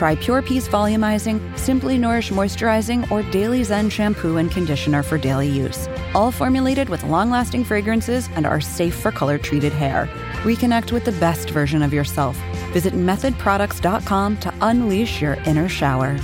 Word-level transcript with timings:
Try 0.00 0.16
Pure 0.16 0.40
Peace 0.40 0.66
Volumizing, 0.66 1.58
Simply 1.58 1.98
Nourish 1.98 2.30
Moisturizing, 2.30 3.10
or 3.10 3.22
Daily 3.30 3.62
Zen 3.62 3.90
Shampoo 3.90 4.38
and 4.38 4.50
Conditioner 4.50 5.02
for 5.02 5.18
daily 5.18 5.46
use. 5.46 5.90
All 6.14 6.32
formulated 6.32 6.88
with 6.88 7.04
long 7.04 7.28
lasting 7.28 7.64
fragrances 7.64 8.26
and 8.34 8.46
are 8.46 8.62
safe 8.62 8.94
for 8.94 9.12
color 9.12 9.36
treated 9.36 9.74
hair. 9.74 10.08
Reconnect 10.42 10.90
with 10.90 11.04
the 11.04 11.12
best 11.12 11.50
version 11.50 11.82
of 11.82 11.92
yourself. 11.92 12.34
Visit 12.72 12.94
methodproducts.com 12.94 14.38
to 14.38 14.54
unleash 14.62 15.20
your 15.20 15.34
inner 15.44 15.68
shower. 15.68 16.18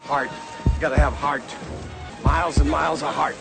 Heart. 0.00 0.30
You 0.64 0.80
gotta 0.80 0.98
have 0.98 1.12
heart. 1.12 1.44
Miles 2.24 2.58
and 2.58 2.68
miles 2.68 3.04
of 3.04 3.14
heart. 3.14 3.36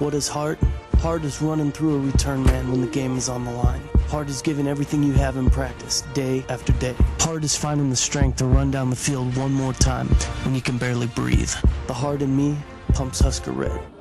What 0.00 0.12
is 0.14 0.26
heart? 0.26 0.58
Heart 1.02 1.24
is 1.24 1.42
running 1.42 1.72
through 1.72 1.96
a 1.96 1.98
return 1.98 2.44
man 2.44 2.70
when 2.70 2.80
the 2.80 2.86
game 2.86 3.16
is 3.16 3.28
on 3.28 3.44
the 3.44 3.50
line. 3.50 3.82
Heart 4.06 4.28
is 4.28 4.40
giving 4.40 4.68
everything 4.68 5.02
you 5.02 5.12
have 5.14 5.36
in 5.36 5.50
practice, 5.50 6.02
day 6.14 6.44
after 6.48 6.72
day. 6.74 6.94
Heart 7.18 7.42
is 7.42 7.56
finding 7.56 7.90
the 7.90 7.96
strength 7.96 8.36
to 8.36 8.46
run 8.46 8.70
down 8.70 8.88
the 8.88 8.94
field 8.94 9.36
one 9.36 9.52
more 9.52 9.72
time 9.72 10.06
when 10.44 10.54
you 10.54 10.60
can 10.60 10.78
barely 10.78 11.08
breathe. 11.08 11.50
The 11.88 11.92
heart 11.92 12.22
in 12.22 12.36
me 12.36 12.56
pumps 12.94 13.18
Husker 13.18 13.50
Red. 13.50 13.91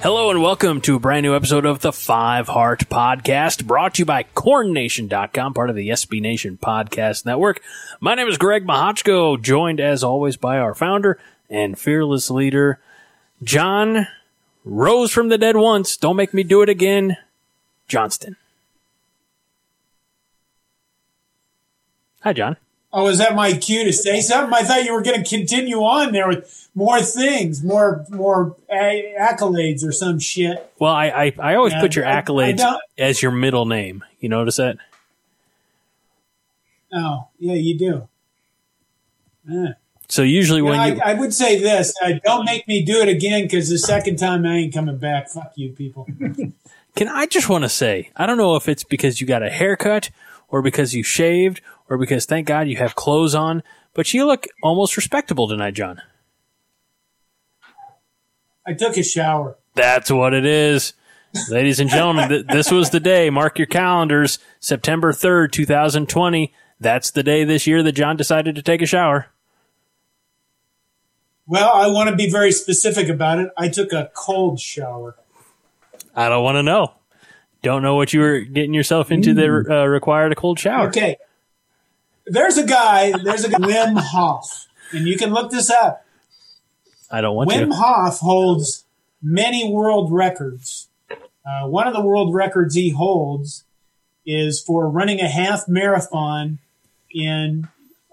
Hello 0.00 0.30
and 0.30 0.40
welcome 0.40 0.80
to 0.82 0.94
a 0.94 1.00
brand 1.00 1.24
new 1.24 1.34
episode 1.34 1.66
of 1.66 1.80
the 1.80 1.92
Five 1.92 2.46
Heart 2.46 2.88
Podcast, 2.88 3.66
brought 3.66 3.94
to 3.94 4.02
you 4.02 4.06
by 4.06 4.22
CornNation.com, 4.22 5.54
part 5.54 5.70
of 5.70 5.76
the 5.76 5.88
SB 5.88 6.20
Nation 6.20 6.56
Podcast 6.56 7.26
Network. 7.26 7.60
My 7.98 8.14
name 8.14 8.28
is 8.28 8.38
Greg 8.38 8.64
Mahochko, 8.64 9.42
joined 9.42 9.80
as 9.80 10.04
always 10.04 10.36
by 10.36 10.58
our 10.58 10.74
founder 10.74 11.18
and 11.50 11.76
fearless 11.76 12.30
leader, 12.30 12.80
John 13.42 14.06
Rose 14.64 15.10
from 15.10 15.28
the 15.30 15.38
Dead 15.38 15.56
Once. 15.56 15.96
Don't 15.96 16.16
make 16.16 16.32
me 16.32 16.44
do 16.44 16.62
it 16.62 16.68
again, 16.68 17.16
Johnston. 17.88 18.36
Hi, 22.20 22.32
John. 22.32 22.56
Oh, 22.90 23.08
is 23.08 23.18
that 23.18 23.34
my 23.34 23.52
cue 23.52 23.84
to 23.84 23.92
say 23.92 24.20
something? 24.20 24.52
I 24.54 24.62
thought 24.62 24.84
you 24.84 24.94
were 24.94 25.02
going 25.02 25.22
to 25.22 25.28
continue 25.28 25.78
on 25.78 26.12
there 26.12 26.26
with 26.26 26.68
more 26.74 27.02
things, 27.02 27.62
more 27.62 28.06
more 28.08 28.56
a- 28.70 29.14
accolades 29.20 29.84
or 29.84 29.92
some 29.92 30.18
shit. 30.18 30.72
Well, 30.78 30.94
I 30.94 31.08
I, 31.08 31.32
I 31.38 31.54
always 31.56 31.74
Yeah, 31.74 31.80
put 31.82 31.94
your 31.96 32.06
I- 32.06 32.16
I 32.18 32.22
accolades 32.22 32.78
as 32.96 33.20
your 33.22 33.30
middle 33.32 33.66
name. 33.66 34.04
You 34.20 34.30
notice 34.30 34.56
that? 34.56 34.78
Oh, 36.92 37.28
yeah, 37.38 37.54
you 37.54 37.76
do. 37.76 38.08
Yeah. 39.46 39.72
So 40.08 40.22
usually 40.22 40.62
when 40.62 40.78
I, 40.80 40.86
you 40.94 41.00
I 41.04 41.12
would 41.14 41.34
say 41.34 41.58
this: 41.60 41.92
uh, 42.02 42.12
don't 42.24 42.46
make 42.46 42.66
me 42.66 42.82
do 42.82 43.00
it 43.02 43.08
again 43.08 43.42
because 43.42 43.68
the 43.68 43.78
second 43.78 44.16
time 44.16 44.46
I 44.46 44.54
ain't 44.56 44.72
coming 44.74 44.96
back. 44.96 45.28
Fuck 45.28 45.52
you, 45.56 45.70
people. 45.72 46.06
Can 46.96 47.08
I 47.08 47.26
just 47.26 47.48
want 47.50 47.64
to 47.64 47.68
say, 47.68 48.10
I 48.16 48.24
don't 48.26 48.38
know 48.38 48.56
if 48.56 48.68
it's 48.68 48.82
because 48.82 49.20
you 49.20 49.26
got 49.26 49.42
a 49.42 49.50
haircut 49.50 50.10
or 50.48 50.62
because 50.62 50.94
you 50.94 51.02
shaved 51.02 51.60
or 51.88 51.98
because 51.98 52.26
thank 52.26 52.46
God 52.46 52.68
you 52.68 52.76
have 52.76 52.94
clothes 52.94 53.34
on, 53.34 53.62
but 53.94 54.12
you 54.12 54.26
look 54.26 54.46
almost 54.62 54.96
respectable 54.96 55.48
tonight, 55.48 55.74
John. 55.74 56.02
I 58.66 58.74
took 58.74 58.96
a 58.96 59.02
shower. 59.02 59.56
That's 59.74 60.10
what 60.10 60.34
it 60.34 60.44
is. 60.44 60.92
Ladies 61.48 61.80
and 61.80 61.88
gentlemen, 61.88 62.28
th- 62.28 62.46
this 62.46 62.70
was 62.70 62.90
the 62.90 63.00
day. 63.00 63.30
Mark 63.30 63.58
your 63.58 63.66
calendars. 63.66 64.38
September 64.60 65.12
3rd, 65.12 65.52
2020. 65.52 66.52
That's 66.80 67.10
the 67.10 67.22
day 67.22 67.44
this 67.44 67.66
year 67.66 67.82
that 67.82 67.92
John 67.92 68.16
decided 68.16 68.54
to 68.56 68.62
take 68.62 68.82
a 68.82 68.86
shower. 68.86 69.26
Well, 71.46 71.70
I 71.72 71.86
want 71.88 72.10
to 72.10 72.16
be 72.16 72.30
very 72.30 72.52
specific 72.52 73.08
about 73.08 73.38
it. 73.38 73.50
I 73.56 73.68
took 73.68 73.92
a 73.92 74.10
cold 74.14 74.60
shower. 74.60 75.16
I 76.14 76.28
don't 76.28 76.44
want 76.44 76.56
to 76.56 76.62
know. 76.62 76.92
Don't 77.62 77.82
know 77.82 77.96
what 77.96 78.12
you 78.12 78.20
were 78.20 78.40
getting 78.40 78.74
yourself 78.74 79.10
into 79.10 79.34
that 79.34 79.66
uh, 79.70 79.86
required 79.86 80.32
a 80.32 80.34
cold 80.34 80.58
shower. 80.58 80.88
Okay. 80.88 81.16
There's 82.26 82.56
a 82.56 82.66
guy. 82.66 83.12
There's 83.22 83.44
a 83.44 83.50
guy, 83.50 83.58
Wim 83.58 83.98
Hof, 83.98 84.66
and 84.92 85.08
you 85.08 85.16
can 85.16 85.30
look 85.30 85.50
this 85.50 85.70
up. 85.70 86.04
I 87.10 87.20
don't 87.20 87.34
want 87.34 87.50
Wim 87.50 87.58
to. 87.58 87.66
Wim 87.66 87.74
Hof 87.74 88.18
holds 88.18 88.84
many 89.22 89.70
world 89.72 90.12
records. 90.12 90.88
Uh, 91.44 91.66
one 91.66 91.86
of 91.86 91.94
the 91.94 92.02
world 92.02 92.34
records 92.34 92.74
he 92.74 92.90
holds 92.90 93.64
is 94.26 94.62
for 94.62 94.88
running 94.88 95.20
a 95.20 95.28
half 95.28 95.66
marathon 95.66 96.58
in 97.10 97.68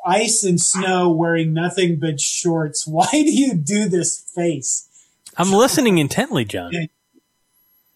ice 0.05 0.43
and 0.43 0.61
snow 0.61 1.09
wearing 1.09 1.53
nothing 1.53 1.97
but 1.97 2.21
shorts. 2.21 2.87
Why 2.87 3.09
do 3.11 3.31
you 3.31 3.53
do 3.53 3.89
this 3.89 4.19
face? 4.19 4.87
I'm 5.37 5.51
listening 5.51 5.97
intently, 5.97 6.45
John. 6.45 6.71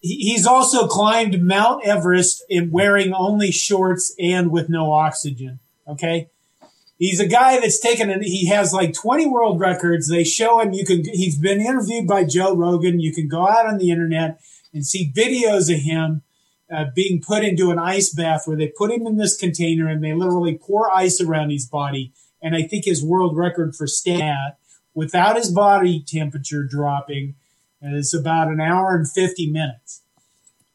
He- 0.01 0.31
He's 0.31 0.45
also 0.45 0.87
climbed 0.87 1.41
Mount 1.41 1.83
Everest 1.85 2.43
in 2.49 2.71
wearing 2.71 3.13
only 3.13 3.51
shorts 3.51 4.13
and 4.19 4.51
with 4.51 4.69
no 4.69 4.91
oxygen. 4.91 5.59
Okay. 5.87 6.29
He's 6.97 7.19
a 7.21 7.27
guy 7.27 7.59
that's 7.59 7.79
taken 7.79 8.09
it. 8.09 8.23
He 8.23 8.47
has 8.47 8.73
like 8.73 8.93
20 8.93 9.25
world 9.27 9.59
records. 9.59 10.09
They 10.09 10.25
show 10.25 10.59
him. 10.59 10.73
You 10.73 10.85
can, 10.85 11.03
he's 11.05 11.37
been 11.37 11.61
interviewed 11.61 12.07
by 12.07 12.25
Joe 12.25 12.53
Rogan. 12.55 12.99
You 12.99 13.13
can 13.13 13.27
go 13.29 13.47
out 13.47 13.65
on 13.65 13.77
the 13.77 13.89
internet 13.89 14.41
and 14.73 14.85
see 14.85 15.11
videos 15.15 15.73
of 15.73 15.79
him 15.81 16.23
uh, 16.71 16.85
being 16.93 17.21
put 17.25 17.43
into 17.45 17.71
an 17.71 17.79
ice 17.79 18.13
bath 18.13 18.43
where 18.45 18.57
they 18.57 18.67
put 18.67 18.91
him 18.91 19.07
in 19.07 19.15
this 19.17 19.37
container 19.37 19.87
and 19.87 20.03
they 20.03 20.13
literally 20.13 20.57
pour 20.61 20.93
ice 20.93 21.21
around 21.21 21.51
his 21.51 21.65
body. 21.65 22.11
And 22.43 22.53
I 22.55 22.63
think 22.63 22.83
his 22.85 23.03
world 23.03 23.35
record 23.37 23.75
for 23.75 23.87
stat 23.87 24.57
without 24.93 25.37
his 25.37 25.49
body 25.51 26.03
temperature 26.05 26.63
dropping 26.63 27.35
is 27.81 28.13
about 28.13 28.49
an 28.49 28.59
hour 28.59 28.95
and 28.95 29.09
50 29.09 29.51
minutes. 29.51 30.01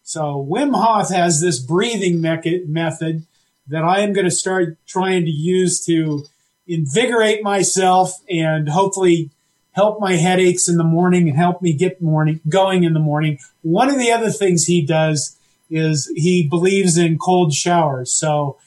So 0.03 0.47
Wim 0.51 0.75
Hof 0.75 1.11
has 1.11 1.41
this 1.41 1.59
breathing 1.59 2.21
method 2.21 3.27
that 3.67 3.85
I 3.85 4.01
am 4.01 4.13
going 4.13 4.27
to 4.27 4.31
start 4.31 4.79
trying 4.87 5.25
to 5.25 5.31
use 5.31 5.85
to 5.87 6.25
invigorate 6.67 7.43
myself 7.43 8.13
and 8.29 8.69
hopefully 8.69 9.31
help 9.73 10.01
my 10.01 10.15
headaches 10.15 10.69
in 10.69 10.77
the 10.77 10.85
morning 10.85 11.29
and 11.29 11.37
help 11.37 11.61
me 11.61 11.73
get 11.73 12.01
morning 12.01 12.41
going 12.49 12.85
in 12.85 12.93
the 12.93 13.01
morning. 13.01 13.39
One 13.63 13.91
of 13.91 13.99
the 13.99 14.13
other 14.13 14.31
things 14.31 14.67
he 14.67 14.85
does 14.85 15.37
is 15.71 16.11
he 16.15 16.47
believes 16.47 16.97
in 16.97 17.19
cold 17.19 17.53
showers. 17.53 18.13
So 18.13 18.59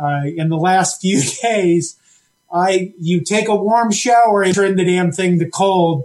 uh, 0.00 0.22
in 0.24 0.48
the 0.48 0.56
last 0.56 1.00
few 1.00 1.22
days, 1.42 1.98
I 2.52 2.92
you 3.00 3.22
take 3.22 3.48
a 3.48 3.56
warm 3.56 3.90
shower 3.90 4.42
and 4.42 4.54
turn 4.54 4.76
the 4.76 4.84
damn 4.84 5.10
thing 5.10 5.38
to 5.38 5.48
cold. 5.48 6.04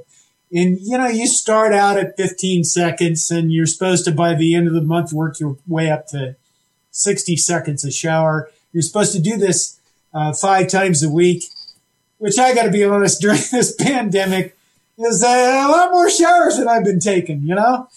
And 0.51 0.79
you 0.79 0.97
know, 0.97 1.07
you 1.07 1.27
start 1.27 1.73
out 1.73 1.97
at 1.97 2.15
15 2.17 2.63
seconds 2.63 3.29
and 3.29 3.51
you're 3.51 3.65
supposed 3.65 4.05
to 4.05 4.11
by 4.11 4.33
the 4.33 4.55
end 4.55 4.67
of 4.67 4.73
the 4.73 4.81
month 4.81 5.11
work 5.11 5.39
your 5.39 5.57
way 5.67 5.89
up 5.89 6.07
to 6.07 6.35
60 6.91 7.35
seconds 7.35 7.83
a 7.83 7.91
shower. 7.91 8.49
You're 8.71 8.83
supposed 8.83 9.13
to 9.13 9.19
do 9.19 9.37
this 9.37 9.79
uh, 10.13 10.33
five 10.33 10.69
times 10.69 11.03
a 11.03 11.09
week, 11.09 11.45
which 12.17 12.39
I 12.39 12.55
got 12.55 12.63
to 12.63 12.71
be 12.71 12.83
honest, 12.83 13.21
during 13.21 13.41
this 13.51 13.75
pandemic 13.75 14.57
is 14.97 15.21
a 15.21 15.67
lot 15.67 15.91
more 15.91 16.09
showers 16.09 16.57
than 16.57 16.67
I've 16.67 16.83
been 16.83 16.99
taking, 16.99 17.43
you 17.43 17.55
know? 17.55 17.87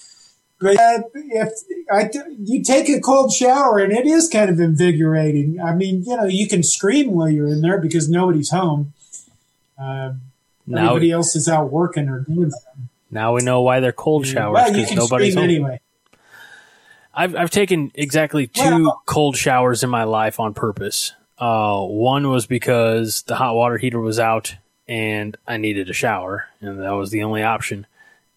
But 0.60 0.76
uh, 0.78 1.02
if 1.14 1.52
I, 1.90 2.10
you 2.38 2.62
take 2.62 2.90
a 2.90 3.00
cold 3.00 3.32
shower 3.32 3.78
and 3.78 3.92
it 3.92 4.06
is 4.06 4.28
kind 4.28 4.50
of 4.50 4.60
invigorating. 4.60 5.58
I 5.58 5.74
mean, 5.74 6.04
you 6.04 6.16
know, 6.16 6.26
you 6.26 6.46
can 6.46 6.62
scream 6.62 7.12
while 7.12 7.30
you're 7.30 7.46
in 7.46 7.62
there 7.62 7.78
because 7.78 8.10
nobody's 8.10 8.50
home. 8.50 8.92
Uh, 9.80 10.12
Now, 10.70 10.88
everybody 10.88 11.10
else 11.10 11.34
is 11.36 11.48
out 11.48 11.70
working 11.70 12.08
or 12.08 12.20
doing 12.20 12.50
something. 12.50 12.88
now 13.10 13.34
we 13.34 13.42
know 13.42 13.62
why 13.62 13.80
they're 13.80 13.92
cold 13.92 14.26
showers 14.26 14.70
because 14.70 14.88
can 14.88 14.96
nobody's 14.98 15.32
scream 15.34 15.42
home. 15.50 15.50
anyway. 15.66 15.80
I've 17.12 17.34
I've 17.34 17.50
taken 17.50 17.90
exactly 17.94 18.46
two 18.46 18.62
Well- 18.84 19.02
cold 19.06 19.36
showers 19.36 19.82
in 19.82 19.90
my 19.90 20.04
life 20.04 20.38
on 20.40 20.54
purpose. 20.54 21.12
Uh, 21.38 21.80
one 21.82 22.28
was 22.30 22.46
because 22.46 23.22
the 23.22 23.36
hot 23.36 23.54
water 23.54 23.78
heater 23.78 23.98
was 24.00 24.18
out 24.18 24.56
and 24.86 25.36
I 25.46 25.56
needed 25.56 25.88
a 25.88 25.92
shower, 25.92 26.46
and 26.60 26.80
that 26.82 26.90
was 26.90 27.10
the 27.10 27.22
only 27.22 27.42
option. 27.42 27.86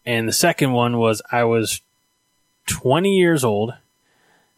And 0.05 0.27
the 0.27 0.31
second 0.33 0.71
one 0.73 0.97
was 0.97 1.21
I 1.31 1.43
was 1.43 1.81
20 2.67 3.15
years 3.17 3.43
old. 3.43 3.73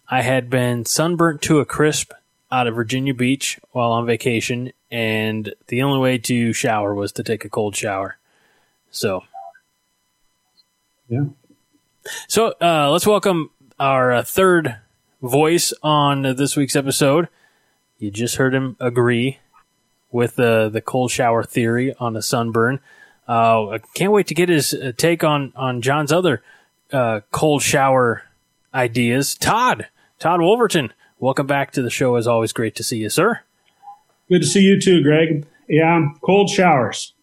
I 0.10 0.22
had 0.22 0.50
been 0.50 0.86
sunburnt 0.86 1.42
to 1.44 1.60
a 1.60 1.66
crisp 1.66 2.12
out 2.56 2.68
of 2.68 2.76
Virginia 2.76 3.14
Beach 3.14 3.60
while 3.72 3.92
on 3.92 4.06
vacation, 4.06 4.72
and 4.90 5.54
the 5.68 5.82
only 5.82 6.00
way 6.00 6.18
to 6.18 6.54
shower 6.54 6.96
was 6.96 7.12
to 7.14 7.24
take 7.24 7.44
a 7.44 7.50
cold 7.50 7.76
shower. 7.76 8.18
So, 8.92 9.24
Yeah. 11.10 11.26
so 12.30 12.54
uh, 12.62 12.90
let's 12.92 13.06
welcome 13.06 13.50
our 13.78 14.14
uh, 14.14 14.24
third 14.24 14.78
voice 15.22 15.74
on 15.84 16.22
this 16.22 16.56
week's 16.56 16.78
episode. 16.78 17.28
You 18.00 18.10
just 18.10 18.38
heard 18.38 18.54
him 18.56 18.78
agree 18.80 19.40
with 20.12 20.38
the 20.38 20.70
the 20.72 20.82
cold 20.82 21.12
shower 21.12 21.44
theory 21.44 21.94
on 22.00 22.14
the 22.14 22.22
sunburn. 22.22 22.80
Uh, 23.28 23.70
I 23.72 23.78
can't 23.96 24.14
wait 24.14 24.28
to 24.28 24.34
get 24.34 24.48
his 24.48 24.74
uh, 24.74 24.94
take 24.96 25.24
on 25.26 25.52
on 25.58 25.82
John's 25.82 26.12
other 26.14 26.42
uh, 26.94 27.20
cold 27.32 27.62
shower 27.64 28.24
ideas. 28.74 29.36
Todd, 29.36 29.88
Todd 30.20 30.40
Wolverton, 30.40 30.94
welcome 31.20 31.48
back 31.48 31.72
to 31.72 31.82
the 31.82 31.90
show. 31.90 32.16
As 32.16 32.28
always, 32.28 32.54
great 32.54 32.76
to 32.76 32.84
see 32.84 32.98
you, 32.98 33.10
sir. 33.10 33.42
Good 34.30 34.42
to 34.42 34.48
see 34.48 34.62
you 34.62 34.80
too, 34.80 35.04
Greg. 35.04 35.46
Yeah, 35.68 36.10
cold 36.22 36.50
showers. 36.50 37.14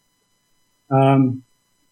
Um, 0.91 1.43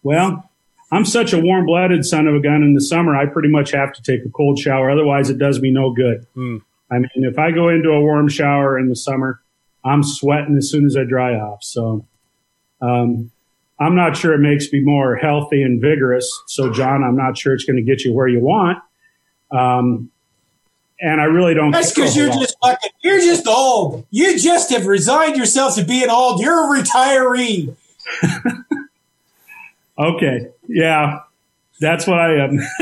well, 0.02 0.50
I'm 0.92 1.04
such 1.04 1.32
a 1.32 1.38
warm 1.38 1.66
blooded 1.66 2.04
son 2.04 2.26
of 2.26 2.34
a 2.34 2.40
gun 2.40 2.62
in 2.62 2.74
the 2.74 2.80
summer. 2.80 3.16
I 3.16 3.26
pretty 3.26 3.48
much 3.48 3.70
have 3.72 3.92
to 3.92 4.02
take 4.02 4.24
a 4.24 4.30
cold 4.30 4.58
shower. 4.58 4.90
Otherwise, 4.90 5.30
it 5.30 5.38
does 5.38 5.60
me 5.60 5.70
no 5.70 5.92
good. 5.92 6.26
Mm. 6.36 6.62
I 6.90 6.98
mean, 6.98 7.24
if 7.24 7.38
I 7.38 7.52
go 7.52 7.68
into 7.68 7.90
a 7.90 8.00
warm 8.00 8.28
shower 8.28 8.78
in 8.78 8.88
the 8.88 8.96
summer, 8.96 9.40
I'm 9.84 10.02
sweating 10.02 10.56
as 10.56 10.68
soon 10.68 10.84
as 10.84 10.96
I 10.96 11.04
dry 11.04 11.34
off. 11.34 11.62
So, 11.62 12.04
um, 12.82 13.30
I'm 13.78 13.94
not 13.94 14.16
sure 14.16 14.34
it 14.34 14.38
makes 14.38 14.70
me 14.72 14.80
more 14.80 15.16
healthy 15.16 15.62
and 15.62 15.80
vigorous. 15.80 16.28
So, 16.48 16.70
John, 16.70 17.02
I'm 17.02 17.16
not 17.16 17.38
sure 17.38 17.54
it's 17.54 17.64
going 17.64 17.76
to 17.76 17.82
get 17.82 18.04
you 18.04 18.12
where 18.12 18.28
you 18.28 18.40
want. 18.40 18.78
Um, 19.50 20.10
and 21.00 21.20
I 21.20 21.24
really 21.24 21.54
don't. 21.54 21.70
That's 21.70 21.92
because 21.92 22.16
you're 22.16 22.28
just 22.28 22.56
fucking. 22.62 22.90
You're 23.00 23.20
just 23.20 23.46
old. 23.46 24.06
You 24.10 24.38
just 24.38 24.70
have 24.70 24.86
resigned 24.86 25.36
yourself 25.36 25.74
to 25.76 25.84
being 25.84 26.10
old. 26.10 26.40
You're 26.40 26.74
a 26.74 26.82
retiree. 26.82 27.74
okay. 29.98 30.48
Yeah, 30.68 31.20
that's 31.80 32.06
what 32.06 32.18
I 32.18 32.44
am. 32.44 32.56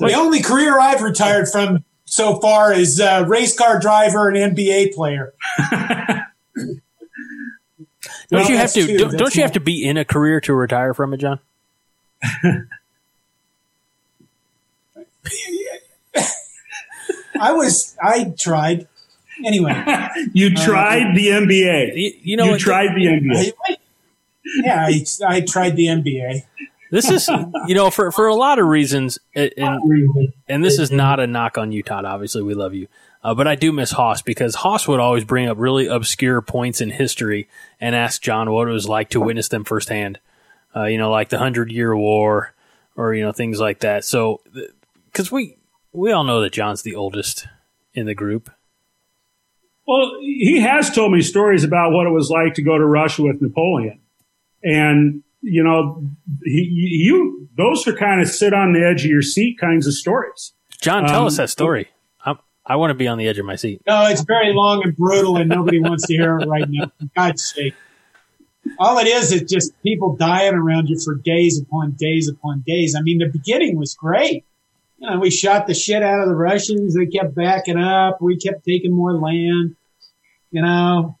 the 0.00 0.14
only 0.16 0.42
career 0.42 0.78
I've 0.78 1.02
retired 1.02 1.48
from 1.48 1.84
so 2.06 2.40
far 2.40 2.72
is 2.72 3.00
uh, 3.00 3.24
race 3.26 3.56
car 3.56 3.78
driver 3.78 4.28
and 4.28 4.56
NBA 4.56 4.94
player. 4.94 5.34
don't 5.70 6.80
well, 8.30 8.50
you 8.50 8.56
have 8.56 8.72
to? 8.72 8.86
True. 8.86 8.98
Don't, 8.98 9.18
don't 9.18 9.34
you 9.34 9.42
have 9.42 9.52
to 9.52 9.60
be 9.60 9.86
in 9.86 9.96
a 9.96 10.04
career 10.04 10.40
to 10.42 10.54
retire 10.54 10.94
from 10.94 11.12
it, 11.12 11.18
John? 11.18 11.40
I 17.40 17.52
was. 17.52 17.96
I 18.02 18.32
tried. 18.38 18.88
Anyway, 19.44 19.72
you 20.32 20.54
tried 20.54 21.10
uh, 21.10 21.14
the 21.14 21.28
MBA. 21.28 21.96
You, 21.96 22.12
you 22.22 22.36
know, 22.36 22.52
you 22.52 22.58
tried 22.58 22.94
the 22.94 23.06
NBA. 23.06 23.52
I, 23.68 23.76
yeah, 24.62 24.86
I, 24.86 25.04
I 25.26 25.40
tried 25.40 25.76
the 25.76 25.86
MBA. 25.86 26.42
This 26.90 27.10
is, 27.10 27.28
you 27.66 27.74
know, 27.74 27.90
for, 27.90 28.12
for 28.12 28.28
a 28.28 28.34
lot 28.34 28.58
of 28.58 28.66
reasons, 28.66 29.18
and, 29.34 29.52
and 30.48 30.64
this 30.64 30.78
is 30.78 30.90
not 30.90 31.18
a 31.18 31.26
knock 31.26 31.58
on 31.58 31.72
you, 31.72 31.82
Todd. 31.82 32.04
Obviously, 32.04 32.42
we 32.42 32.54
love 32.54 32.74
you. 32.74 32.86
Uh, 33.24 33.34
but 33.34 33.48
I 33.48 33.56
do 33.56 33.72
miss 33.72 33.90
Haas 33.90 34.22
because 34.22 34.54
Haas 34.54 34.86
would 34.86 35.00
always 35.00 35.24
bring 35.24 35.48
up 35.48 35.58
really 35.58 35.88
obscure 35.88 36.40
points 36.40 36.80
in 36.80 36.90
history 36.90 37.48
and 37.80 37.96
ask 37.96 38.22
John 38.22 38.52
what 38.52 38.68
it 38.68 38.72
was 38.72 38.88
like 38.88 39.10
to 39.10 39.20
witness 39.20 39.48
them 39.48 39.64
firsthand. 39.64 40.20
Uh, 40.74 40.84
you 40.84 40.96
know, 40.96 41.10
like 41.10 41.30
the 41.30 41.38
Hundred 41.38 41.72
Year 41.72 41.96
War 41.96 42.54
or, 42.94 43.14
you 43.14 43.24
know, 43.24 43.32
things 43.32 43.58
like 43.58 43.80
that. 43.80 44.04
So, 44.04 44.42
because 45.06 45.32
we, 45.32 45.56
we 45.96 46.12
all 46.12 46.24
know 46.24 46.42
that 46.42 46.52
John's 46.52 46.82
the 46.82 46.94
oldest 46.94 47.48
in 47.94 48.06
the 48.06 48.14
group. 48.14 48.50
Well, 49.86 50.18
he 50.20 50.60
has 50.60 50.90
told 50.90 51.12
me 51.12 51.22
stories 51.22 51.64
about 51.64 51.92
what 51.92 52.06
it 52.06 52.10
was 52.10 52.28
like 52.28 52.54
to 52.54 52.62
go 52.62 52.76
to 52.76 52.84
Russia 52.84 53.22
with 53.22 53.40
Napoleon. 53.40 54.00
And 54.62 55.22
you 55.40 55.62
know, 55.62 56.04
he, 56.44 56.68
you 56.70 57.48
those 57.56 57.86
are 57.86 57.94
kind 57.94 58.20
of 58.20 58.28
sit 58.28 58.52
on 58.52 58.72
the 58.72 58.84
edge 58.84 59.04
of 59.04 59.10
your 59.10 59.22
seat 59.22 59.58
kinds 59.58 59.86
of 59.86 59.94
stories. 59.94 60.52
John, 60.80 61.06
tell 61.06 61.22
um, 61.22 61.26
us 61.28 61.36
that 61.36 61.50
story. 61.50 61.88
I, 62.24 62.34
I 62.66 62.76
want 62.76 62.90
to 62.90 62.94
be 62.94 63.06
on 63.06 63.16
the 63.16 63.28
edge 63.28 63.38
of 63.38 63.46
my 63.46 63.56
seat. 63.56 63.80
No, 63.86 64.06
it's 64.06 64.22
very 64.22 64.52
long 64.52 64.82
and 64.84 64.94
brutal, 64.96 65.36
and 65.36 65.48
nobody 65.48 65.80
wants 65.80 66.06
to 66.08 66.14
hear 66.14 66.38
it 66.38 66.46
right 66.46 66.68
now. 66.68 66.90
For 66.98 67.06
God's 67.16 67.44
sake. 67.44 67.74
All 68.78 68.98
it 68.98 69.06
is 69.06 69.30
is 69.30 69.42
just 69.42 69.80
people 69.82 70.16
dying 70.16 70.54
around 70.54 70.88
you 70.88 70.98
for 70.98 71.14
days 71.14 71.60
upon 71.60 71.92
days 71.92 72.28
upon 72.28 72.64
days. 72.66 72.96
I 72.98 73.02
mean, 73.02 73.18
the 73.18 73.28
beginning 73.28 73.78
was 73.78 73.94
great. 73.94 74.44
You 74.98 75.10
know, 75.10 75.18
we 75.18 75.30
shot 75.30 75.66
the 75.66 75.74
shit 75.74 76.02
out 76.02 76.20
of 76.20 76.28
the 76.28 76.34
Russians. 76.34 76.94
They 76.94 77.06
kept 77.06 77.34
backing 77.34 77.78
up. 77.78 78.20
We 78.20 78.38
kept 78.38 78.64
taking 78.64 78.92
more 78.92 79.12
land. 79.12 79.76
You 80.50 80.62
know, 80.62 81.18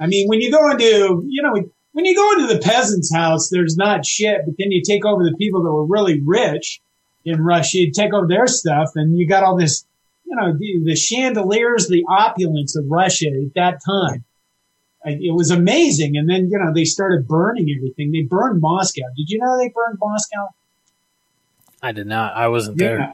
I 0.00 0.06
mean, 0.06 0.28
when 0.28 0.40
you 0.40 0.50
go 0.50 0.70
into, 0.70 1.24
you 1.28 1.42
know, 1.42 1.52
when 1.92 2.04
you 2.04 2.14
go 2.16 2.32
into 2.32 2.52
the 2.52 2.60
peasant's 2.60 3.14
house, 3.14 3.50
there's 3.50 3.76
not 3.76 4.04
shit, 4.04 4.40
but 4.44 4.56
then 4.58 4.72
you 4.72 4.82
take 4.82 5.04
over 5.04 5.22
the 5.22 5.36
people 5.36 5.62
that 5.62 5.70
were 5.70 5.86
really 5.86 6.20
rich 6.20 6.80
in 7.24 7.40
Russia, 7.40 7.78
you 7.78 7.92
take 7.92 8.12
over 8.12 8.26
their 8.26 8.46
stuff, 8.46 8.90
and 8.96 9.16
you 9.16 9.28
got 9.28 9.44
all 9.44 9.56
this, 9.56 9.86
you 10.26 10.34
know, 10.34 10.52
the, 10.58 10.80
the 10.84 10.96
chandeliers, 10.96 11.88
the 11.88 12.04
opulence 12.08 12.76
of 12.76 12.84
Russia 12.88 13.28
at 13.28 13.54
that 13.54 13.80
time. 13.84 14.24
It 15.06 15.34
was 15.34 15.50
amazing. 15.50 16.16
And 16.16 16.28
then, 16.28 16.48
you 16.50 16.58
know, 16.58 16.72
they 16.72 16.84
started 16.84 17.28
burning 17.28 17.68
everything. 17.76 18.10
They 18.10 18.22
burned 18.22 18.60
Moscow. 18.60 19.02
Did 19.16 19.28
you 19.28 19.38
know 19.38 19.58
they 19.58 19.68
burned 19.68 19.98
Moscow? 20.00 20.48
I 21.84 21.92
did 21.92 22.06
not. 22.06 22.34
I 22.34 22.48
wasn't 22.48 22.78
there. 22.78 23.12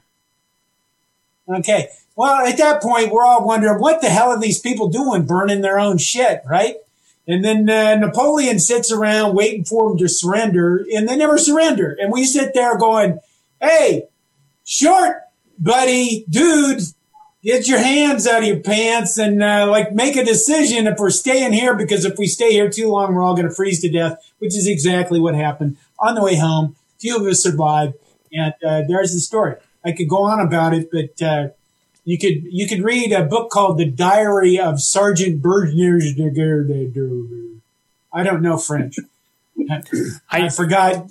Okay. 1.49 1.89
Well, 2.15 2.47
at 2.47 2.57
that 2.59 2.81
point, 2.81 3.11
we're 3.11 3.25
all 3.25 3.45
wondering 3.45 3.81
what 3.81 4.01
the 4.01 4.09
hell 4.09 4.29
are 4.29 4.39
these 4.39 4.61
people 4.61 4.89
doing 4.89 5.27
burning 5.27 5.61
their 5.61 5.81
own 5.81 5.99
shit, 5.99 6.43
right? 6.49 6.77
And 7.27 7.45
then 7.45 7.69
uh, 7.69 7.97
Napoleon 7.97 8.61
sits 8.61 8.93
around 8.93 9.35
waiting 9.35 9.65
for 9.65 9.89
them 9.89 9.99
to 9.99 10.09
surrender, 10.09 10.87
and 10.95 11.09
they 11.09 11.17
never 11.17 11.37
surrender. 11.37 11.97
And 12.01 12.13
we 12.13 12.25
sit 12.25 12.55
there 12.55 12.79
going, 12.79 13.19
"Hey, 13.61 14.05
short 14.65 15.23
buddy, 15.59 16.25
dude, 16.31 16.83
get 17.43 17.67
your 17.67 17.81
hands 17.81 18.25
out 18.29 18.43
of 18.43 18.49
your 18.49 18.61
pants 18.61 19.19
and 19.19 19.43
uh, 19.43 19.67
like 19.69 19.93
make 19.93 20.15
a 20.15 20.25
decision 20.25 20.87
if 20.87 20.99
we're 21.01 21.11
staying 21.11 21.55
here 21.55 21.75
because 21.75 22.05
if 22.05 22.19
we 22.19 22.29
stay 22.29 22.53
here 22.53 22.71
too 22.71 22.89
long, 22.89 23.15
we're 23.15 23.23
all 23.23 23.35
going 23.35 23.49
to 23.49 23.55
freeze 23.55 23.81
to 23.81 23.91
death." 23.91 24.33
Which 24.39 24.57
is 24.57 24.69
exactly 24.69 25.19
what 25.19 25.35
happened 25.35 25.77
on 25.99 26.15
the 26.15 26.23
way 26.23 26.37
home. 26.37 26.77
Few 27.01 27.17
of 27.17 27.27
us 27.27 27.43
survived, 27.43 27.95
and 28.33 28.55
uh, 28.65 28.83
there's 28.87 29.13
the 29.13 29.21
story. 29.21 29.57
I 29.85 29.93
could 29.93 30.09
go 30.09 30.25
on 30.25 30.41
about 30.41 30.75
it, 30.75 30.91
but 30.91 31.23
uh, 31.23 31.49
you 32.05 32.19
could 32.19 32.45
you 32.51 32.67
could 32.67 32.83
read 32.83 33.13
a 33.13 33.25
book 33.25 33.51
called 33.51 33.79
The 33.79 33.87
Diary 33.87 34.59
of 34.59 34.81
Sergeant 34.81 35.43
Bourgogne's. 35.43 36.19
I 38.13 38.23
don't 38.23 38.43
know 38.43 38.59
French. 38.59 38.97
I, 39.71 39.83
I 40.31 40.49
forgot. 40.49 41.09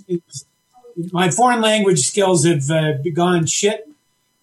My 1.14 1.32
foreign 1.32 1.62
language 1.62 2.02
skills 2.02 2.46
have 2.46 2.70
uh, 2.70 2.94
gone 3.14 3.46
shit, 3.46 3.88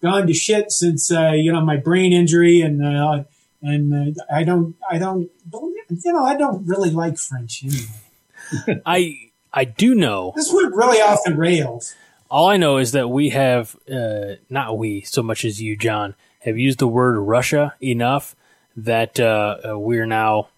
gone 0.01 0.25
to 0.25 0.33
shit 0.33 0.71
since 0.71 1.11
uh, 1.11 1.31
you 1.35 1.51
know 1.51 1.61
my 1.61 1.77
brain 1.77 2.13
injury 2.13 2.61
and 2.61 2.83
uh, 2.83 3.23
and 3.61 4.17
uh, 4.17 4.23
I 4.33 4.43
don't 4.43 4.75
I 4.89 4.97
don't 4.97 5.29
you 5.51 6.13
know 6.13 6.23
I 6.23 6.35
don't 6.35 6.65
really 6.65 6.89
like 6.89 7.17
French 7.17 7.63
anyway. 7.63 8.81
I 8.85 9.29
I 9.53 9.65
do 9.65 9.93
know 9.93 10.33
this 10.35 10.51
went 10.51 10.73
really 10.73 11.01
off 11.01 11.19
the 11.25 11.35
rails. 11.35 11.95
All 12.29 12.49
I 12.49 12.57
know 12.57 12.77
is 12.77 12.91
that 12.91 13.09
we 13.09 13.29
have 13.29 13.75
uh, 13.91 14.35
not 14.49 14.77
we 14.77 15.01
so 15.01 15.23
much 15.23 15.45
as 15.45 15.61
you, 15.61 15.77
John 15.77 16.15
have 16.41 16.57
used 16.57 16.79
the 16.79 16.87
word 16.87 17.17
Russia 17.19 17.75
enough 17.81 18.35
that 18.75 19.19
uh, 19.19 19.57
uh, 19.69 19.79
we're 19.79 20.05
now 20.05 20.49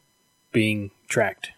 being 0.52 0.92
tracked. 1.08 1.52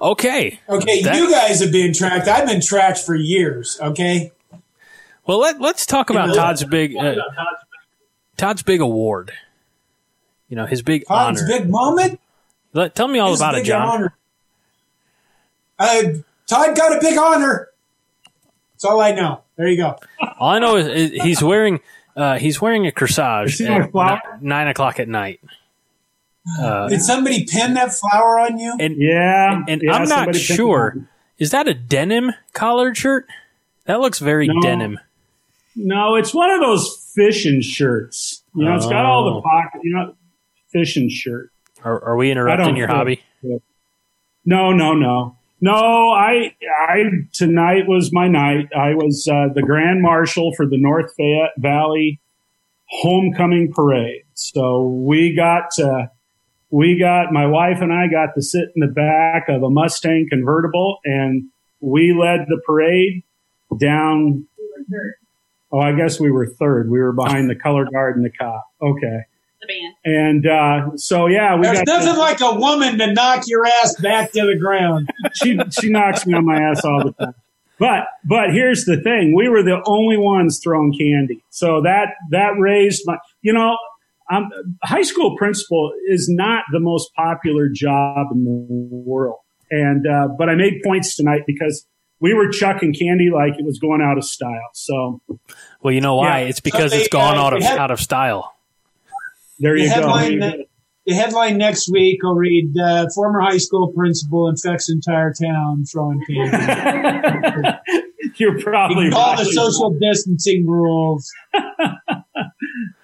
Okay. 0.00 0.60
Okay, 0.68 1.02
that, 1.02 1.16
you 1.16 1.30
guys 1.30 1.60
have 1.60 1.70
been 1.70 1.92
tracked. 1.92 2.26
I've 2.26 2.46
been 2.46 2.60
tracked 2.60 2.98
for 2.98 3.14
years. 3.14 3.78
Okay. 3.80 4.32
Well, 5.26 5.38
let, 5.38 5.60
let's 5.60 5.86
talk 5.86 6.10
about 6.10 6.34
Todd's 6.34 6.64
big 6.64 6.96
uh, 6.96 7.16
Todd's 8.36 8.62
big 8.62 8.80
award. 8.80 9.32
You 10.48 10.56
know 10.56 10.66
his 10.66 10.82
big 10.82 11.06
Todd's 11.06 11.42
honor. 11.42 11.58
big 11.58 11.70
moment. 11.70 12.20
Let, 12.72 12.94
tell 12.94 13.08
me 13.08 13.18
all 13.18 13.30
his 13.30 13.40
about 13.40 13.54
it, 13.56 13.64
John. 13.64 13.88
Honor. 13.88 14.17
Uh, 15.78 16.02
Todd 16.46 16.76
got 16.76 16.96
a 16.96 17.00
big 17.00 17.18
honor. 17.18 17.68
That's 18.72 18.84
all 18.84 19.00
I 19.00 19.12
know. 19.12 19.42
There 19.56 19.68
you 19.68 19.76
go. 19.76 19.96
All 20.38 20.50
I 20.50 20.58
know 20.58 20.76
is, 20.76 20.86
is 20.86 21.22
he's 21.22 21.42
wearing 21.42 21.80
uh, 22.16 22.38
he's 22.38 22.60
wearing 22.60 22.86
a 22.86 22.92
corsage 22.92 23.60
at 23.60 23.94
nine, 23.94 24.20
nine 24.40 24.68
o'clock 24.68 24.98
at 25.00 25.08
night. 25.08 25.40
Uh, 26.58 26.88
Did 26.88 27.02
somebody 27.02 27.44
pin 27.44 27.74
that 27.74 27.92
flower 27.92 28.38
on 28.40 28.58
you? 28.58 28.74
And 28.78 28.96
yeah, 28.96 29.56
and, 29.56 29.68
and 29.68 29.82
yeah, 29.82 29.92
I'm 29.92 30.08
not 30.08 30.34
sure. 30.34 30.96
Is 31.38 31.50
that 31.50 31.68
a 31.68 31.74
denim 31.74 32.32
collared 32.52 32.96
shirt? 32.96 33.26
That 33.84 34.00
looks 34.00 34.18
very 34.18 34.48
no, 34.48 34.60
denim. 34.60 34.98
No, 35.76 36.16
it's 36.16 36.34
one 36.34 36.50
of 36.50 36.60
those 36.60 37.12
fishing 37.14 37.60
shirts. 37.60 38.42
You 38.54 38.64
know, 38.64 38.72
oh. 38.72 38.76
it's 38.76 38.86
got 38.86 39.04
all 39.04 39.24
the 39.24 39.36
oh. 39.38 39.42
pocket. 39.42 39.80
You 39.84 39.94
know, 39.94 40.14
fishing 40.68 41.08
shirt. 41.08 41.50
Are, 41.84 42.02
are 42.04 42.16
we 42.16 42.30
interrupting 42.30 42.76
your 42.76 42.88
hobby? 42.88 43.22
No, 44.44 44.72
no, 44.72 44.94
no. 44.94 45.37
No, 45.60 46.10
I, 46.10 46.54
I 46.88 47.04
tonight 47.32 47.88
was 47.88 48.12
my 48.12 48.28
night. 48.28 48.68
I 48.76 48.94
was 48.94 49.28
uh, 49.30 49.52
the 49.54 49.62
grand 49.62 50.02
marshal 50.02 50.54
for 50.54 50.66
the 50.66 50.78
North 50.78 51.12
Fayette 51.16 51.52
Valley 51.58 52.20
homecoming 52.90 53.72
parade. 53.72 54.22
So 54.34 54.82
we 54.82 55.34
got, 55.34 55.78
uh, 55.78 56.06
we 56.70 56.98
got 56.98 57.32
my 57.32 57.46
wife 57.46 57.80
and 57.80 57.92
I 57.92 58.06
got 58.08 58.34
to 58.34 58.42
sit 58.42 58.68
in 58.76 58.80
the 58.80 58.86
back 58.86 59.48
of 59.48 59.62
a 59.62 59.70
Mustang 59.70 60.28
convertible, 60.30 60.98
and 61.04 61.44
we 61.80 62.12
led 62.12 62.46
the 62.48 62.60
parade 62.64 63.24
down 63.78 64.46
Oh, 65.70 65.80
I 65.80 65.92
guess 65.92 66.18
we 66.18 66.30
were 66.30 66.46
third. 66.46 66.90
We 66.90 66.98
were 66.98 67.12
behind 67.12 67.50
the 67.50 67.54
color 67.54 67.84
guard 67.84 68.16
and 68.16 68.24
the 68.24 68.30
cop. 68.30 68.64
Okay. 68.80 69.20
The 69.68 69.74
band. 69.74 69.94
And 70.04 70.46
uh, 70.46 70.96
so 70.96 71.26
yeah, 71.26 71.54
we 71.56 71.62
There's 71.62 71.78
got 71.82 71.86
nothing 71.86 72.18
like 72.18 72.40
a 72.40 72.54
woman 72.58 72.98
to 72.98 73.12
knock 73.12 73.44
your 73.46 73.66
ass 73.66 73.94
back 74.00 74.32
to 74.32 74.46
the 74.46 74.56
ground. 74.58 75.10
she 75.34 75.58
she 75.78 75.90
knocks 75.90 76.26
me 76.26 76.34
on 76.34 76.44
my 76.46 76.60
ass 76.60 76.84
all 76.84 77.04
the 77.04 77.12
time. 77.12 77.34
But 77.78 78.08
but 78.24 78.52
here's 78.52 78.84
the 78.86 79.00
thing: 79.00 79.34
we 79.36 79.48
were 79.48 79.62
the 79.62 79.80
only 79.86 80.16
ones 80.16 80.60
throwing 80.62 80.92
candy, 80.98 81.44
so 81.50 81.82
that 81.82 82.08
that 82.30 82.58
raised 82.58 83.02
my. 83.06 83.18
You 83.42 83.52
know, 83.52 83.76
um, 84.32 84.50
high 84.82 85.02
school 85.02 85.36
principal 85.36 85.92
is 86.08 86.28
not 86.28 86.64
the 86.72 86.80
most 86.80 87.14
popular 87.14 87.68
job 87.72 88.28
in 88.32 88.44
the 88.44 88.96
world, 88.96 89.38
and 89.70 90.06
uh, 90.08 90.28
but 90.36 90.48
I 90.48 90.56
made 90.56 90.80
points 90.84 91.14
tonight 91.14 91.42
because 91.46 91.86
we 92.20 92.34
were 92.34 92.48
chucking 92.50 92.94
candy 92.94 93.30
like 93.30 93.52
it 93.58 93.64
was 93.64 93.78
going 93.78 94.00
out 94.02 94.18
of 94.18 94.24
style. 94.24 94.70
So 94.74 95.20
Well, 95.82 95.94
you 95.94 96.00
know 96.00 96.16
why? 96.16 96.40
Yeah. 96.40 96.48
It's 96.48 96.58
because 96.60 96.90
So 96.90 96.98
it's 96.98 97.06
they, 97.08 97.10
gone 97.16 97.38
uh, 97.38 97.42
out 97.42 97.52
of 97.52 97.62
had- 97.62 97.78
out 97.78 97.90
of 97.92 98.00
style. 98.00 98.54
There 99.58 99.74
The 99.76 99.82
you 99.82 99.88
go. 99.88 99.94
headline, 99.94 100.64
the 101.06 101.14
headline 101.14 101.58
next 101.58 101.90
week 101.90 102.20
I'll 102.24 102.34
read 102.34 102.76
uh, 102.78 103.06
former 103.14 103.40
high 103.40 103.58
school 103.58 103.92
principal 103.92 104.48
infects 104.48 104.90
entire 104.90 105.32
town 105.32 105.84
throwing 105.90 106.22
candy. 106.28 107.68
You're 108.36 108.60
probably 108.60 109.06
Ignore 109.06 109.36
the 109.36 109.44
social 109.46 109.90
distancing 109.90 110.66
rules. 110.66 111.30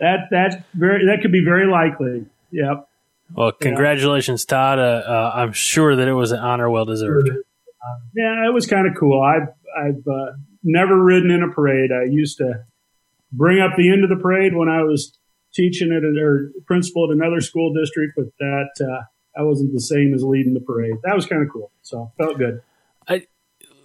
that 0.01 0.29
that 0.31 0.65
very 0.75 1.07
that 1.07 1.23
could 1.23 1.33
be 1.33 1.45
very 1.45 1.67
likely. 1.67 2.27
Yep. 2.53 2.89
Well, 3.35 3.53
congratulations, 3.53 4.45
Todd. 4.45 4.79
Uh, 4.79 4.83
uh, 4.83 5.33
I'm 5.35 5.53
sure 5.53 5.97
that 5.97 6.07
it 6.07 6.13
was 6.13 6.31
an 6.31 6.39
honor 6.39 6.71
well 6.71 6.85
deserved. 6.85 7.31
Yeah, 8.15 8.47
it 8.47 8.53
was 8.53 8.67
kind 8.67 8.87
of 8.87 8.95
cool. 8.99 9.21
I've 9.23 9.49
I've 9.77 10.07
uh, 10.07 10.33
never 10.63 11.03
ridden 11.03 11.31
in 11.31 11.43
a 11.43 11.51
parade. 11.51 11.91
I 11.91 12.05
used 12.05 12.39
to 12.39 12.65
bring 13.33 13.61
up 13.61 13.73
the 13.77 13.91
end 13.91 14.05
of 14.05 14.11
the 14.11 14.17
parade 14.23 14.55
when 14.55 14.69
I 14.69 14.83
was 14.83 15.19
teaching 15.55 15.93
at 15.93 16.03
a, 16.03 16.23
or 16.23 16.51
principal 16.67 17.05
at 17.05 17.17
another 17.17 17.41
school 17.41 17.73
district, 17.73 18.15
but 18.17 18.27
that 18.39 18.71
uh, 18.81 19.05
that 19.37 19.45
wasn't 19.45 19.73
the 19.73 19.81
same 19.81 20.15
as 20.15 20.23
leading 20.23 20.55
the 20.55 20.61
parade. 20.61 20.95
That 21.05 21.15
was 21.15 21.27
kind 21.27 21.43
of 21.43 21.49
cool. 21.53 21.71
So 21.83 22.13
felt 22.19 22.39
good. 22.39 22.63
I, 23.09 23.27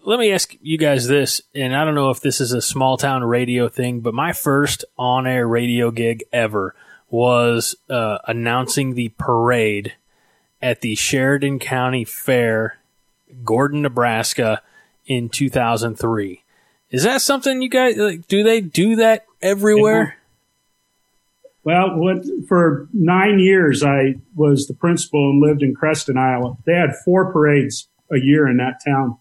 Let 0.04 0.20
me 0.20 0.32
ask 0.32 0.56
you 0.62 0.78
guys 0.78 1.08
this, 1.08 1.42
and 1.54 1.76
I 1.76 1.84
don't 1.86 1.96
know 1.96 2.10
if 2.10 2.22
this 2.22 2.42
is 2.42 2.52
a 2.52 2.62
small 2.62 2.98
town 2.98 3.24
radio 3.24 3.70
thing, 3.70 4.02
but 4.02 4.14
my 4.14 4.34
first 4.34 4.86
on 4.98 5.28
air 5.28 5.48
radio 5.48 5.92
gig 5.92 6.24
ever 6.32 6.76
was 7.10 7.76
uh, 7.90 8.20
announcing 8.28 8.94
the 8.94 9.10
parade 9.18 9.94
at 10.62 10.82
the 10.82 10.96
Sheridan 10.96 11.60
County 11.60 12.06
Fair, 12.06 12.78
Gordon, 13.44 13.82
Nebraska, 13.82 14.62
in 15.06 15.30
2003. 15.30 16.44
Is 16.92 17.04
that 17.04 17.22
something 17.22 17.62
you 17.62 17.70
guys 17.70 17.98
like? 17.98 18.28
Do 18.28 18.44
they 18.44 18.62
do 18.62 18.98
that 18.98 19.26
everywhere? 19.42 20.19
Well, 21.64 21.98
what 21.98 22.24
for 22.48 22.88
nine 22.94 23.40
years 23.40 23.84
I 23.84 24.16
was 24.36 24.68
the 24.68 24.74
principal 24.74 25.30
and 25.30 25.42
lived 25.42 25.62
in 25.62 25.76
Creston, 25.76 26.18
Iowa. 26.18 26.58
They 26.66 26.74
had 26.74 26.96
four 27.04 27.32
parades 27.32 27.90
a 28.12 28.18
year 28.18 28.48
in 28.48 28.58
that 28.58 28.80
town. 28.86 29.18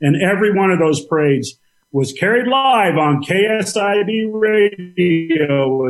And 0.00 0.20
every 0.22 0.52
one 0.54 0.70
of 0.70 0.78
those 0.78 1.04
parades 1.04 1.58
was 1.90 2.12
carried 2.12 2.46
live 2.46 2.96
on 2.96 3.22
KSIB 3.22 4.30
radio 4.32 5.88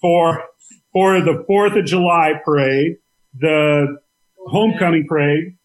for 0.00 0.44
for 0.92 1.20
the 1.20 1.44
Fourth 1.46 1.76
of 1.76 1.84
July 1.84 2.32
parade, 2.44 2.96
the 3.38 3.98
homecoming 4.46 5.06
Parade. 5.06 5.56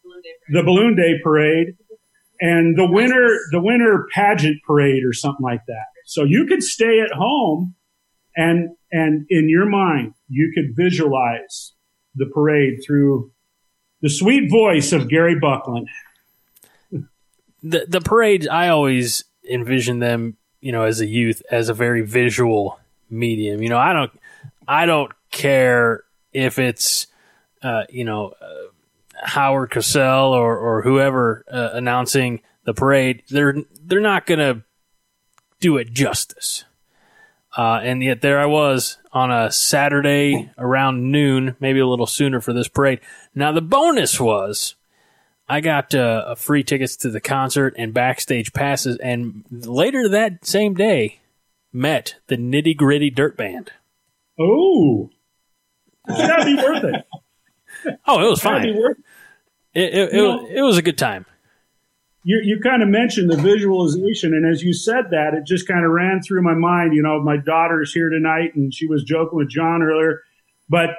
the 0.49 0.63
balloon 0.63 0.95
day 0.95 1.19
parade 1.23 1.75
and 2.39 2.77
the 2.77 2.85
winter 2.89 3.37
the 3.51 3.61
winter 3.61 4.07
pageant 4.13 4.57
parade 4.65 5.03
or 5.03 5.13
something 5.13 5.43
like 5.43 5.61
that 5.67 5.85
so 6.05 6.23
you 6.23 6.45
could 6.45 6.63
stay 6.63 6.99
at 7.01 7.11
home 7.11 7.75
and 8.35 8.69
and 8.91 9.25
in 9.29 9.49
your 9.49 9.65
mind 9.65 10.13
you 10.27 10.51
could 10.53 10.75
visualize 10.75 11.73
the 12.15 12.25
parade 12.25 12.79
through 12.85 13.31
the 14.01 14.09
sweet 14.09 14.49
voice 14.49 14.91
of 14.91 15.09
gary 15.09 15.39
buckland 15.39 15.87
the 17.63 17.85
the 17.87 18.01
parades 18.01 18.47
I 18.47 18.69
always 18.69 19.23
envision 19.49 19.99
them, 19.99 20.37
you 20.59 20.71
know, 20.71 20.83
as 20.83 20.99
a 20.99 21.05
youth 21.05 21.41
as 21.51 21.69
a 21.69 21.73
very 21.73 22.01
visual 22.01 22.79
medium. 23.09 23.61
You 23.61 23.69
know, 23.69 23.77
I 23.77 23.93
don't 23.93 24.11
I 24.67 24.85
don't 24.85 25.11
care 25.31 26.03
if 26.33 26.59
it's 26.59 27.07
uh, 27.61 27.83
you 27.89 28.05
know 28.05 28.33
uh, 28.41 29.23
Howard 29.23 29.71
Cosell 29.71 30.31
or 30.31 30.57
or 30.57 30.81
whoever 30.81 31.45
uh, 31.51 31.69
announcing 31.73 32.41
the 32.63 32.73
parade. 32.73 33.23
They're 33.29 33.55
they're 33.81 33.99
not 33.99 34.25
gonna 34.25 34.63
do 35.61 35.77
it 35.77 35.93
justice. 35.93 36.65
Uh, 37.57 37.79
and 37.83 38.03
yet 38.03 38.21
there 38.21 38.39
I 38.39 38.45
was 38.45 38.97
on 39.13 39.31
a 39.31 39.51
Saturday 39.51 40.51
around 40.57 41.11
noon, 41.11 41.55
maybe 41.59 41.79
a 41.79 41.87
little 41.87 42.05
sooner 42.07 42.39
for 42.41 42.51
this 42.53 42.67
parade. 42.67 42.99
Now 43.35 43.51
the 43.53 43.61
bonus 43.61 44.19
was 44.19 44.75
I 45.49 45.59
got 45.61 45.93
uh, 45.95 46.35
free 46.35 46.63
tickets 46.63 46.95
to 46.97 47.09
the 47.09 47.19
concert 47.19 47.75
and 47.77 47.93
backstage 47.93 48.53
passes, 48.53 48.97
and 48.97 49.43
later 49.51 50.07
that 50.09 50.45
same 50.45 50.73
day, 50.75 51.19
met 51.73 52.15
the 52.27 52.37
Nitty 52.37 52.75
Gritty 52.77 53.09
Dirt 53.09 53.35
Band. 53.37 53.71
oh 54.39 55.09
that'd 56.07 56.45
be 56.45 56.55
worth 56.55 56.83
it 56.85 57.05
Oh, 58.07 58.25
it 58.25 58.29
was 58.29 58.41
fine. 58.41 58.65
it 58.65 58.75
It, 59.73 59.83
it, 59.83 59.93
it, 59.93 60.13
You 60.13 60.23
was, 60.27 60.41
know- 60.41 60.47
it 60.49 60.61
was 60.61 60.77
a 60.77 60.81
good 60.81 60.97
time. 60.97 61.25
You, 62.23 62.39
you 62.43 62.59
kind 62.61 62.83
of 62.83 62.89
mentioned 62.89 63.31
the 63.31 63.37
visualization, 63.37 64.33
and 64.33 64.51
as 64.51 64.61
you 64.61 64.73
said 64.73 65.05
that, 65.11 65.33
it 65.33 65.45
just 65.45 65.67
kind 65.67 65.83
of 65.83 65.91
ran 65.91 66.21
through 66.21 66.43
my 66.43 66.53
mind. 66.53 66.93
You 66.93 67.01
know, 67.01 67.21
my 67.21 67.37
daughter's 67.37 67.93
here 67.93 68.09
tonight, 68.09 68.55
and 68.55 68.73
she 68.73 68.87
was 68.87 69.03
joking 69.03 69.37
with 69.37 69.49
John 69.49 69.81
earlier, 69.81 70.21
but 70.69 70.91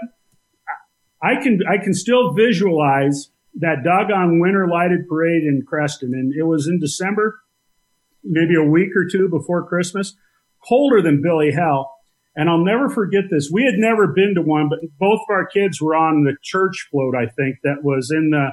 I 1.23 1.37
can 1.41 1.61
I 1.71 1.83
can 1.83 1.95
still 1.95 2.33
visualize 2.33 3.31
that 3.55 3.85
doggone 3.85 4.41
winter 4.41 4.67
lighted 4.67 5.09
parade 5.09 5.45
in 5.45 5.63
Creston, 5.67 6.13
and 6.15 6.35
it 6.35 6.45
was 6.45 6.67
in 6.67 6.81
December, 6.81 7.41
maybe 8.25 8.57
a 8.57 8.65
week 8.65 8.91
or 8.97 9.07
two 9.07 9.29
before 9.29 9.67
Christmas, 9.67 10.17
colder 10.67 11.01
than 11.01 11.23
Billy 11.23 11.53
hell. 11.53 11.95
And 12.35 12.49
I'll 12.49 12.65
never 12.65 12.89
forget 12.89 13.25
this. 13.31 13.51
We 13.53 13.65
had 13.65 13.75
never 13.75 14.07
been 14.07 14.35
to 14.37 14.43
one, 14.43 14.71
but 14.71 14.79
both 14.99 15.21
of 15.21 15.31
our 15.31 15.47
kids 15.47 15.83
were 15.83 15.95
on 15.95 16.25
the 16.25 16.35
church 16.43 16.89
float, 16.91 17.15
I 17.15 17.27
think, 17.27 17.59
that 17.63 17.85
was 17.85 18.11
in 18.11 18.31
the 18.31 18.49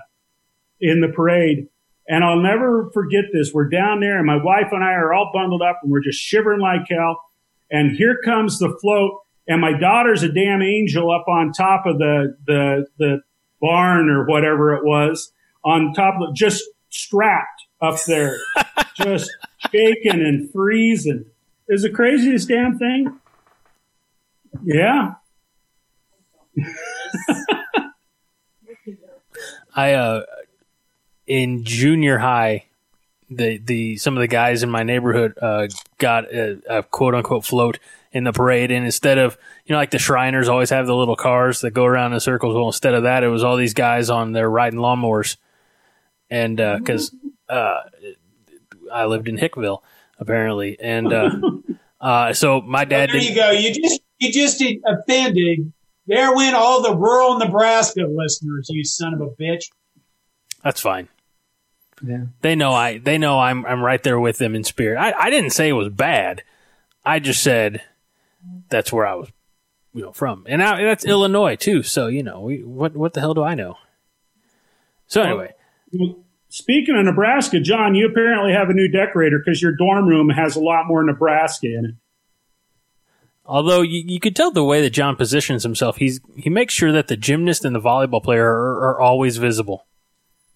in 0.80 1.02
the 1.02 1.08
parade. 1.08 1.68
And 2.10 2.24
I'll 2.24 2.42
never 2.42 2.90
forget 2.92 3.26
this. 3.32 3.54
We're 3.54 3.70
down 3.70 4.00
there 4.00 4.18
and 4.18 4.26
my 4.26 4.44
wife 4.44 4.70
and 4.72 4.84
I 4.84 4.94
are 4.94 5.14
all 5.14 5.30
bundled 5.32 5.62
up 5.62 5.80
and 5.84 5.92
we're 5.92 6.04
just 6.04 6.20
shivering 6.20 6.60
like 6.60 6.82
hell. 6.90 7.22
And 7.70 7.96
here 7.96 8.18
comes 8.26 8.58
the 8.58 8.76
float 8.82 9.12
and 9.48 9.62
my 9.62 9.78
daughter's 9.78 10.24
a 10.24 10.32
damn 10.32 10.64
angel 10.64 11.12
up 11.12 11.28
on 11.28 11.52
top 11.52 11.86
of 11.86 12.00
the, 12.00 12.36
the, 12.48 12.88
the 12.98 13.22
barn 13.62 14.10
or 14.10 14.26
whatever 14.26 14.76
it 14.76 14.84
was 14.84 15.32
on 15.64 15.94
top 15.94 16.16
of 16.20 16.36
just 16.36 16.64
strapped 16.90 17.68
up 17.82 18.04
there, 18.06 18.38
just 18.96 19.32
shaking 19.72 20.20
and 20.22 20.52
freezing. 20.52 21.26
Is 21.68 21.84
the 21.84 21.92
craziest 21.92 22.48
damn 22.48 22.80
thing. 22.80 23.20
Yeah. 24.64 25.14
I 29.76 29.94
uh, 29.94 30.24
in 31.30 31.64
junior 31.64 32.18
high, 32.18 32.66
the 33.30 33.60
the 33.60 33.96
some 33.98 34.18
of 34.18 34.22
the 34.22 34.28
guys 34.28 34.64
in 34.64 34.70
my 34.70 34.84
neighborhood 34.84 35.38
uh, 35.42 35.68
got 36.00 36.26
a, 36.34 36.60
a 36.68 36.84
quote 36.84 37.16
unquote 37.16 37.46
float 37.46 37.80
in 38.12 38.24
the 38.24 38.34
parade, 38.34 38.72
and 38.72 38.84
instead 38.84 39.20
of 39.20 39.38
you 39.66 39.74
know 39.74 39.80
like 39.80 39.92
the 39.92 40.00
Shriners 40.00 40.50
always 40.50 40.72
have 40.72 40.88
the 40.88 40.96
little 40.96 41.16
cars 41.16 41.62
that 41.62 41.72
go 41.72 41.86
around 41.86 42.14
in 42.14 42.20
circles, 42.20 42.56
well 42.56 42.66
instead 42.66 42.96
of 42.96 43.04
that, 43.04 43.24
it 43.24 43.30
was 43.30 43.44
all 43.44 43.56
these 43.56 43.76
guys 43.76 44.10
on 44.10 44.34
their 44.34 44.50
riding 44.50 44.80
lawnmowers, 44.80 45.38
and 46.30 46.58
because 46.58 47.16
uh, 47.48 47.82
I 48.92 49.06
lived 49.06 49.28
in 49.28 49.38
Hickville 49.38 49.84
apparently, 50.18 50.80
and 50.80 51.14
uh, 51.14 51.30
uh, 52.02 52.34
so 52.34 52.60
my 52.62 52.86
dad 52.86 53.10
there 53.10 53.18
you 53.18 53.36
go. 53.36 53.52
You 53.52 53.74
just 53.74 54.02
you 54.18 54.32
just 54.32 54.64
offended. 54.86 55.72
There 56.08 56.36
went 56.36 56.56
all 56.56 56.82
the 56.82 56.96
rural 56.96 57.38
Nebraska 57.38 58.02
listeners. 58.02 58.68
You 58.72 58.84
son 58.84 59.14
of 59.14 59.22
a 59.22 59.30
bitch. 59.30 59.66
That's 60.64 60.82
fine. 60.82 61.08
Yeah. 62.06 62.26
They 62.42 62.56
know 62.56 62.72
I. 62.72 62.98
They 62.98 63.18
know 63.18 63.40
I'm. 63.40 63.66
I'm 63.66 63.82
right 63.82 64.02
there 64.02 64.20
with 64.20 64.38
them 64.38 64.56
in 64.56 64.64
spirit. 64.64 64.98
I, 64.98 65.12
I 65.12 65.30
didn't 65.30 65.52
say 65.52 65.70
it 65.70 65.74
was 65.74 65.90
bad. 65.90 66.44
I 67.06 67.20
just 67.20 67.44
said 67.44 67.82
that's 68.70 68.92
where 68.94 69.06
I 69.06 69.16
was, 69.16 69.30
you 69.94 70.04
know, 70.04 70.14
from, 70.14 70.46
and 70.48 70.64
I, 70.64 70.82
that's 70.84 71.06
Illinois 71.06 71.56
too. 71.56 71.84
So 71.84 72.08
you 72.08 72.24
know, 72.24 72.42
we, 72.42 72.64
what 72.64 72.96
what 72.96 73.14
the 73.14 73.20
hell 73.20 73.34
do 73.34 73.44
I 73.44 73.56
know? 73.56 73.76
So 75.08 75.22
anyway, 75.24 75.54
Speaking 76.50 76.96
of 76.98 77.06
Nebraska, 77.06 77.60
John, 77.60 77.96
you 77.96 78.08
apparently 78.08 78.54
have 78.54 78.70
a 78.70 78.74
new 78.74 78.88
decorator 78.88 79.40
because 79.44 79.62
your 79.62 79.72
dorm 79.76 80.08
room 80.08 80.30
has 80.30 80.56
a 80.56 80.60
lot 80.60 80.88
more 80.88 81.04
Nebraska 81.04 81.68
in 81.68 81.86
it. 81.86 81.96
although 83.46 83.82
you, 83.82 84.04
you 84.06 84.20
could 84.20 84.36
tell 84.36 84.52
the 84.52 84.64
way 84.64 84.82
that 84.82 84.90
John 84.92 85.16
positions 85.16 85.64
himself, 85.64 85.98
he's 85.98 86.20
he 86.38 86.50
makes 86.50 86.74
sure 86.74 86.92
that 86.92 87.08
the 87.08 87.18
gymnast 87.18 87.66
and 87.66 87.76
the 87.76 87.80
volleyball 87.82 88.24
player 88.24 88.46
are, 88.48 88.90
are 88.92 89.00
always 89.02 89.38
visible. 89.38 89.86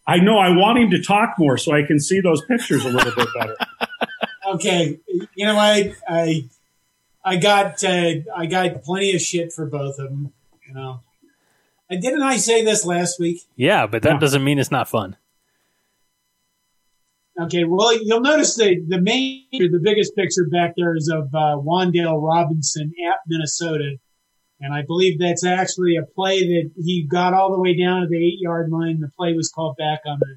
I 0.06 0.18
know 0.18 0.38
I 0.38 0.50
want 0.50 0.80
him 0.80 0.90
to 0.92 1.02
talk 1.02 1.36
more 1.38 1.58
so 1.58 1.74
I 1.74 1.84
can 1.84 2.00
see 2.00 2.20
those 2.20 2.44
pictures 2.46 2.84
a 2.86 2.90
little 2.90 3.14
bit 3.16 3.28
better. 3.38 3.56
okay, 4.54 5.00
you 5.36 5.46
know 5.46 5.58
I 5.58 5.94
I 6.08 6.50
I 7.24 7.38
got 7.38 7.84
uh, 7.84 8.16
I 8.36 8.46
got 8.48 8.84
plenty 8.84 9.16
of 9.16 9.22
shit 9.22 9.54
for 9.54 9.66
both 9.66 10.00
of 10.00 10.10
them. 10.10 10.34
You 10.68 10.74
know, 10.74 11.00
and 11.90 12.02
didn't 12.02 12.22
I 12.24 12.38
say 12.38 12.64
this 12.64 12.86
last 12.86 13.20
week? 13.20 13.42
Yeah, 13.56 13.88
but 13.88 14.02
that 14.04 14.14
Yeah. 14.14 14.20
doesn't 14.20 14.44
mean 14.44 14.60
it's 14.60 14.72
not 14.72 14.90
fun. 14.90 15.16
Okay, 17.40 17.64
well 17.64 17.98
you'll 18.04 18.22
notice 18.22 18.56
the 18.56 18.80
the 18.88 19.02
main 19.02 19.46
the 19.52 19.80
biggest 19.82 20.16
picture 20.16 20.46
back 20.52 20.74
there 20.78 20.96
is 20.96 21.10
of 21.10 21.34
uh, 21.34 21.58
Wan'Dale 21.58 22.22
Robinson 22.22 22.92
at 23.10 23.16
Minnesota, 23.28 23.98
and 24.64 24.74
I 24.74 24.82
believe 24.82 25.20
that's 25.20 25.46
actually 25.46 25.98
a 25.98 26.06
play 26.16 26.40
that 26.40 26.72
he 26.78 27.04
got 27.04 27.34
all 27.34 27.52
the 27.52 27.60
way 27.60 27.78
down 27.78 28.02
to 28.02 28.08
the 28.08 28.18
eight 28.18 28.40
yard 28.40 28.72
line. 28.72 29.02
The 29.02 29.12
play 29.18 29.34
was 29.34 29.52
called 29.54 29.76
back 29.78 30.00
on 30.06 30.20
a 30.22 30.36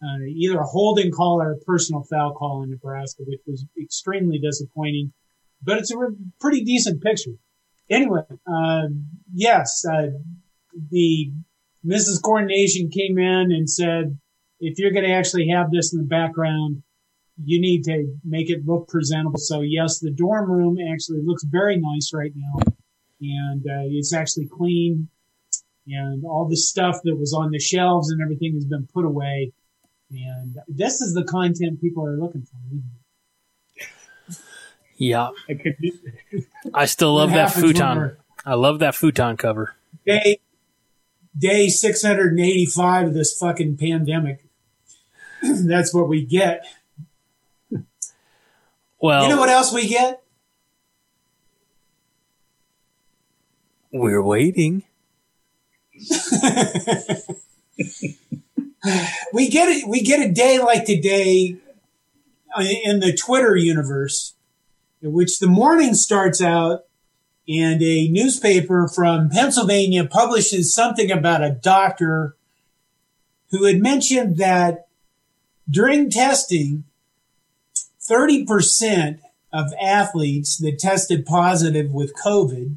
uh, 0.00 0.18
either 0.28 0.60
a 0.60 0.64
holding 0.64 1.10
call 1.10 1.42
or 1.42 1.52
a 1.52 1.58
personal 1.58 2.04
foul 2.04 2.32
call 2.32 2.62
in 2.62 2.70
Nebraska, 2.70 3.24
which 3.26 3.40
was 3.48 3.64
extremely 3.82 4.38
disappointing. 4.38 5.12
But 5.60 5.78
it's 5.78 5.90
a 5.90 5.98
re- 5.98 6.14
pretty 6.40 6.62
decent 6.62 7.02
picture. 7.02 7.32
Anyway, 7.90 8.22
uh, 8.46 8.82
yes, 9.34 9.84
uh, 9.84 10.10
the 10.90 11.32
Mrs. 11.84 12.22
Coordination 12.22 12.90
came 12.90 13.18
in 13.18 13.50
and 13.50 13.68
said, 13.68 14.16
if 14.60 14.78
you're 14.78 14.92
going 14.92 15.04
to 15.04 15.12
actually 15.12 15.48
have 15.48 15.72
this 15.72 15.92
in 15.92 15.98
the 15.98 16.06
background, 16.06 16.82
you 17.42 17.60
need 17.60 17.82
to 17.84 18.14
make 18.24 18.50
it 18.50 18.66
look 18.66 18.88
presentable. 18.88 19.38
So 19.38 19.62
yes, 19.62 19.98
the 19.98 20.10
dorm 20.12 20.50
room 20.50 20.76
actually 20.92 21.22
looks 21.24 21.44
very 21.44 21.76
nice 21.76 22.12
right 22.12 22.32
now, 22.36 22.72
and 23.20 23.62
uh, 23.66 23.84
it's 23.86 24.12
actually 24.12 24.46
clean, 24.46 25.08
and 25.86 26.24
all 26.24 26.46
the 26.48 26.56
stuff 26.56 27.00
that 27.04 27.16
was 27.16 27.32
on 27.34 27.50
the 27.50 27.58
shelves 27.58 28.10
and 28.10 28.20
everything 28.22 28.54
has 28.54 28.64
been 28.64 28.86
put 28.92 29.04
away. 29.04 29.52
And 30.10 30.56
this 30.68 31.00
is 31.00 31.12
the 31.14 31.24
content 31.24 31.80
people 31.80 32.06
are 32.06 32.16
looking 32.16 32.42
for. 32.42 32.56
isn't 32.66 32.82
it? 33.76 34.36
Yeah, 34.96 35.30
I 35.48 35.54
could 35.54 35.76
do, 35.80 35.92
I 36.74 36.86
still 36.86 37.14
love 37.14 37.30
that 37.30 37.52
futon. 37.52 38.16
I 38.44 38.54
love 38.54 38.80
that 38.80 38.94
futon 38.94 39.36
cover. 39.36 39.74
Day 40.04 40.38
day 41.36 41.68
685 41.68 43.08
of 43.08 43.14
this 43.14 43.36
fucking 43.36 43.76
pandemic. 43.76 44.44
That's 45.42 45.94
what 45.94 46.08
we 46.08 46.24
get. 46.24 46.66
Well, 49.00 49.22
You 49.22 49.28
know 49.28 49.38
what 49.38 49.48
else 49.48 49.72
we 49.72 49.86
get? 49.86 50.22
We're 53.92 54.22
waiting. 54.22 54.84
we 59.32 59.48
get 59.48 59.68
it. 59.68 59.88
We 59.88 60.02
get 60.02 60.20
a 60.20 60.32
day 60.32 60.58
like 60.58 60.84
today 60.84 61.56
in 62.84 63.00
the 63.00 63.12
Twitter 63.12 63.56
universe, 63.56 64.34
in 65.02 65.12
which 65.12 65.38
the 65.38 65.46
morning 65.46 65.94
starts 65.94 66.40
out, 66.40 66.84
and 67.48 67.82
a 67.82 68.08
newspaper 68.08 68.88
from 68.88 69.30
Pennsylvania 69.30 70.04
publishes 70.04 70.74
something 70.74 71.10
about 71.10 71.42
a 71.42 71.50
doctor 71.50 72.36
who 73.50 73.64
had 73.64 73.80
mentioned 73.80 74.36
that 74.36 74.86
during 75.68 76.10
testing, 76.10 76.84
thirty 78.00 78.44
percent 78.44 79.20
of 79.52 79.72
athletes 79.80 80.58
that 80.58 80.78
tested 80.78 81.24
positive 81.24 81.92
with 81.92 82.14
COVID 82.14 82.76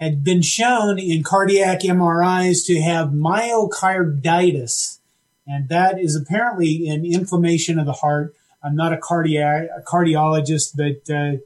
had 0.00 0.24
been 0.24 0.40
shown 0.40 0.98
in 0.98 1.22
cardiac 1.22 1.80
MRIs 1.80 2.64
to 2.66 2.80
have 2.80 3.08
myocarditis. 3.08 4.98
And 5.46 5.68
that 5.68 6.00
is 6.00 6.16
apparently 6.16 6.88
an 6.88 7.04
inflammation 7.04 7.78
of 7.78 7.84
the 7.84 7.92
heart. 7.92 8.34
I'm 8.62 8.74
not 8.74 8.94
a 8.94 8.98
cardiac 8.98 9.68
a 9.76 9.82
cardiologist, 9.82 10.76
but 10.76 11.12
uh, 11.12 11.36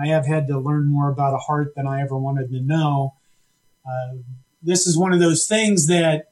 I 0.00 0.08
have 0.08 0.26
had 0.26 0.46
to 0.48 0.58
learn 0.58 0.86
more 0.86 1.10
about 1.10 1.34
a 1.34 1.38
heart 1.38 1.74
than 1.74 1.86
I 1.86 2.00
ever 2.00 2.16
wanted 2.16 2.50
to 2.50 2.60
know. 2.60 3.14
Uh, 3.86 4.16
this 4.62 4.86
is 4.86 4.96
one 4.96 5.12
of 5.12 5.20
those 5.20 5.46
things 5.46 5.86
that, 5.86 6.30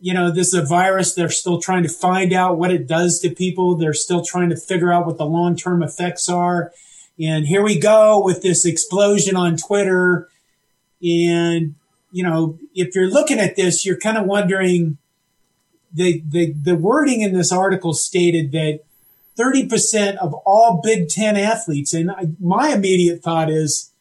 you 0.00 0.14
know, 0.14 0.30
this 0.30 0.48
is 0.48 0.54
a 0.54 0.64
virus. 0.64 1.14
They're 1.14 1.28
still 1.28 1.60
trying 1.60 1.84
to 1.84 1.88
find 1.88 2.32
out 2.32 2.58
what 2.58 2.72
it 2.72 2.86
does 2.86 3.20
to 3.20 3.30
people. 3.30 3.76
They're 3.76 3.94
still 3.94 4.24
trying 4.24 4.50
to 4.50 4.56
figure 4.56 4.92
out 4.92 5.06
what 5.06 5.18
the 5.18 5.26
long 5.26 5.56
term 5.56 5.82
effects 5.82 6.28
are. 6.28 6.72
And 7.20 7.46
here 7.46 7.62
we 7.62 7.78
go 7.78 8.22
with 8.22 8.42
this 8.42 8.64
explosion 8.64 9.36
on 9.36 9.56
Twitter. 9.56 10.28
And, 11.02 11.74
you 12.10 12.22
know, 12.22 12.58
if 12.74 12.94
you're 12.94 13.10
looking 13.10 13.38
at 13.38 13.56
this, 13.56 13.84
you're 13.84 13.98
kind 13.98 14.18
of 14.18 14.26
wondering 14.26 14.98
the, 15.92 16.22
the, 16.28 16.52
the 16.52 16.74
wording 16.74 17.20
in 17.20 17.32
this 17.32 17.52
article 17.52 17.94
stated 17.94 18.52
that 18.52 18.80
30% 19.38 20.16
of 20.16 20.34
all 20.44 20.80
Big 20.82 21.08
Ten 21.08 21.36
athletes, 21.36 21.94
and 21.94 22.10
I, 22.10 22.26
my 22.40 22.70
immediate 22.70 23.22
thought 23.22 23.50
is, 23.50 23.92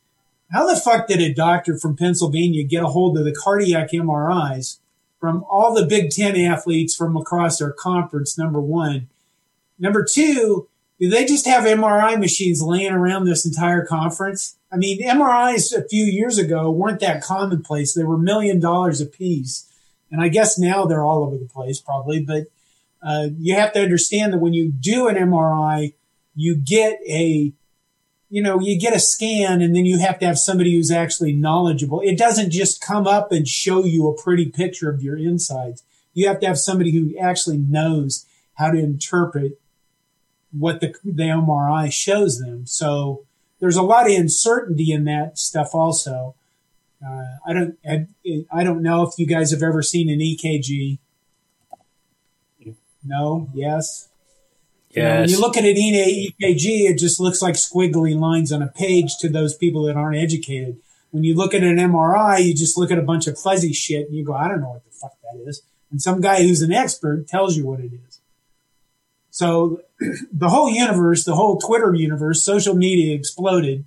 how 0.51 0.65
the 0.65 0.79
fuck 0.79 1.07
did 1.07 1.21
a 1.21 1.33
doctor 1.33 1.77
from 1.77 1.95
Pennsylvania 1.95 2.63
get 2.63 2.83
a 2.83 2.88
hold 2.88 3.17
of 3.17 3.25
the 3.25 3.36
cardiac 3.36 3.91
MRIs 3.91 4.79
from 5.19 5.43
all 5.49 5.73
the 5.73 5.86
Big 5.86 6.10
Ten 6.10 6.36
athletes 6.38 6.95
from 6.95 7.15
across 7.15 7.60
their 7.60 7.71
conference? 7.71 8.38
Number 8.38 8.62
one. 8.62 9.10
Number 9.77 10.03
two, 10.03 10.67
do 10.99 11.10
they 11.10 11.25
just 11.25 11.45
have 11.45 11.63
MRI 11.63 12.19
machines 12.19 12.62
laying 12.62 12.91
around 12.91 13.25
this 13.25 13.45
entire 13.45 13.86
conference? 13.86 14.57
I 14.71 14.77
mean, 14.77 15.01
MRIs 15.01 15.75
a 15.77 15.88
few 15.88 16.05
years 16.05 16.38
ago 16.38 16.71
weren't 16.71 16.99
that 17.01 17.23
commonplace. 17.23 17.93
They 17.93 18.03
were 18.03 18.17
million 18.17 18.60
dollars 18.60 18.99
a 18.99 19.05
piece. 19.05 19.71
And 20.12 20.21
I 20.21 20.29
guess 20.29 20.57
now 20.57 20.86
they're 20.86 21.03
all 21.03 21.23
over 21.23 21.38
the 21.38 21.45
place, 21.45 21.79
probably. 21.79 22.21
But 22.21 22.47
uh, 23.01 23.27
you 23.38 23.53
have 23.55 23.73
to 23.73 23.81
understand 23.81 24.33
that 24.33 24.39
when 24.39 24.53
you 24.53 24.71
do 24.71 25.07
an 25.07 25.15
MRI, 25.15 25.93
you 26.33 26.55
get 26.55 26.99
a, 27.07 27.53
you 28.29 28.41
know, 28.41 28.60
you 28.60 28.79
get 28.79 28.95
a 28.95 28.99
scan 28.99 29.62
and 29.62 29.75
then 29.75 29.86
you 29.86 29.99
have 29.99 30.19
to 30.19 30.25
have 30.25 30.39
somebody 30.39 30.73
who's 30.73 30.91
actually 30.91 31.33
knowledgeable. 31.33 32.01
It 32.01 32.17
doesn't 32.17 32.51
just 32.51 32.81
come 32.81 33.05
up 33.05 33.31
and 33.31 33.47
show 33.47 33.86
you 33.86 34.07
a 34.07 34.21
pretty 34.21 34.47
picture 34.49 34.89
of 34.89 35.03
your 35.03 35.17
insides. 35.17 35.83
You 36.13 36.27
have 36.27 36.39
to 36.39 36.47
have 36.47 36.57
somebody 36.57 36.91
who 36.91 37.17
actually 37.19 37.57
knows 37.57 38.25
how 38.55 38.71
to 38.71 38.79
interpret 38.79 39.60
what 40.51 40.79
the, 40.81 40.93
the 41.03 41.23
MRI 41.23 41.91
shows 41.91 42.39
them. 42.39 42.65
So 42.65 43.25
there's 43.60 43.75
a 43.75 43.81
lot 43.81 44.10
of 44.10 44.15
uncertainty 44.15 44.91
in 44.91 45.05
that 45.05 45.38
stuff 45.38 45.73
also. 45.73 46.36
Uh, 47.05 47.25
I 47.45 47.53
don't, 47.53 47.77
I, 47.88 48.07
I 48.51 48.63
don't 48.63 48.81
know 48.81 49.03
if 49.03 49.17
you 49.17 49.27
guys 49.27 49.51
have 49.51 49.62
ever 49.62 49.81
seen 49.81 50.10
an 50.10 50.19
EKG. 50.19 50.99
No, 53.03 53.49
yes. 53.53 54.10
You 54.91 55.03
know, 55.03 55.19
when 55.19 55.29
you 55.29 55.39
look 55.39 55.57
at 55.57 55.63
an 55.63 55.75
EKG, 55.75 56.89
it 56.89 56.97
just 56.97 57.19
looks 57.19 57.41
like 57.41 57.55
squiggly 57.55 58.17
lines 58.17 58.51
on 58.51 58.62
a 58.62 58.67
page 58.67 59.17
to 59.19 59.29
those 59.29 59.55
people 59.55 59.83
that 59.83 59.95
aren't 59.95 60.17
educated. 60.17 60.77
When 61.12 61.23
you 61.23 61.36
look 61.36 61.53
at 61.53 61.63
an 61.63 61.77
MRI, 61.77 62.43
you 62.43 62.53
just 62.53 62.77
look 62.77 62.91
at 62.91 62.97
a 62.97 63.03
bunch 63.03 63.27
of 63.27 63.39
fuzzy 63.39 63.73
shit 63.73 64.07
and 64.07 64.15
you 64.15 64.25
go, 64.25 64.33
I 64.33 64.47
don't 64.47 64.62
know 64.62 64.69
what 64.69 64.86
the 64.86 64.91
fuck 64.91 65.13
that 65.21 65.47
is. 65.47 65.62
And 65.91 66.01
some 66.01 66.19
guy 66.19 66.41
who's 66.41 66.62
an 66.62 66.73
expert 66.73 67.27
tells 67.27 67.55
you 67.55 67.65
what 67.65 67.79
it 67.79 67.91
is. 67.93 68.16
So 69.38 69.82
the 70.32 70.50
whole 70.50 70.67
universe, 70.67 71.23
the 71.23 71.36
whole 71.36 71.60
Twitter 71.60 71.93
universe, 71.93 72.43
social 72.43 72.76
media 72.76 73.15
exploded 73.15 73.86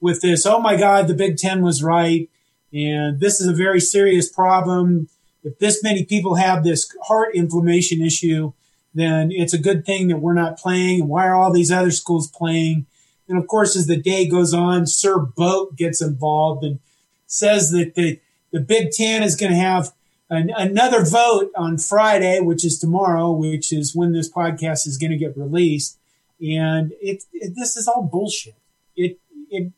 with 0.00 0.20
this. 0.22 0.44
Oh 0.44 0.58
my 0.58 0.76
God, 0.76 1.06
the 1.06 1.14
Big 1.14 1.36
Ten 1.36 1.62
was 1.62 1.84
right. 1.84 2.28
And 2.72 3.20
this 3.20 3.40
is 3.40 3.46
a 3.46 3.52
very 3.52 3.80
serious 3.80 4.28
problem. 4.28 5.08
If 5.44 5.60
this 5.60 5.84
many 5.84 6.04
people 6.04 6.34
have 6.34 6.64
this 6.64 6.92
heart 7.04 7.36
inflammation 7.36 8.02
issue, 8.02 8.52
then 8.92 9.30
it's 9.30 9.54
a 9.54 9.58
good 9.58 9.86
thing 9.86 10.08
that 10.08 10.18
we're 10.18 10.34
not 10.34 10.58
playing. 10.58 11.02
And 11.02 11.08
why 11.08 11.28
are 11.28 11.34
all 11.36 11.52
these 11.52 11.70
other 11.70 11.92
schools 11.92 12.28
playing? 12.28 12.86
And 13.28 13.38
of 13.38 13.46
course, 13.46 13.76
as 13.76 13.86
the 13.86 13.96
day 13.96 14.26
goes 14.28 14.52
on, 14.52 14.88
Sir 14.88 15.20
Boat 15.20 15.76
gets 15.76 16.02
involved 16.02 16.64
and 16.64 16.80
says 17.28 17.70
that 17.70 17.94
the, 17.94 18.18
the 18.50 18.60
Big 18.60 18.90
Ten 18.90 19.22
is 19.22 19.36
going 19.36 19.52
to 19.52 19.58
have 19.58 19.92
an, 20.30 20.50
another 20.56 21.04
vote 21.04 21.50
on 21.56 21.78
Friday, 21.78 22.40
which 22.40 22.64
is 22.64 22.78
tomorrow, 22.78 23.30
which 23.30 23.72
is 23.72 23.94
when 23.94 24.12
this 24.12 24.30
podcast 24.30 24.86
is 24.86 24.98
going 24.98 25.10
to 25.10 25.16
get 25.16 25.36
released. 25.36 25.98
And 26.40 26.92
it, 27.00 27.24
it 27.32 27.54
this 27.56 27.76
is 27.76 27.88
all 27.88 28.02
bullshit. 28.02 28.56
It, 28.94 29.18
it, 29.50 29.72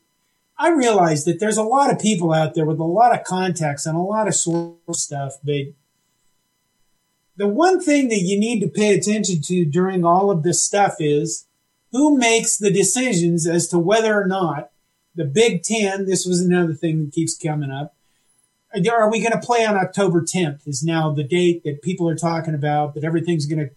I 0.58 0.70
realize 0.70 1.24
that 1.24 1.40
there's 1.40 1.56
a 1.56 1.62
lot 1.62 1.90
of 1.90 1.98
people 1.98 2.32
out 2.32 2.54
there 2.54 2.66
with 2.66 2.78
a 2.78 2.84
lot 2.84 3.18
of 3.18 3.24
contacts 3.24 3.86
and 3.86 3.96
a 3.96 4.00
lot 4.00 4.28
of 4.28 4.34
source 4.34 4.76
stuff, 4.92 5.34
but 5.42 5.72
the 7.36 7.48
one 7.48 7.80
thing 7.80 8.08
that 8.08 8.20
you 8.20 8.38
need 8.38 8.60
to 8.60 8.68
pay 8.68 8.94
attention 8.94 9.40
to 9.40 9.64
during 9.64 10.04
all 10.04 10.30
of 10.30 10.42
this 10.42 10.62
stuff 10.62 10.96
is 10.98 11.46
who 11.90 12.18
makes 12.18 12.58
the 12.58 12.70
decisions 12.70 13.46
as 13.46 13.66
to 13.68 13.78
whether 13.78 14.20
or 14.20 14.26
not 14.26 14.70
the 15.14 15.24
Big 15.24 15.62
Ten, 15.62 16.04
this 16.04 16.26
was 16.26 16.40
another 16.40 16.74
thing 16.74 17.04
that 17.04 17.14
keeps 17.14 17.36
coming 17.36 17.70
up. 17.70 17.94
Are 18.72 19.10
we 19.10 19.20
going 19.20 19.32
to 19.32 19.40
play 19.40 19.64
on 19.64 19.76
October 19.76 20.22
10th? 20.22 20.66
Is 20.66 20.82
now 20.82 21.12
the 21.12 21.24
date 21.24 21.64
that 21.64 21.82
people 21.82 22.08
are 22.08 22.14
talking 22.14 22.54
about, 22.54 22.94
that 22.94 23.04
everything's 23.04 23.46
going 23.46 23.58
to 23.58 23.70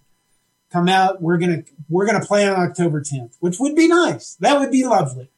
come 0.72 0.88
out. 0.88 1.22
We're 1.22 1.38
going 1.38 1.64
to, 1.64 1.72
we're 1.90 2.06
going 2.06 2.20
to 2.20 2.28
play 2.28 2.48
on 2.48 2.60
October 2.60 3.02
10th, 3.02 3.38
which 3.40 3.60
would 3.60 3.76
be 3.76 3.88
nice. 3.88 4.36
That 4.36 4.60
would 4.60 4.72
be 4.72 4.84
lovely. 4.84 5.30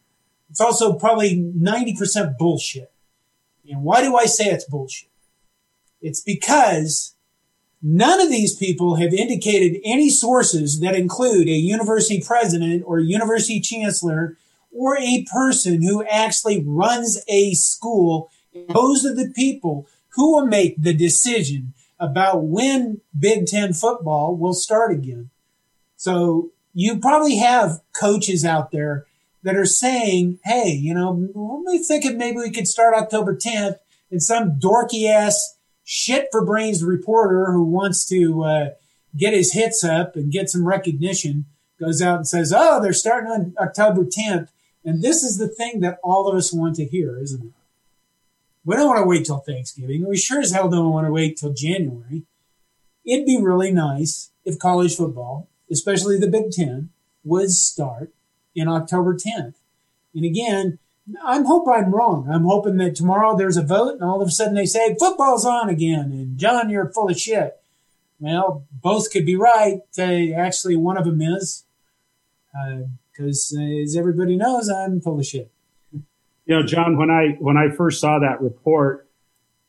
It's 0.49 0.61
also 0.61 0.93
probably 0.93 1.37
90% 1.37 2.37
bullshit. 2.37 2.91
And 3.69 3.83
why 3.83 4.01
do 4.01 4.15
I 4.15 4.25
say 4.25 4.45
it's 4.45 4.65
bullshit? 4.65 5.09
It's 6.01 6.21
because 6.21 7.15
None 7.87 8.19
of 8.19 8.31
these 8.31 8.55
people 8.55 8.95
have 8.95 9.13
indicated 9.13 9.79
any 9.85 10.09
sources 10.09 10.79
that 10.79 10.95
include 10.95 11.47
a 11.47 11.51
university 11.51 12.19
president 12.19 12.81
or 12.83 12.97
university 12.97 13.59
chancellor 13.59 14.39
or 14.71 14.97
a 14.97 15.23
person 15.31 15.83
who 15.83 16.03
actually 16.05 16.63
runs 16.65 17.23
a 17.27 17.53
school. 17.53 18.31
Those 18.69 19.05
are 19.05 19.13
the 19.13 19.31
people 19.35 19.87
who 20.09 20.33
will 20.33 20.45
make 20.45 20.81
the 20.81 20.93
decision 20.93 21.73
about 21.99 22.43
when 22.43 23.01
Big 23.17 23.47
Ten 23.47 23.73
football 23.73 24.35
will 24.35 24.53
start 24.53 24.91
again. 24.91 25.29
So 25.97 26.51
you 26.73 26.99
probably 26.99 27.37
have 27.37 27.81
coaches 27.93 28.45
out 28.45 28.71
there 28.71 29.05
that 29.43 29.55
are 29.55 29.65
saying, 29.65 30.39
hey, 30.43 30.69
you 30.69 30.93
know, 30.93 31.29
we're 31.33 31.77
thinking 31.79 32.17
maybe 32.17 32.37
we 32.37 32.51
could 32.51 32.67
start 32.67 32.95
October 32.95 33.35
10th 33.35 33.77
and 34.09 34.21
some 34.21 34.59
dorky 34.59 35.07
ass 35.07 35.57
shit 35.83 36.27
for 36.31 36.43
brains 36.43 36.83
reporter 36.83 37.51
who 37.51 37.63
wants 37.63 38.05
to 38.07 38.43
uh, 38.43 38.69
get 39.15 39.33
his 39.33 39.53
hits 39.53 39.83
up 39.83 40.15
and 40.15 40.31
get 40.31 40.49
some 40.49 40.67
recognition 40.67 41.45
goes 41.79 42.01
out 42.01 42.17
and 42.17 42.27
says, 42.27 42.53
oh, 42.55 42.81
they're 42.81 42.93
starting 42.93 43.29
on 43.29 43.53
October 43.59 44.03
10th. 44.05 44.49
And 44.83 45.01
this 45.01 45.23
is 45.23 45.37
the 45.37 45.47
thing 45.47 45.81
that 45.81 45.99
all 46.03 46.27
of 46.27 46.35
us 46.35 46.53
want 46.53 46.75
to 46.75 46.85
hear, 46.85 47.19
isn't 47.19 47.43
it? 47.43 47.53
We 48.65 48.75
don't 48.75 48.87
want 48.87 48.99
to 48.99 49.07
wait 49.07 49.25
till 49.25 49.37
Thanksgiving. 49.37 50.07
We 50.07 50.17
sure 50.17 50.41
as 50.41 50.51
hell 50.51 50.69
don't 50.69 50.91
want 50.91 51.05
to 51.05 51.11
wait 51.11 51.37
till 51.37 51.53
January. 51.53 52.23
It'd 53.05 53.25
be 53.25 53.39
really 53.39 53.71
nice 53.71 54.31
if 54.43 54.57
college 54.57 54.95
football, 54.95 55.47
especially 55.71 56.17
the 56.17 56.27
Big 56.27 56.51
Ten, 56.51 56.89
would 57.23 57.51
start 57.51 58.11
in 58.55 58.67
October 58.67 59.15
10th. 59.15 59.53
And 60.15 60.25
again, 60.25 60.79
I'm 61.23 61.45
hope 61.45 61.67
I'm 61.67 61.93
wrong. 61.93 62.27
I'm 62.31 62.45
hoping 62.45 62.77
that 62.77 62.95
tomorrow 62.95 63.37
there's 63.37 63.57
a 63.57 63.61
vote 63.61 63.93
and 63.93 64.03
all 64.03 64.21
of 64.21 64.27
a 64.27 64.31
sudden 64.31 64.55
they 64.55 64.65
say 64.65 64.95
football's 64.99 65.45
on 65.45 65.69
again 65.69 66.11
and 66.11 66.37
John, 66.37 66.69
you're 66.71 66.91
full 66.91 67.09
of 67.09 67.19
shit. 67.19 67.57
Well, 68.19 68.65
both 68.71 69.11
could 69.11 69.25
be 69.25 69.35
right. 69.35 69.81
Actually, 69.99 70.77
one 70.77 70.97
of 70.97 71.05
them 71.05 71.21
is 71.21 71.65
because, 73.11 73.53
uh, 73.55 73.61
uh, 73.61 73.83
as 73.83 73.95
everybody 73.95 74.37
knows, 74.37 74.69
I'm 74.69 75.01
full 75.01 75.19
of 75.19 75.25
shit. 75.25 75.51
You 76.45 76.55
know, 76.55 76.65
John, 76.65 76.97
when 76.97 77.09
I 77.09 77.35
when 77.39 77.57
I 77.57 77.75
first 77.75 77.99
saw 77.99 78.19
that 78.19 78.41
report 78.41 79.09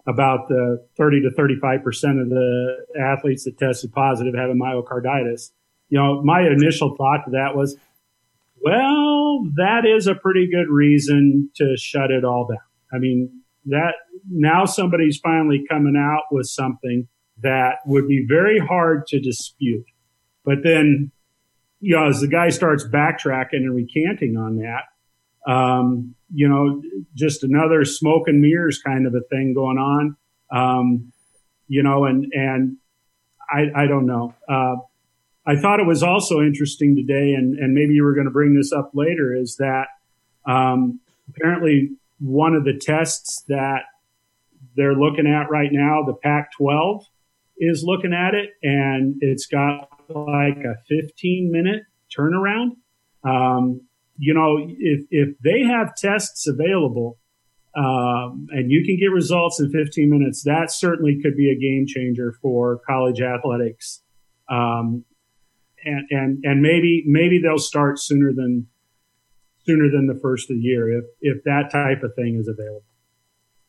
about 0.06 0.48
the 0.48 0.86
30 0.96 1.22
to 1.22 1.30
35 1.30 1.82
percent 1.82 2.20
of 2.20 2.28
the 2.28 2.76
athletes 3.00 3.44
that 3.44 3.58
tested 3.58 3.92
positive 3.92 4.34
having 4.34 4.58
myocarditis, 4.60 5.50
you 5.88 5.98
know, 5.98 6.22
my 6.22 6.42
initial 6.42 6.94
thought 6.96 7.24
to 7.24 7.30
that 7.32 7.56
was, 7.56 7.76
well, 8.62 9.46
that 9.56 9.84
is 9.86 10.06
a 10.06 10.14
pretty 10.14 10.48
good 10.50 10.68
reason 10.68 11.50
to 11.56 11.76
shut 11.76 12.10
it 12.10 12.24
all 12.24 12.46
down. 12.48 12.58
I 12.92 12.98
mean, 12.98 13.42
that 13.66 13.94
now 14.28 14.64
somebody's 14.64 15.18
finally 15.18 15.64
coming 15.68 15.96
out 15.96 16.24
with 16.30 16.46
something 16.46 17.08
that 17.42 17.76
would 17.86 18.08
be 18.08 18.24
very 18.28 18.58
hard 18.58 19.06
to 19.08 19.20
dispute. 19.20 19.84
But 20.44 20.58
then, 20.62 21.10
you 21.80 21.96
know, 21.96 22.08
as 22.08 22.20
the 22.20 22.28
guy 22.28 22.48
starts 22.50 22.86
backtracking 22.86 23.64
and 23.64 23.74
recanting 23.74 24.36
on 24.36 24.56
that, 24.58 25.50
um, 25.50 26.15
you 26.32 26.48
know, 26.48 26.82
just 27.14 27.44
another 27.44 27.84
smoke 27.84 28.28
and 28.28 28.40
mirrors 28.40 28.80
kind 28.84 29.06
of 29.06 29.14
a 29.14 29.20
thing 29.30 29.54
going 29.54 29.78
on. 29.78 30.16
Um, 30.50 31.12
you 31.68 31.82
know, 31.82 32.04
and, 32.04 32.32
and 32.32 32.76
I, 33.50 33.82
I 33.84 33.86
don't 33.86 34.06
know. 34.06 34.34
Uh, 34.48 34.76
I 35.46 35.56
thought 35.56 35.78
it 35.78 35.86
was 35.86 36.02
also 36.02 36.40
interesting 36.40 36.96
today, 36.96 37.34
and, 37.34 37.56
and 37.58 37.72
maybe 37.72 37.94
you 37.94 38.02
were 38.02 38.14
going 38.14 38.26
to 38.26 38.32
bring 38.32 38.54
this 38.54 38.72
up 38.72 38.90
later, 38.94 39.34
is 39.34 39.56
that 39.56 39.86
um, 40.44 41.00
apparently 41.28 41.90
one 42.18 42.54
of 42.54 42.64
the 42.64 42.76
tests 42.76 43.44
that 43.48 43.82
they're 44.76 44.94
looking 44.94 45.26
at 45.26 45.48
right 45.50 45.70
now, 45.72 46.02
the 46.04 46.14
Pac 46.14 46.50
12 46.58 47.04
is 47.58 47.84
looking 47.84 48.12
at 48.12 48.34
it, 48.34 48.50
and 48.62 49.16
it's 49.20 49.46
got 49.46 49.88
like 50.08 50.58
a 50.58 50.76
15 50.88 51.50
minute 51.50 51.84
turnaround. 52.16 52.76
Um, 53.24 53.82
you 54.18 54.34
know, 54.34 54.58
if, 54.58 55.06
if 55.10 55.38
they 55.40 55.62
have 55.62 55.94
tests 55.96 56.46
available 56.46 57.18
um, 57.76 58.46
and 58.50 58.70
you 58.70 58.84
can 58.84 58.98
get 58.98 59.06
results 59.06 59.60
in 59.60 59.70
15 59.70 60.08
minutes, 60.08 60.42
that 60.44 60.70
certainly 60.70 61.20
could 61.22 61.36
be 61.36 61.50
a 61.50 61.54
game 61.54 61.86
changer 61.86 62.34
for 62.40 62.80
college 62.86 63.20
athletics. 63.20 64.02
Um, 64.48 65.04
and 65.84 66.06
and 66.10 66.44
and 66.44 66.62
maybe 66.62 67.04
maybe 67.06 67.40
they'll 67.40 67.58
start 67.58 67.98
sooner 67.98 68.32
than 68.32 68.66
sooner 69.64 69.90
than 69.90 70.06
the 70.06 70.18
first 70.20 70.50
of 70.50 70.56
the 70.56 70.62
year 70.62 70.98
if 70.98 71.04
if 71.20 71.44
that 71.44 71.70
type 71.70 72.02
of 72.02 72.14
thing 72.14 72.36
is 72.36 72.48
available. 72.48 72.82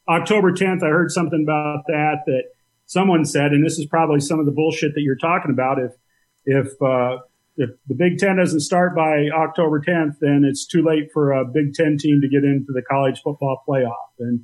October 0.09 0.53
10th, 0.53 0.83
I 0.83 0.87
heard 0.87 1.11
something 1.11 1.43
about 1.43 1.83
that 1.87 2.19
that 2.27 2.43
someone 2.85 3.25
said, 3.25 3.51
and 3.51 3.63
this 3.63 3.77
is 3.77 3.85
probably 3.85 4.21
some 4.21 4.39
of 4.39 4.45
the 4.45 4.51
bullshit 4.51 4.93
that 4.95 5.01
you're 5.01 5.15
talking 5.15 5.51
about. 5.51 5.79
If 5.79 5.93
if 6.45 6.81
uh, 6.81 7.17
if 7.57 7.71
the 7.87 7.95
Big 7.95 8.19
Ten 8.19 8.37
doesn't 8.37 8.61
start 8.61 8.95
by 8.95 9.29
October 9.35 9.81
10th, 9.81 10.19
then 10.21 10.43
it's 10.47 10.65
too 10.65 10.83
late 10.83 11.09
for 11.13 11.31
a 11.31 11.43
Big 11.43 11.73
Ten 11.73 11.97
team 11.99 12.21
to 12.21 12.29
get 12.29 12.43
into 12.43 12.71
the 12.71 12.83
college 12.89 13.21
football 13.23 13.63
playoff. 13.67 14.13
And 14.19 14.41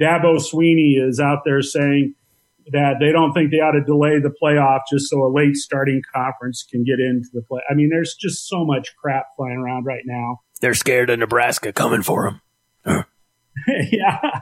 Dabo 0.00 0.38
Swinney 0.38 0.94
is 0.96 1.20
out 1.20 1.40
there 1.44 1.62
saying 1.62 2.14
that 2.72 2.94
they 2.98 3.12
don't 3.12 3.34
think 3.34 3.50
they 3.50 3.58
ought 3.58 3.72
to 3.72 3.84
delay 3.84 4.18
the 4.18 4.32
playoff 4.42 4.80
just 4.90 5.10
so 5.10 5.22
a 5.22 5.30
late 5.30 5.56
starting 5.56 6.02
conference 6.14 6.64
can 6.68 6.82
get 6.84 6.98
into 6.98 7.28
the 7.32 7.42
play. 7.42 7.60
I 7.70 7.74
mean, 7.74 7.90
there's 7.90 8.14
just 8.18 8.48
so 8.48 8.64
much 8.64 8.96
crap 8.96 9.26
flying 9.36 9.58
around 9.58 9.84
right 9.84 10.02
now. 10.06 10.40
They're 10.60 10.74
scared 10.74 11.10
of 11.10 11.18
Nebraska 11.18 11.72
coming 11.72 12.02
for 12.02 12.40
them. 12.86 13.04
yeah. 13.92 14.40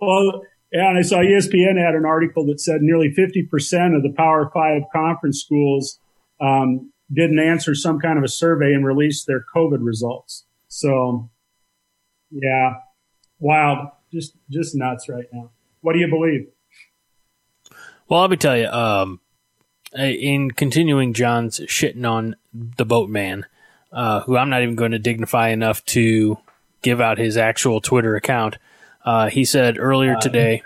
Well, 0.00 0.42
yeah, 0.70 0.90
and 0.90 0.98
I 0.98 1.02
saw 1.02 1.18
ESPN 1.18 1.82
had 1.82 1.94
an 1.94 2.04
article 2.04 2.44
that 2.46 2.60
said 2.60 2.82
nearly 2.82 3.08
50% 3.08 3.96
of 3.96 4.02
the 4.02 4.12
Power 4.14 4.50
Five 4.52 4.82
conference 4.92 5.40
schools 5.40 5.98
um, 6.40 6.92
didn't 7.12 7.38
answer 7.38 7.74
some 7.74 8.00
kind 8.00 8.18
of 8.18 8.24
a 8.24 8.28
survey 8.28 8.72
and 8.72 8.84
release 8.84 9.24
their 9.24 9.44
COVID 9.54 9.78
results. 9.80 10.44
So, 10.68 11.30
yeah, 12.30 12.74
wild, 13.38 13.88
just 14.12 14.34
just 14.50 14.74
nuts 14.74 15.08
right 15.08 15.26
now. 15.32 15.50
What 15.80 15.92
do 15.92 15.98
you 15.98 16.08
believe? 16.08 16.48
Well, 18.08 18.20
let 18.20 18.30
me 18.30 18.36
tell 18.36 18.56
you, 18.56 18.68
um, 18.68 19.20
in 19.96 20.50
continuing 20.50 21.14
John's 21.14 21.60
shitting 21.60 22.08
on 22.08 22.36
the 22.52 22.84
boatman, 22.84 23.46
uh, 23.92 24.20
who 24.20 24.36
I'm 24.36 24.50
not 24.50 24.62
even 24.62 24.74
going 24.74 24.92
to 24.92 24.98
dignify 24.98 25.50
enough 25.50 25.84
to 25.86 26.38
give 26.82 27.00
out 27.00 27.18
his 27.18 27.36
actual 27.36 27.80
Twitter 27.80 28.16
account, 28.16 28.58
uh, 29.04 29.28
he 29.28 29.44
said 29.44 29.78
earlier 29.78 30.16
uh, 30.16 30.20
today, 30.20 30.62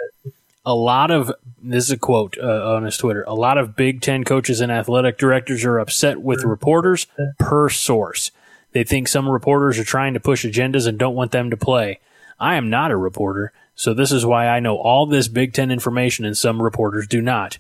a 0.68 0.74
lot 0.74 1.10
of 1.10 1.32
this 1.62 1.84
is 1.84 1.92
a 1.92 1.96
quote 1.96 2.36
uh, 2.36 2.74
on 2.74 2.84
his 2.84 2.98
Twitter. 2.98 3.24
A 3.26 3.34
lot 3.34 3.56
of 3.56 3.74
Big 3.74 4.02
Ten 4.02 4.22
coaches 4.22 4.60
and 4.60 4.70
athletic 4.70 5.16
directors 5.16 5.64
are 5.64 5.78
upset 5.78 6.20
with 6.20 6.44
reporters 6.44 7.06
per 7.38 7.70
source. 7.70 8.30
They 8.72 8.84
think 8.84 9.08
some 9.08 9.30
reporters 9.30 9.78
are 9.78 9.84
trying 9.84 10.12
to 10.12 10.20
push 10.20 10.44
agendas 10.44 10.86
and 10.86 10.98
don't 10.98 11.14
want 11.14 11.32
them 11.32 11.48
to 11.48 11.56
play. 11.56 12.00
I 12.38 12.56
am 12.56 12.68
not 12.68 12.90
a 12.90 12.98
reporter. 12.98 13.50
So 13.74 13.94
this 13.94 14.12
is 14.12 14.26
why 14.26 14.46
I 14.46 14.60
know 14.60 14.76
all 14.76 15.06
this 15.06 15.26
Big 15.26 15.54
Ten 15.54 15.70
information 15.70 16.26
and 16.26 16.36
some 16.36 16.60
reporters 16.60 17.06
do 17.06 17.22
not. 17.22 17.56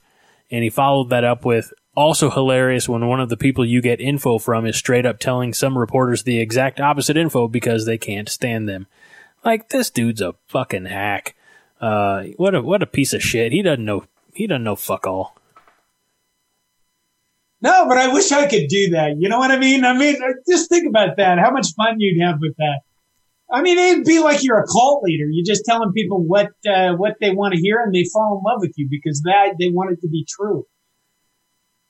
And 0.50 0.62
he 0.62 0.68
followed 0.68 1.08
that 1.08 1.24
up 1.24 1.46
with 1.46 1.72
also 1.96 2.28
hilarious 2.28 2.90
when 2.90 3.06
one 3.06 3.20
of 3.20 3.30
the 3.30 3.38
people 3.38 3.64
you 3.64 3.80
get 3.80 4.02
info 4.02 4.36
from 4.38 4.66
is 4.66 4.76
straight 4.76 5.06
up 5.06 5.18
telling 5.18 5.54
some 5.54 5.78
reporters 5.78 6.24
the 6.24 6.40
exact 6.40 6.78
opposite 6.78 7.16
info 7.16 7.48
because 7.48 7.86
they 7.86 7.96
can't 7.96 8.28
stand 8.28 8.68
them. 8.68 8.86
Like 9.42 9.70
this 9.70 9.88
dude's 9.88 10.20
a 10.20 10.34
fucking 10.48 10.84
hack. 10.84 11.34
Uh, 11.80 12.24
what 12.36 12.54
a 12.54 12.62
what 12.62 12.82
a 12.82 12.86
piece 12.86 13.12
of 13.12 13.22
shit. 13.22 13.52
He 13.52 13.62
doesn't 13.62 13.84
know 13.84 14.04
he 14.34 14.46
doesn't 14.46 14.64
know 14.64 14.76
fuck 14.76 15.06
all. 15.06 15.36
No, 17.60 17.86
but 17.88 17.98
I 17.98 18.12
wish 18.12 18.30
I 18.30 18.46
could 18.46 18.68
do 18.68 18.90
that. 18.90 19.16
You 19.18 19.28
know 19.28 19.38
what 19.38 19.50
I 19.50 19.58
mean? 19.58 19.84
I 19.84 19.92
mean, 19.92 20.16
just 20.48 20.68
think 20.68 20.88
about 20.88 21.16
that. 21.16 21.38
How 21.38 21.50
much 21.50 21.74
fun 21.74 21.96
you'd 21.98 22.22
have 22.22 22.38
with 22.40 22.56
that. 22.56 22.80
I 23.50 23.62
mean, 23.62 23.78
it'd 23.78 24.04
be 24.04 24.20
like 24.20 24.44
you're 24.44 24.60
a 24.60 24.66
cult 24.66 25.02
leader. 25.02 25.24
You're 25.28 25.44
just 25.44 25.64
telling 25.64 25.92
people 25.92 26.22
what 26.22 26.50
uh, 26.68 26.92
what 26.94 27.16
they 27.20 27.30
want 27.30 27.54
to 27.54 27.60
hear, 27.60 27.80
and 27.80 27.94
they 27.94 28.04
fall 28.12 28.38
in 28.38 28.44
love 28.44 28.60
with 28.60 28.74
you 28.76 28.88
because 28.90 29.22
that 29.22 29.54
they 29.58 29.70
want 29.70 29.92
it 29.92 30.00
to 30.02 30.08
be 30.08 30.26
true. 30.28 30.66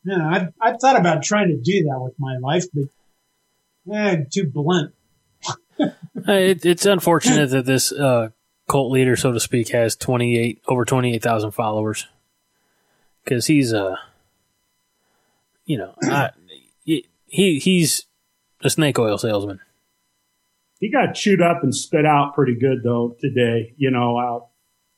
Yeah, 0.04 0.26
I've, 0.26 0.48
I've 0.60 0.80
thought 0.80 0.98
about 0.98 1.22
trying 1.22 1.48
to 1.48 1.56
do 1.56 1.84
that 1.84 1.98
with 2.00 2.14
my 2.18 2.36
life, 2.40 2.64
but 2.72 3.94
eh, 3.94 4.16
too 4.32 4.46
blunt. 4.46 4.94
it, 5.80 6.64
it's 6.64 6.86
unfortunate 6.86 7.50
that 7.50 7.66
this 7.66 7.92
uh, 7.92 8.30
cult 8.68 8.92
leader, 8.92 9.16
so 9.16 9.32
to 9.32 9.40
speak, 9.40 9.70
has 9.70 9.96
twenty 9.96 10.38
eight 10.38 10.62
over 10.68 10.84
twenty 10.84 11.14
eight 11.14 11.22
thousand 11.22 11.52
followers 11.52 12.06
because 13.24 13.46
he's 13.46 13.72
a, 13.72 13.84
uh, 13.84 13.96
you 15.64 15.78
know, 15.78 15.94
I, 16.02 16.30
he 16.84 17.04
he's 17.58 18.06
a 18.62 18.70
snake 18.70 18.98
oil 18.98 19.18
salesman 19.18 19.60
he 20.80 20.90
got 20.90 21.14
chewed 21.14 21.42
up 21.42 21.62
and 21.62 21.74
spit 21.74 22.06
out 22.06 22.34
pretty 22.34 22.54
good 22.58 22.82
though 22.82 23.16
today. 23.20 23.74
You 23.76 23.90
know, 23.90 24.18
out 24.18 24.48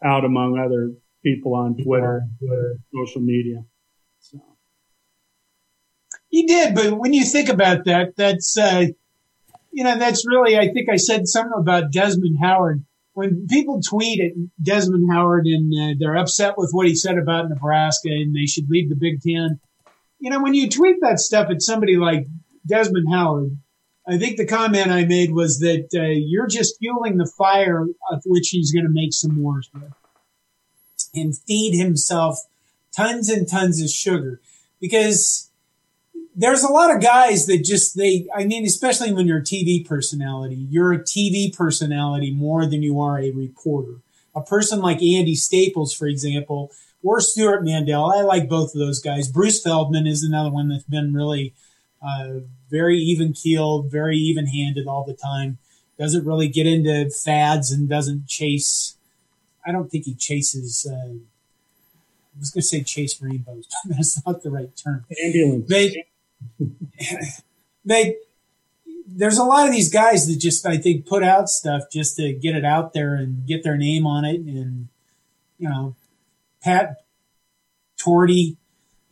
out 0.05 0.25
among 0.25 0.59
other 0.59 0.93
people 1.23 1.55
on 1.55 1.77
Twitter, 1.83 2.27
Twitter 2.39 2.77
social 2.95 3.23
media. 3.23 3.65
So. 4.21 4.39
He 6.29 6.47
did, 6.47 6.75
but 6.75 6.99
when 6.99 7.13
you 7.13 7.25
think 7.25 7.49
about 7.49 7.85
that, 7.87 8.17
that's 8.17 8.57
uh, 8.57 8.87
you 9.73 9.85
know 9.85 9.99
that's 9.99 10.27
really 10.27 10.59
I 10.59 10.73
think 10.73 10.89
I 10.89 10.97
said 10.97 11.27
something 11.27 11.59
about 11.59 11.93
Desmond 11.93 12.39
Howard. 12.41 12.85
When 13.15 13.47
people 13.49 13.81
tweet 13.81 14.21
at 14.21 14.33
Desmond 14.63 15.11
Howard 15.11 15.47
and 15.47 15.73
uh, 15.75 15.95
they're 15.99 16.17
upset 16.17 16.57
with 16.57 16.71
what 16.73 16.87
he 16.87 16.95
said 16.95 17.19
about 17.19 17.49
Nebraska 17.49 18.09
and 18.09 18.35
they 18.35 18.47
should 18.47 18.71
leave 18.71 18.89
the 18.89 18.95
Big 18.95 19.21
Ten, 19.21 19.61
you 20.19 20.31
know, 20.31 20.43
when 20.43 20.55
you 20.55 20.69
tweet 20.69 20.97
that 21.01 21.19
stuff 21.19 21.51
at 21.51 21.63
somebody 21.63 21.97
like 21.97 22.27
Desmond 22.67 23.09
Howard, 23.11 23.57
I 24.07 24.19
think 24.19 24.37
the 24.37 24.47
comment 24.47 24.91
I 24.91 25.05
made 25.05 25.33
was 25.33 25.59
that 25.61 25.89
uh, 25.95 26.03
you're 26.03 26.47
just 26.47 26.79
fueling 26.79 27.17
the 27.17 27.31
fire 27.39 27.87
of 28.11 28.23
which 28.27 28.49
he's 28.49 28.73
going 28.73 28.85
to 28.85 28.93
make 28.93 29.13
some 29.13 29.43
wars 29.43 29.71
with 29.75 29.93
and 31.15 31.37
feed 31.37 31.77
himself 31.77 32.39
tons 32.97 33.29
and 33.29 33.49
tons 33.49 33.83
of 33.83 33.91
sugar. 33.91 34.41
Because 34.81 35.50
there's 36.35 36.63
a 36.63 36.73
lot 36.73 36.95
of 36.95 37.03
guys 37.03 37.47
that 37.47 37.65
just 37.65 37.97
they 37.97 38.27
i 38.35 38.45
mean 38.45 38.65
especially 38.65 39.13
when 39.13 39.27
you're 39.27 39.39
a 39.39 39.43
tv 39.43 39.87
personality 39.87 40.67
you're 40.69 40.93
a 40.93 41.01
tv 41.01 41.55
personality 41.55 42.31
more 42.31 42.67
than 42.67 42.83
you 42.83 43.01
are 43.01 43.19
a 43.19 43.31
reporter 43.33 44.01
a 44.35 44.43
person 44.43 44.81
like 44.81 45.03
andy 45.03 45.35
staples 45.35 45.93
for 45.93 46.07
example 46.07 46.71
or 47.03 47.21
stewart 47.21 47.65
mandel 47.65 48.13
i 48.13 48.23
like 48.23 48.49
both 48.49 48.75
of 48.75 48.79
those 48.79 49.01
guys 49.01 49.29
bruce 49.29 49.63
feldman 49.63 50.07
is 50.07 50.23
another 50.23 50.51
one 50.51 50.69
that's 50.69 50.85
been 50.85 51.13
really 51.13 51.53
uh, 52.03 52.41
very 52.71 52.99
even 52.99 53.33
keeled 53.33 53.91
very 53.91 54.17
even 54.17 54.47
handed 54.47 54.87
all 54.87 55.05
the 55.05 55.15
time 55.15 55.59
doesn't 55.99 56.25
really 56.25 56.49
get 56.49 56.67
into 56.67 57.11
fads 57.11 57.71
and 57.73 57.89
doesn't 57.89 58.27
chase 58.27 58.97
i 59.67 59.73
don't 59.73 59.91
think 59.91 60.05
he 60.05 60.15
chases 60.15 60.87
uh, 60.91 61.15
I 62.33 62.39
was 62.39 62.51
going 62.51 62.63
to 62.63 62.67
say 62.69 62.83
chase 62.83 63.21
rainbows, 63.21 63.67
but 63.85 63.97
that's 63.97 64.25
not 64.25 64.43
the 64.43 64.51
right 64.51 64.75
term. 64.77 65.05
Ambulance. 65.23 65.69
They, 65.69 66.07
they, 67.85 68.17
there's 69.07 69.39
a 69.39 69.45
lot 69.45 69.67
of 69.67 69.73
these 69.73 69.91
guys 69.91 70.27
that 70.27 70.37
just, 70.39 70.67
I 70.67 70.77
think, 70.77 71.07
put 71.07 71.23
out 71.23 71.49
stuff 71.49 71.85
just 71.93 72.17
to 72.17 72.33
get 72.33 72.55
it 72.55 72.65
out 72.65 72.93
there 72.93 73.15
and 73.15 73.47
get 73.47 73.65
their 73.65 73.77
name 73.77 74.07
on 74.07 74.25
it. 74.25 74.41
And, 74.41 74.89
you 75.59 75.69
know, 75.69 75.97
Pat 76.63 77.03
Forde, 77.99 78.57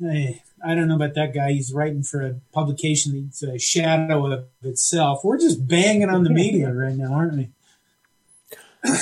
eh, 0.04 0.34
I 0.64 0.74
don't 0.74 0.88
know 0.88 0.96
about 0.96 1.14
that 1.14 1.34
guy. 1.34 1.52
He's 1.52 1.72
writing 1.72 2.02
for 2.02 2.22
a 2.22 2.36
publication 2.52 3.24
that's 3.24 3.42
a 3.42 3.58
shadow 3.58 4.32
of 4.32 4.46
itself. 4.62 5.20
We're 5.24 5.38
just 5.38 5.66
banging 5.66 6.10
on 6.10 6.24
the 6.24 6.30
media 6.30 6.72
right 6.72 6.94
now, 6.94 7.12
aren't 7.12 7.34
we? 7.34 7.48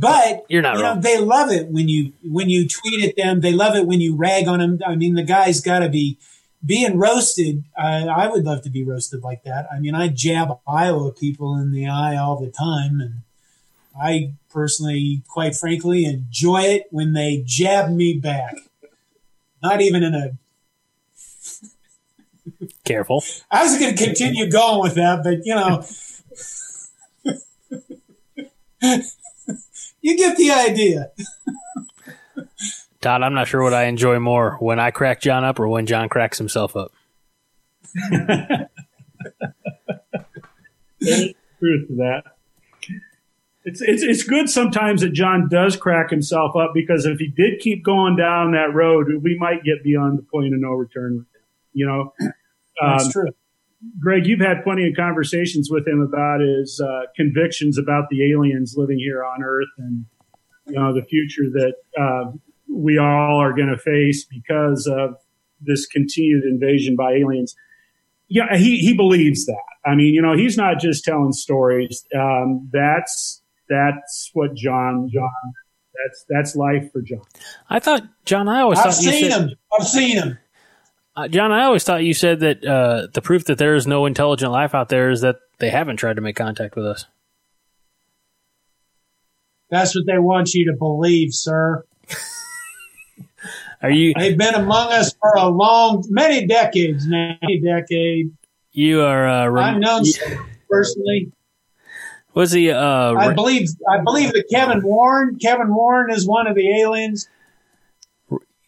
But 0.00 0.46
You're 0.48 0.62
not 0.62 0.76
you 0.76 0.84
wrong. 0.84 0.96
know, 0.96 1.00
they 1.02 1.18
love 1.18 1.50
it 1.50 1.68
when 1.70 1.88
you 1.88 2.12
when 2.22 2.48
you 2.48 2.68
tweet 2.68 3.04
at 3.04 3.16
them. 3.16 3.40
They 3.40 3.52
love 3.52 3.74
it 3.74 3.84
when 3.84 4.00
you 4.00 4.14
rag 4.14 4.46
on 4.46 4.60
them. 4.60 4.78
I 4.86 4.94
mean, 4.94 5.14
the 5.14 5.24
guy's 5.24 5.60
got 5.60 5.80
to 5.80 5.88
be 5.88 6.18
being 6.64 6.98
roasted. 6.98 7.64
I, 7.76 8.06
I 8.06 8.28
would 8.28 8.44
love 8.44 8.62
to 8.62 8.70
be 8.70 8.84
roasted 8.84 9.22
like 9.22 9.44
that. 9.44 9.66
I 9.72 9.78
mean, 9.78 9.94
I 9.94 10.08
jab 10.08 10.58
Iowa 10.66 11.12
people 11.12 11.56
in 11.56 11.72
the 11.72 11.88
eye 11.88 12.16
all 12.16 12.38
the 12.38 12.50
time, 12.50 13.00
and 13.00 13.22
I 14.00 14.32
personally, 14.50 15.22
quite 15.28 15.54
frankly, 15.54 16.04
enjoy 16.04 16.62
it 16.62 16.86
when 16.90 17.12
they 17.12 17.42
jab 17.44 17.90
me 17.90 18.14
back. 18.14 18.56
Not 19.62 19.80
even 19.80 20.02
in 20.02 20.14
a. 20.14 20.30
Careful. 22.84 23.22
I 23.50 23.62
was 23.64 23.78
going 23.78 23.94
to 23.94 24.04
continue 24.04 24.50
going 24.50 24.80
with 24.80 24.94
that, 24.94 25.22
but 25.22 25.44
you 25.44 25.54
know. 25.54 25.84
you 30.00 30.16
get 30.16 30.36
the 30.36 30.50
idea. 30.50 31.10
Todd, 33.00 33.22
I'm 33.22 33.34
not 33.34 33.46
sure 33.48 33.62
what 33.62 33.74
I 33.74 33.84
enjoy 33.84 34.18
more 34.18 34.56
when 34.58 34.80
I 34.80 34.90
crack 34.90 35.20
John 35.20 35.44
up 35.44 35.60
or 35.60 35.68
when 35.68 35.86
John 35.86 36.08
cracks 36.08 36.38
himself 36.38 36.74
up. 36.76 36.92
truth 41.60 41.88
to 41.88 41.94
that. 41.96 42.22
It's, 43.64 43.82
it's 43.82 44.02
it's 44.02 44.22
good 44.22 44.48
sometimes 44.48 45.02
that 45.02 45.12
John 45.12 45.48
does 45.50 45.76
crack 45.76 46.10
himself 46.10 46.56
up 46.56 46.70
because 46.72 47.04
if 47.04 47.18
he 47.18 47.28
did 47.28 47.60
keep 47.60 47.84
going 47.84 48.16
down 48.16 48.52
that 48.52 48.72
road, 48.72 49.06
we 49.22 49.36
might 49.38 49.62
get 49.62 49.82
beyond 49.84 50.18
the 50.18 50.22
point 50.22 50.54
of 50.54 50.60
no 50.60 50.70
return 50.70 51.18
with 51.18 51.26
him. 51.26 51.42
You 51.74 51.86
know, 51.86 52.12
That's 52.80 53.04
Um, 53.06 53.12
true. 53.12 53.28
Greg, 54.00 54.26
you've 54.26 54.40
had 54.40 54.64
plenty 54.64 54.88
of 54.88 54.96
conversations 54.96 55.70
with 55.70 55.86
him 55.86 56.00
about 56.00 56.40
his 56.40 56.80
uh, 56.80 57.02
convictions 57.14 57.78
about 57.78 58.08
the 58.10 58.32
aliens 58.32 58.74
living 58.76 58.98
here 58.98 59.22
on 59.22 59.42
Earth 59.44 59.68
and 59.78 60.04
you 60.66 60.74
know 60.74 60.92
the 60.94 61.04
future 61.04 61.44
that 61.52 61.74
uh, 62.00 62.32
we 62.68 62.98
all 62.98 63.40
are 63.40 63.52
going 63.52 63.68
to 63.68 63.78
face 63.78 64.24
because 64.24 64.86
of 64.86 65.16
this 65.60 65.86
continued 65.86 66.44
invasion 66.44 66.96
by 66.96 67.12
aliens. 67.12 67.54
Yeah, 68.28 68.56
he 68.56 68.78
he 68.78 68.94
believes 68.94 69.46
that. 69.46 69.62
I 69.86 69.94
mean, 69.94 70.14
you 70.14 70.20
know, 70.20 70.36
he's 70.36 70.56
not 70.56 70.80
just 70.80 71.04
telling 71.04 71.32
stories. 71.32 72.04
Um, 72.14 72.68
that's 72.72 73.42
that's 73.68 74.30
what 74.34 74.54
John 74.54 75.08
John. 75.12 75.30
That's 75.94 76.24
that's 76.28 76.56
life 76.56 76.92
for 76.92 77.00
John. 77.00 77.22
I 77.70 77.80
thought, 77.80 78.02
John, 78.24 78.48
I 78.48 78.60
always 78.60 78.78
I've 78.78 78.94
thought 78.94 79.02
you 79.02 79.10
seen 79.10 79.30
said, 79.30 79.40
him. 79.40 79.50
I've 79.78 79.86
seen 79.86 80.16
him. 80.16 80.38
Uh, 81.16 81.26
John, 81.26 81.50
I 81.50 81.64
always 81.64 81.82
thought 81.82 82.04
you 82.04 82.14
said 82.14 82.40
that 82.40 82.64
uh, 82.64 83.08
the 83.12 83.22
proof 83.22 83.46
that 83.46 83.58
there 83.58 83.74
is 83.74 83.86
no 83.86 84.06
intelligent 84.06 84.52
life 84.52 84.74
out 84.74 84.88
there 84.88 85.10
is 85.10 85.22
that 85.22 85.36
they 85.58 85.70
haven't 85.70 85.96
tried 85.96 86.14
to 86.14 86.22
make 86.22 86.36
contact 86.36 86.76
with 86.76 86.86
us. 86.86 87.06
That's 89.70 89.96
what 89.96 90.04
they 90.06 90.18
want 90.18 90.54
you 90.54 90.70
to 90.70 90.76
believe, 90.78 91.30
sir. 91.32 91.84
Are 93.82 93.90
you 93.90 94.12
They've 94.14 94.36
been 94.36 94.54
among 94.54 94.92
us 94.92 95.14
for 95.20 95.34
a 95.36 95.46
long, 95.46 96.04
many 96.08 96.46
decades 96.46 97.06
now. 97.06 97.36
Many 97.42 97.60
decade. 97.60 98.32
you 98.72 99.02
are 99.02 99.28
uh, 99.28 99.46
rem- 99.48 99.74
I've 99.76 99.80
known 99.80 100.04
some 100.04 100.48
personally. 100.68 101.30
was 102.34 102.52
he 102.52 102.70
uh, 102.70 103.14
I 103.14 103.34
believe. 103.34 103.68
I 103.88 104.02
believe 104.02 104.32
that 104.32 104.44
Kevin 104.50 104.82
Warren. 104.82 105.38
Kevin 105.38 105.72
Warren 105.72 106.10
is 106.10 106.26
one 106.26 106.48
of 106.48 106.56
the 106.56 106.80
aliens. 106.80 107.28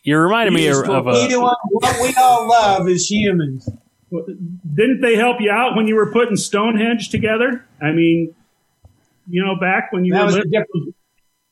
you 0.03 0.19
reminded 0.19 0.53
me 0.53 0.69
of, 0.69 0.89
of 0.89 1.07
what 1.07 1.17
a. 1.17 1.39
What 1.39 2.03
we 2.03 2.15
all 2.17 2.49
love 2.49 2.89
is 2.89 3.11
humans. 3.11 3.69
Didn't 4.11 5.01
they 5.01 5.17
help 5.17 5.41
you 5.41 5.51
out 5.51 5.77
when 5.77 5.87
you 5.87 5.95
were 5.95 6.11
putting 6.13 6.37
Stonehenge 6.37 7.11
together? 7.11 7.65
I 7.81 7.93
mean, 7.93 8.35
you 9.29 9.45
know, 9.45 9.57
back 9.57 9.93
when 9.93 10.05
you 10.05 10.13
That 10.13 10.21
were 10.21 10.27
was 10.27 10.37
a 10.37 10.39
living. 10.39 10.95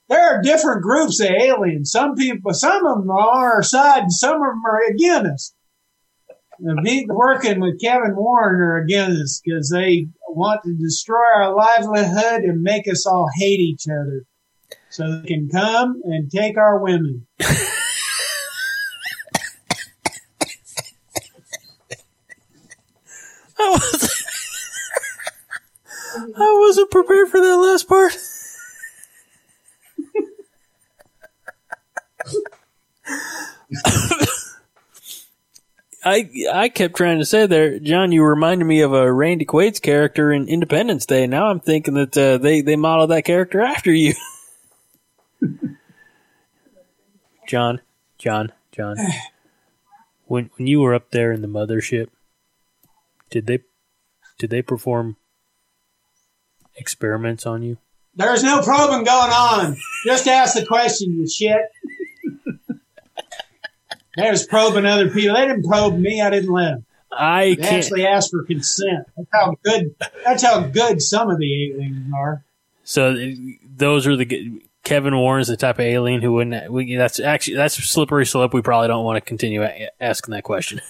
There 0.08 0.20
are 0.20 0.42
different 0.42 0.82
groups 0.82 1.20
of 1.20 1.30
aliens. 1.30 1.90
Some 1.90 2.14
people, 2.14 2.54
some 2.54 2.86
of 2.86 2.98
them 2.98 3.10
are 3.10 3.18
on 3.18 3.44
our 3.44 3.62
side, 3.62 4.04
and 4.04 4.12
some 4.12 4.36
of 4.36 4.40
them 4.40 4.62
are 4.66 4.82
against 4.90 5.32
us. 5.32 5.54
And 6.60 6.84
people 6.84 7.16
working 7.16 7.60
with 7.60 7.80
Kevin 7.80 8.16
Warren 8.16 8.60
are 8.60 8.78
against 8.78 9.22
us 9.22 9.40
because 9.44 9.70
they 9.70 10.08
want 10.28 10.62
to 10.64 10.74
destroy 10.74 11.22
our 11.36 11.54
livelihood 11.54 12.42
and 12.42 12.62
make 12.62 12.88
us 12.88 13.06
all 13.06 13.28
hate 13.36 13.60
each 13.60 13.86
other, 13.86 14.24
so 14.88 15.20
they 15.20 15.28
can 15.28 15.48
come 15.50 16.00
and 16.04 16.30
take 16.30 16.56
our 16.56 16.78
women. 16.78 17.26
I 26.36 26.56
wasn't 26.60 26.90
prepared 26.90 27.28
for 27.28 27.40
that 27.40 27.56
last 27.56 27.88
part. 27.88 28.16
I 36.08 36.30
I 36.52 36.68
kept 36.68 36.96
trying 36.96 37.18
to 37.18 37.24
say 37.24 37.46
there, 37.46 37.78
John. 37.78 38.12
You 38.12 38.24
reminded 38.24 38.64
me 38.64 38.80
of 38.80 38.92
a 38.92 39.12
Randy 39.12 39.44
Quaid's 39.44 39.80
character 39.80 40.32
in 40.32 40.48
Independence 40.48 41.04
Day. 41.06 41.26
Now 41.26 41.48
I'm 41.48 41.60
thinking 41.60 41.94
that 41.94 42.16
uh, 42.16 42.38
they 42.38 42.62
they 42.62 42.76
modeled 42.76 43.10
that 43.10 43.24
character 43.24 43.60
after 43.60 43.92
you. 43.92 44.14
John, 47.48 47.80
John, 48.16 48.52
John. 48.72 48.96
When 50.26 50.50
when 50.56 50.66
you 50.66 50.80
were 50.80 50.94
up 50.94 51.10
there 51.10 51.32
in 51.32 51.42
the 51.42 51.48
mothership, 51.48 52.08
did 53.30 53.46
they 53.46 53.60
did 54.38 54.50
they 54.50 54.62
perform 54.62 55.16
experiments 56.76 57.44
on 57.44 57.62
you? 57.62 57.78
There's 58.14 58.42
no 58.42 58.62
probing 58.62 59.04
going 59.04 59.30
on. 59.30 59.76
Just 60.04 60.26
ask 60.26 60.54
the 60.54 60.66
question, 60.66 61.12
you 61.12 61.28
shit. 61.28 61.60
They 64.18 64.30
was 64.30 64.46
probing 64.46 64.84
other 64.86 65.10
people. 65.10 65.34
They 65.36 65.46
didn't 65.46 65.64
probe 65.64 65.98
me. 65.98 66.20
I 66.20 66.30
didn't 66.30 66.50
let 66.50 66.70
them. 66.70 66.84
I 67.12 67.44
They 67.50 67.56
can't. 67.56 67.84
actually 67.84 68.06
asked 68.06 68.30
for 68.30 68.44
consent. 68.44 69.06
That's 69.16 69.28
how 69.32 69.56
good. 69.64 69.94
That's 70.24 70.42
how 70.42 70.60
good 70.60 71.00
some 71.00 71.30
of 71.30 71.38
the 71.38 71.70
aliens 71.72 72.12
are. 72.14 72.42
So 72.84 73.16
those 73.76 74.06
are 74.06 74.16
the 74.16 74.60
Kevin 74.84 75.16
Warren's 75.16 75.48
the 75.48 75.56
type 75.56 75.76
of 75.76 75.84
alien 75.84 76.20
who 76.22 76.32
wouldn't. 76.32 76.72
We, 76.72 76.96
that's 76.96 77.20
actually 77.20 77.56
that's 77.56 77.78
a 77.78 77.82
slippery 77.82 78.26
slope. 78.26 78.52
We 78.54 78.62
probably 78.62 78.88
don't 78.88 79.04
want 79.04 79.16
to 79.16 79.20
continue 79.20 79.62
a- 79.62 79.90
asking 80.00 80.32
that 80.32 80.42
question. 80.44 80.80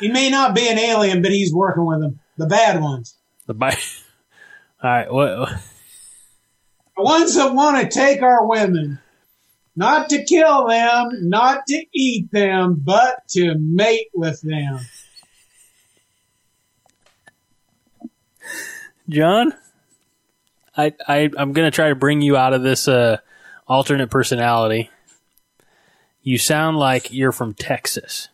He 0.00 0.08
may 0.08 0.30
not 0.30 0.54
be 0.54 0.68
an 0.68 0.78
alien, 0.78 1.22
but 1.22 1.32
he's 1.32 1.52
working 1.52 1.84
with 1.86 2.00
them. 2.00 2.20
The 2.36 2.46
bad 2.46 2.80
ones. 2.80 3.14
The 3.46 3.54
bad. 3.54 3.78
All 4.82 4.90
right. 4.90 5.12
What? 5.12 5.48
The 6.96 7.02
ones 7.02 7.34
that 7.34 7.52
want 7.54 7.80
to 7.82 7.88
take 7.98 8.22
our 8.22 8.46
women. 8.46 8.98
Not 9.76 10.08
to 10.08 10.24
kill 10.24 10.66
them, 10.66 11.28
not 11.28 11.66
to 11.66 11.84
eat 11.92 12.30
them, 12.32 12.80
but 12.82 13.28
to 13.30 13.54
mate 13.58 14.08
with 14.14 14.40
them. 14.40 14.80
John, 19.08 19.52
I, 20.76 20.94
I 21.06 21.30
I'm 21.36 21.52
gonna 21.52 21.70
try 21.70 21.90
to 21.90 21.94
bring 21.94 22.22
you 22.22 22.36
out 22.36 22.54
of 22.54 22.62
this 22.62 22.88
uh, 22.88 23.18
alternate 23.68 24.10
personality. 24.10 24.90
You 26.22 26.38
sound 26.38 26.78
like 26.78 27.12
you're 27.12 27.30
from 27.30 27.54
Texas 27.54 28.28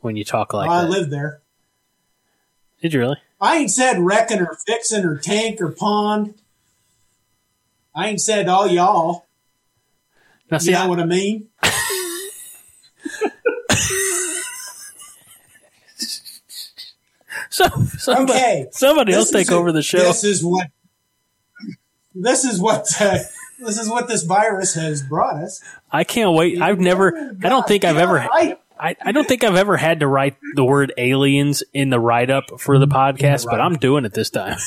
when 0.00 0.16
you 0.16 0.24
talk 0.24 0.52
like 0.52 0.68
I 0.68 0.82
that. 0.82 0.86
I 0.86 0.88
live 0.88 1.10
there. 1.10 1.40
Did 2.82 2.92
you 2.92 3.00
really? 3.00 3.16
I 3.40 3.56
ain't 3.56 3.70
said 3.70 3.98
wrecking 3.98 4.40
or 4.40 4.56
fixing 4.66 5.04
or 5.04 5.16
tank 5.16 5.60
or 5.60 5.70
pond. 5.70 6.34
I 7.94 8.08
ain't 8.08 8.20
said 8.20 8.48
all 8.48 8.68
y'all. 8.68 9.26
Now, 10.50 10.58
see, 10.58 10.70
You 10.70 10.76
know 10.78 10.84
I- 10.84 10.88
what 10.88 11.00
I 11.00 11.04
mean? 11.06 11.48
so, 17.48 17.66
somebody, 17.98 18.32
Okay. 18.38 18.66
somebody 18.72 19.12
else 19.12 19.30
take 19.30 19.50
a- 19.50 19.54
over 19.54 19.72
the 19.72 19.82
show. 19.82 19.98
This 19.98 20.24
is 20.24 20.44
what. 20.44 20.68
This 22.14 22.44
is 22.44 22.60
what. 22.60 22.86
Uh, 23.00 23.18
this 23.60 23.78
is 23.78 23.88
what 23.88 24.08
this 24.08 24.22
virus 24.24 24.74
has 24.74 25.02
brought 25.02 25.36
us. 25.36 25.60
I 25.92 26.04
can't 26.04 26.32
wait. 26.34 26.60
I've 26.60 26.80
never. 26.80 27.36
I 27.42 27.48
don't 27.48 27.66
think 27.66 27.84
I've 27.84 27.96
ever. 27.98 28.18
I, 28.18 28.56
I, 28.78 28.96
I 29.02 29.12
don't 29.12 29.28
think 29.28 29.44
I've 29.44 29.54
ever 29.56 29.76
had 29.76 30.00
to 30.00 30.06
write 30.06 30.36
the 30.54 30.64
word 30.64 30.92
aliens 30.96 31.62
in 31.72 31.90
the 31.90 32.00
write 32.00 32.30
up 32.30 32.58
for 32.60 32.78
the 32.78 32.86
podcast, 32.88 33.44
but 33.44 33.60
I'm 33.60 33.76
doing 33.76 34.04
it 34.04 34.14
this 34.14 34.30
time. 34.30 34.58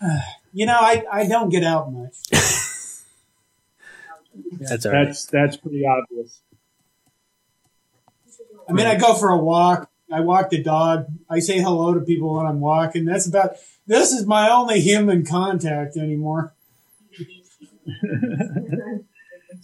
you 0.52 0.66
know, 0.66 0.76
I, 0.78 1.04
I 1.10 1.26
don't 1.26 1.48
get 1.48 1.64
out 1.64 1.90
much. 1.92 2.12
That's 4.58 4.86
all 4.86 4.92
right. 4.92 5.06
That's 5.06 5.26
that's 5.26 5.56
pretty 5.56 5.84
obvious. 5.86 6.40
I 8.68 8.72
mean, 8.72 8.86
I 8.86 8.96
go 8.96 9.14
for 9.14 9.30
a 9.30 9.38
walk. 9.38 9.90
I 10.10 10.20
walk 10.20 10.50
the 10.50 10.62
dog. 10.62 11.06
I 11.28 11.40
say 11.40 11.60
hello 11.60 11.94
to 11.94 12.00
people 12.00 12.36
when 12.36 12.46
I'm 12.46 12.60
walking. 12.60 13.04
That's 13.04 13.26
about. 13.26 13.56
This 13.86 14.12
is 14.12 14.26
my 14.26 14.50
only 14.50 14.80
human 14.80 15.24
contact 15.24 15.96
anymore. 15.96 16.54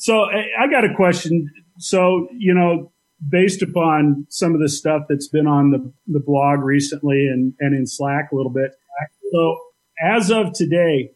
So 0.03 0.25
I 0.25 0.47
I 0.59 0.67
got 0.69 0.85
a 0.85 0.95
question. 0.95 1.49
So 1.79 2.29
you 2.37 2.55
know, 2.55 2.91
based 3.29 3.63
upon 3.63 4.27
some 4.31 4.53
of 4.53 4.61
the 4.61 4.69
stuff 4.69 5.03
that's 5.09 5.29
been 5.29 5.47
on 5.47 5.71
the 5.71 5.93
the 6.09 6.19
blog 6.19 6.61
recently 6.61 7.29
and 7.29 7.55
and 7.61 7.73
in 7.73 7.87
Slack 7.87 8.33
a 8.33 8.35
little 8.35 8.51
bit. 8.51 8.73
So 9.33 9.59
as 10.03 10.31
of 10.31 10.53
today, 10.55 11.13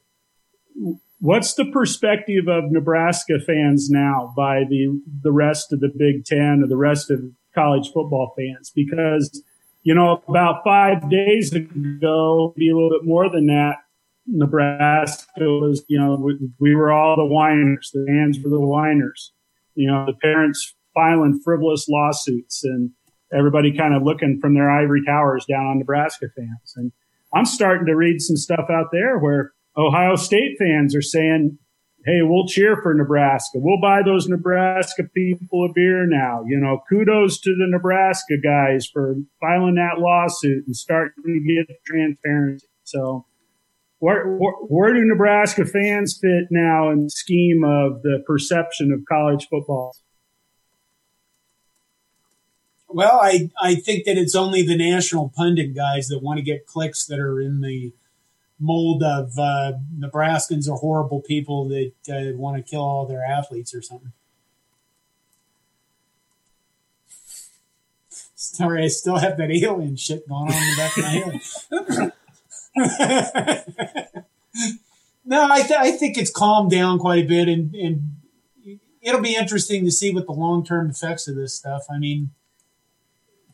what's 1.27 1.55
the 1.55 1.65
perspective 1.73 2.47
of 2.47 2.71
Nebraska 2.71 3.41
fans 3.45 3.91
now 3.91 4.33
by 4.37 4.63
the 4.71 5.01
the 5.23 5.33
rest 5.33 5.73
of 5.73 5.81
the 5.81 5.91
Big 5.97 6.25
Ten 6.25 6.63
or 6.63 6.69
the 6.69 6.77
rest 6.77 7.11
of 7.11 7.21
college 7.53 7.91
football 7.93 8.33
fans? 8.37 8.71
Because 8.75 9.43
you 9.83 9.95
know, 9.95 10.23
about 10.29 10.63
five 10.65 11.09
days 11.11 11.53
ago, 11.53 12.55
maybe 12.57 12.71
a 12.71 12.75
little 12.75 12.91
bit 12.91 13.07
more 13.07 13.29
than 13.31 13.47
that, 13.47 13.77
Nebraska 14.27 15.27
was, 15.39 15.85
you 15.89 15.97
know, 15.97 16.17
we, 16.17 16.39
we 16.59 16.75
were 16.75 16.91
all 16.91 17.15
the 17.15 17.25
whiners. 17.25 17.91
The 17.95 18.05
fans 18.09 18.39
were 18.43 18.51
the 18.51 18.61
whiners. 18.61 19.33
You 19.77 19.89
know, 19.89 20.07
the 20.07 20.15
parents 20.15 20.75
filing 20.93 21.41
frivolous 21.45 21.89
lawsuits 21.89 22.65
and 22.65 22.91
everybody 23.33 23.77
kind 23.77 23.95
of 23.95 24.03
looking 24.03 24.41
from 24.41 24.55
their 24.55 24.71
ivory 24.71 25.05
towers 25.05 25.45
down 25.49 25.67
on 25.67 25.79
Nebraska 25.79 26.27
fans. 26.35 26.75
And 26.75 26.91
I'm 27.33 27.45
starting 27.45 27.87
to 27.87 27.95
read 27.95 28.21
some 28.21 28.37
stuff 28.37 28.67
out 28.71 28.87
there 28.91 29.19
where 29.19 29.53
Ohio 29.77 30.17
State 30.17 30.57
fans 30.59 30.95
are 30.95 31.03
saying, 31.03 31.59
Hey, 32.05 32.23
we'll 32.23 32.47
cheer 32.47 32.81
for 32.83 32.95
Nebraska. 32.95 33.59
We'll 33.59 33.81
buy 33.81 34.01
those 34.05 34.29
Nebraska 34.29 35.03
people 35.13 35.65
a 35.65 35.73
beer 35.73 36.07
now. 36.07 36.45
You 36.47 36.61
know, 36.61 36.81
kudos 36.89 37.41
to 37.41 37.51
the 37.51 37.67
Nebraska 37.67 38.37
guys 38.39 38.87
for 38.87 39.17
filing 39.41 39.75
that 39.75 39.99
lawsuit 39.99 40.67
and 40.67 40.77
starting 40.77 41.25
to 41.25 41.41
get 41.41 41.85
transparency. 41.85 42.69
So, 42.85 43.27
where, 43.99 44.25
where, 44.25 44.53
where 44.53 44.95
do 44.95 45.05
Nebraska 45.05 45.65
fans 45.65 46.17
fit 46.17 46.45
now 46.49 46.91
in 46.91 47.05
the 47.05 47.11
scheme 47.11 47.65
of 47.65 48.03
the 48.03 48.23
perception 48.25 48.93
of 48.93 49.01
college 49.09 49.49
football? 49.51 49.97
Well, 52.89 53.19
I, 53.21 53.51
I 53.61 53.75
think 53.75 54.05
that 54.05 54.17
it's 54.17 54.37
only 54.37 54.63
the 54.63 54.77
national 54.77 55.33
pundit 55.35 55.75
guys 55.75 56.07
that 56.07 56.23
want 56.23 56.39
to 56.39 56.45
get 56.45 56.67
clicks 56.67 57.05
that 57.07 57.19
are 57.19 57.41
in 57.41 57.63
the 57.63 57.93
mold 58.59 59.03
of 59.03 59.39
uh, 59.39 59.73
Nebraskans 59.99 60.69
are 60.69 60.77
horrible 60.77 61.21
people 61.21 61.69
that 61.69 61.93
uh, 62.09 62.37
want 62.37 62.57
to 62.57 62.63
kill 62.63 62.83
all 62.83 63.07
their 63.07 63.25
athletes 63.25 63.75
or 63.75 63.83
something. 63.83 64.13
Sorry, 68.35 68.85
I 68.85 68.89
still 68.89 69.17
have 69.19 69.37
that 69.39 69.51
alien 69.51 69.97
shit 69.97 70.29
going 70.29 70.53
on 70.53 70.55
in 70.55 70.71
the 70.71 70.77
back 70.77 70.97
of 70.97 71.03
my 71.03 72.13
head. 73.91 74.25
no, 75.25 75.49
I, 75.51 75.63
th- 75.63 75.79
I 75.79 75.91
think 75.93 76.17
it's 76.17 76.31
calmed 76.31 76.71
down 76.71 76.99
quite 76.99 77.25
a 77.25 77.27
bit, 77.27 77.49
and, 77.49 77.75
and 77.75 78.17
it'll 79.03 79.21
be 79.21 79.35
interesting 79.35 79.85
to 79.85 79.91
see 79.91 80.13
what 80.13 80.27
the 80.27 80.33
long 80.33 80.65
term 80.65 80.91
effects 80.91 81.29
of 81.29 81.37
this 81.37 81.55
stuff. 81.55 81.85
I 81.91 81.99
mean, 81.99 82.31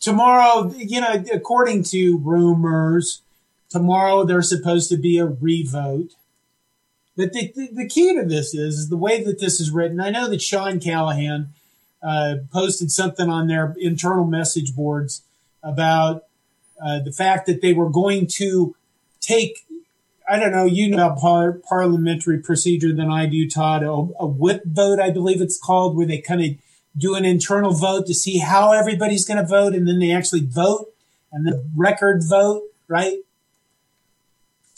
tomorrow, 0.01 0.73
you 0.77 1.01
know, 1.01 1.25
according 1.33 1.85
to 1.85 2.19
rumors, 2.19 3.23
tomorrow 3.73 4.25
there's 4.25 4.49
supposed 4.49 4.89
to 4.91 4.97
be 4.97 5.19
a 5.19 5.27
revote. 5.27 6.11
But 7.17 7.33
the, 7.33 7.53
the, 7.55 7.69
the 7.73 7.89
key 7.89 8.15
to 8.15 8.25
this 8.25 8.55
is, 8.55 8.79
is 8.79 8.89
the 8.89 8.97
way 8.97 9.23
that 9.25 9.41
this 9.41 9.61
is 9.61 9.71
written. 9.71 10.01
I 10.01 10.11
know 10.11 10.29
that 10.29 10.41
Sean 10.41 10.81
Callahan 10.81 11.53
uh, 12.03 12.37
posted 12.53 12.91
something 12.91 13.29
on 13.29 13.49
their 13.49 13.75
internal 13.79 14.25
message 14.25 14.75
boards 14.75 15.23
about 15.63 16.25
uh, 16.83 17.01
the 17.01 17.13
fact 17.13 17.47
that 17.47 17.61
they 17.61 17.73
were 17.73 17.91
going 17.91 18.27
to 18.27 18.75
take, 19.21 19.67
I 20.29 20.39
don't 20.39 20.53
know, 20.53 20.65
you 20.65 20.89
know 20.89 21.15
par- 21.19 21.61
parliamentary 21.69 22.39
procedure 22.39 22.95
than 22.95 23.11
I 23.11 23.27
do, 23.27 23.49
Todd, 23.49 23.83
a, 23.83 23.91
a 23.91 24.27
whip 24.27 24.63
vote, 24.65 24.99
I 24.99 25.11
believe 25.11 25.41
it's 25.41 25.59
called, 25.59 25.97
where 25.97 26.07
they 26.07 26.19
kind 26.19 26.43
of 26.43 26.51
do 26.97 27.15
an 27.15 27.25
internal 27.25 27.73
vote 27.73 28.07
to 28.07 28.15
see 28.15 28.39
how 28.39 28.73
everybody's 28.73 29.25
going 29.25 29.39
to 29.39 29.47
vote, 29.47 29.75
and 29.75 29.87
then 29.87 29.99
they 29.99 30.13
actually 30.13 30.45
vote 30.45 30.93
and 31.33 31.47
the 31.47 31.65
record 31.75 32.23
vote, 32.29 32.63
right? 32.89 33.19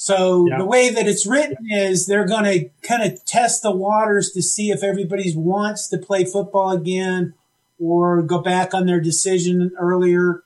So 0.05 0.47
Yeah. 0.47 0.59
the 0.59 0.67
way 0.67 0.90
that 0.90 1.09
it's 1.09 1.27
written 1.27 1.67
is 1.71 2.05
they're 2.05 2.27
going 2.27 2.45
to 2.45 2.69
kind 2.87 3.03
of 3.03 3.25
test 3.25 3.62
the 3.62 3.75
waters 3.75 4.33
to 4.33 4.43
see 4.43 4.71
if 4.71 4.83
everybody 4.83 5.33
wants 5.35 5.88
to 5.88 5.97
play 5.97 6.27
football 6.27 6.73
again 6.73 7.33
or 7.81 8.21
go 8.21 8.38
back 8.38 8.75
on 8.75 8.85
their 8.85 9.01
decision 9.01 9.71
earlier. 9.79 10.43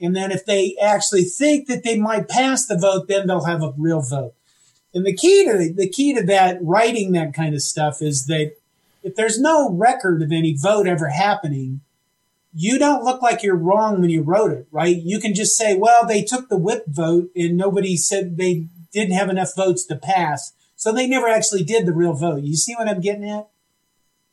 And 0.00 0.16
then 0.16 0.32
if 0.32 0.46
they 0.46 0.76
actually 0.80 1.24
think 1.24 1.68
that 1.68 1.84
they 1.84 1.98
might 1.98 2.26
pass 2.26 2.64
the 2.64 2.78
vote, 2.78 3.06
then 3.06 3.26
they'll 3.26 3.44
have 3.44 3.62
a 3.62 3.74
real 3.76 4.00
vote. 4.00 4.32
And 4.94 5.04
the 5.04 5.14
key 5.14 5.44
to 5.44 5.70
the 5.70 5.90
key 5.90 6.14
to 6.14 6.22
that 6.22 6.56
writing 6.62 7.12
that 7.12 7.34
kind 7.34 7.54
of 7.54 7.60
stuff 7.60 8.00
is 8.00 8.24
that 8.28 8.52
if 9.02 9.14
there's 9.14 9.38
no 9.38 9.70
record 9.70 10.22
of 10.22 10.32
any 10.32 10.56
vote 10.56 10.86
ever 10.86 11.08
happening, 11.08 11.82
you 12.54 12.78
don't 12.78 13.04
look 13.04 13.20
like 13.20 13.42
you're 13.42 13.56
wrong 13.56 14.00
when 14.00 14.08
you 14.08 14.22
wrote 14.22 14.52
it, 14.52 14.66
right? 14.70 14.96
You 14.96 15.20
can 15.20 15.34
just 15.34 15.54
say, 15.54 15.76
well, 15.76 16.06
they 16.06 16.22
took 16.22 16.48
the 16.48 16.56
whip 16.56 16.84
vote 16.86 17.28
and 17.36 17.58
nobody 17.58 17.94
said 17.98 18.38
they 18.38 18.68
didn't 18.92 19.14
have 19.14 19.28
enough 19.28 19.54
votes 19.56 19.84
to 19.86 19.96
pass. 19.96 20.52
So 20.76 20.92
they 20.92 21.06
never 21.06 21.28
actually 21.28 21.64
did 21.64 21.86
the 21.86 21.92
real 21.92 22.12
vote. 22.12 22.42
You 22.42 22.56
see 22.56 22.74
what 22.74 22.88
I'm 22.88 23.00
getting 23.00 23.28
at? 23.28 23.48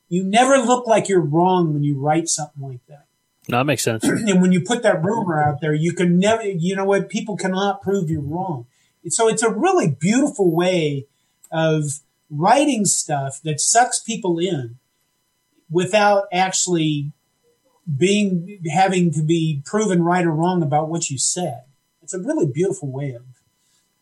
You 0.07 0.23
never 0.23 0.57
look 0.57 0.87
like 0.87 1.07
you're 1.07 1.21
wrong 1.21 1.73
when 1.73 1.83
you 1.83 1.99
write 1.99 2.27
something 2.27 2.61
like 2.61 2.85
that. 2.87 3.05
No, 3.47 3.57
that 3.57 3.65
makes 3.65 3.83
sense. 3.83 4.03
And 4.07 4.41
when 4.41 4.51
you 4.51 4.61
put 4.61 4.83
that 4.83 5.03
rumor 5.03 5.41
out 5.41 5.61
there, 5.61 5.73
you 5.73 5.93
can 5.93 6.19
never, 6.19 6.43
you 6.43 6.75
know 6.75 6.85
what? 6.85 7.09
People 7.09 7.37
cannot 7.37 7.81
prove 7.81 8.09
you're 8.09 8.21
wrong. 8.21 8.65
So 9.07 9.27
it's 9.27 9.43
a 9.43 9.51
really 9.51 9.89
beautiful 9.89 10.53
way 10.53 11.07
of 11.51 12.01
writing 12.29 12.85
stuff 12.85 13.39
that 13.43 13.59
sucks 13.59 13.99
people 13.99 14.39
in 14.39 14.77
without 15.69 16.25
actually 16.31 17.11
being 17.97 18.59
having 18.71 19.11
to 19.13 19.23
be 19.23 19.61
proven 19.65 20.03
right 20.03 20.25
or 20.25 20.31
wrong 20.31 20.61
about 20.61 20.89
what 20.89 21.09
you 21.09 21.17
said. 21.17 21.63
It's 22.03 22.13
a 22.13 22.19
really 22.19 22.45
beautiful 22.45 22.91
way 22.91 23.13
of, 23.13 23.23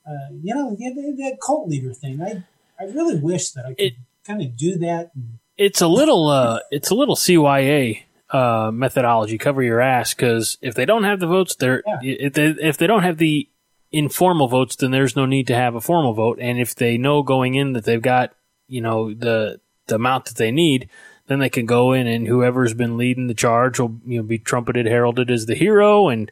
uh, 0.07 0.33
you 0.41 0.55
know, 0.55 0.71
that 0.71 1.37
cult 1.41 1.67
leader 1.67 1.93
thing. 1.93 2.21
I 2.21 2.43
I 2.79 2.85
really 2.85 3.19
wish 3.19 3.51
that 3.51 3.65
I 3.65 3.73
could 3.73 3.95
kind 4.25 4.41
of 4.41 4.55
do 4.55 4.77
that. 4.77 5.11
And, 5.15 5.39
It's 5.57 5.81
a 5.81 5.87
little, 5.87 6.27
uh, 6.27 6.59
it's 6.69 6.91
a 6.91 6.95
little 6.95 7.15
CYA 7.15 8.03
uh, 8.29 8.69
methodology. 8.71 9.37
Cover 9.37 9.63
your 9.63 9.81
ass 9.81 10.13
because 10.13 10.57
if 10.61 10.75
they 10.75 10.85
don't 10.85 11.03
have 11.03 11.19
the 11.19 11.27
votes, 11.27 11.55
they're 11.55 11.81
Yeah. 11.85 11.99
if 12.01 12.33
they 12.33 12.47
if 12.47 12.77
they 12.77 12.87
don't 12.87 13.03
have 13.03 13.17
the 13.17 13.49
informal 13.91 14.47
votes, 14.47 14.75
then 14.75 14.91
there's 14.91 15.15
no 15.15 15.25
need 15.25 15.47
to 15.47 15.55
have 15.55 15.75
a 15.75 15.81
formal 15.81 16.13
vote. 16.13 16.37
And 16.41 16.59
if 16.59 16.75
they 16.75 16.97
know 16.97 17.23
going 17.23 17.55
in 17.55 17.73
that 17.73 17.85
they've 17.85 18.01
got 18.01 18.33
you 18.67 18.81
know 18.81 19.13
the 19.13 19.59
the 19.87 19.95
amount 19.95 20.25
that 20.25 20.35
they 20.37 20.51
need, 20.51 20.89
then 21.27 21.39
they 21.39 21.49
can 21.49 21.65
go 21.65 21.93
in 21.93 22.05
and 22.07 22.27
whoever's 22.27 22.73
been 22.73 22.97
leading 22.97 23.27
the 23.27 23.33
charge 23.33 23.79
will 23.79 23.99
you 24.05 24.17
know 24.17 24.23
be 24.23 24.37
trumpeted, 24.37 24.85
heralded 24.85 25.31
as 25.31 25.45
the 25.45 25.55
hero, 25.55 26.09
and 26.09 26.31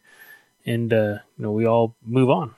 and 0.66 0.94
uh, 0.94 1.18
you 1.38 1.44
know 1.44 1.52
we 1.52 1.66
all 1.66 1.96
move 2.06 2.30
on. 2.30 2.54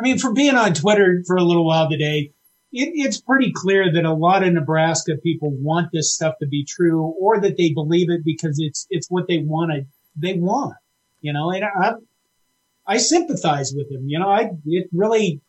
I 0.00 0.02
mean, 0.02 0.18
from 0.18 0.32
being 0.32 0.54
on 0.54 0.72
Twitter 0.72 1.22
for 1.26 1.36
a 1.36 1.42
little 1.42 1.66
while 1.66 1.90
today, 1.90 2.32
it, 2.72 2.90
it's 2.94 3.20
pretty 3.20 3.52
clear 3.54 3.92
that 3.92 4.06
a 4.06 4.14
lot 4.14 4.42
of 4.42 4.54
Nebraska 4.54 5.16
people 5.22 5.50
want 5.50 5.90
this 5.92 6.14
stuff 6.14 6.36
to 6.40 6.46
be 6.46 6.64
true, 6.64 7.02
or 7.20 7.38
that 7.38 7.58
they 7.58 7.74
believe 7.74 8.08
it 8.08 8.24
because 8.24 8.58
it's 8.58 8.86
it's 8.88 9.08
what 9.10 9.28
they 9.28 9.38
want 9.38 9.72
to 9.72 9.84
they 10.16 10.34
want. 10.34 10.76
You 11.20 11.34
know, 11.34 11.50
and 11.50 11.64
I, 11.64 11.92
I 12.86 12.96
sympathize 12.96 13.74
with 13.76 13.90
them. 13.90 14.08
You 14.08 14.20
know, 14.20 14.28
I 14.30 14.52
it 14.64 14.88
really 14.90 15.42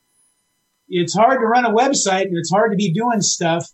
it's 0.90 1.16
hard 1.16 1.40
to 1.40 1.46
run 1.46 1.64
a 1.64 1.72
website 1.72 2.26
and 2.26 2.38
it's 2.38 2.52
hard 2.52 2.72
to 2.72 2.76
be 2.76 2.92
doing 2.92 3.22
stuff 3.22 3.70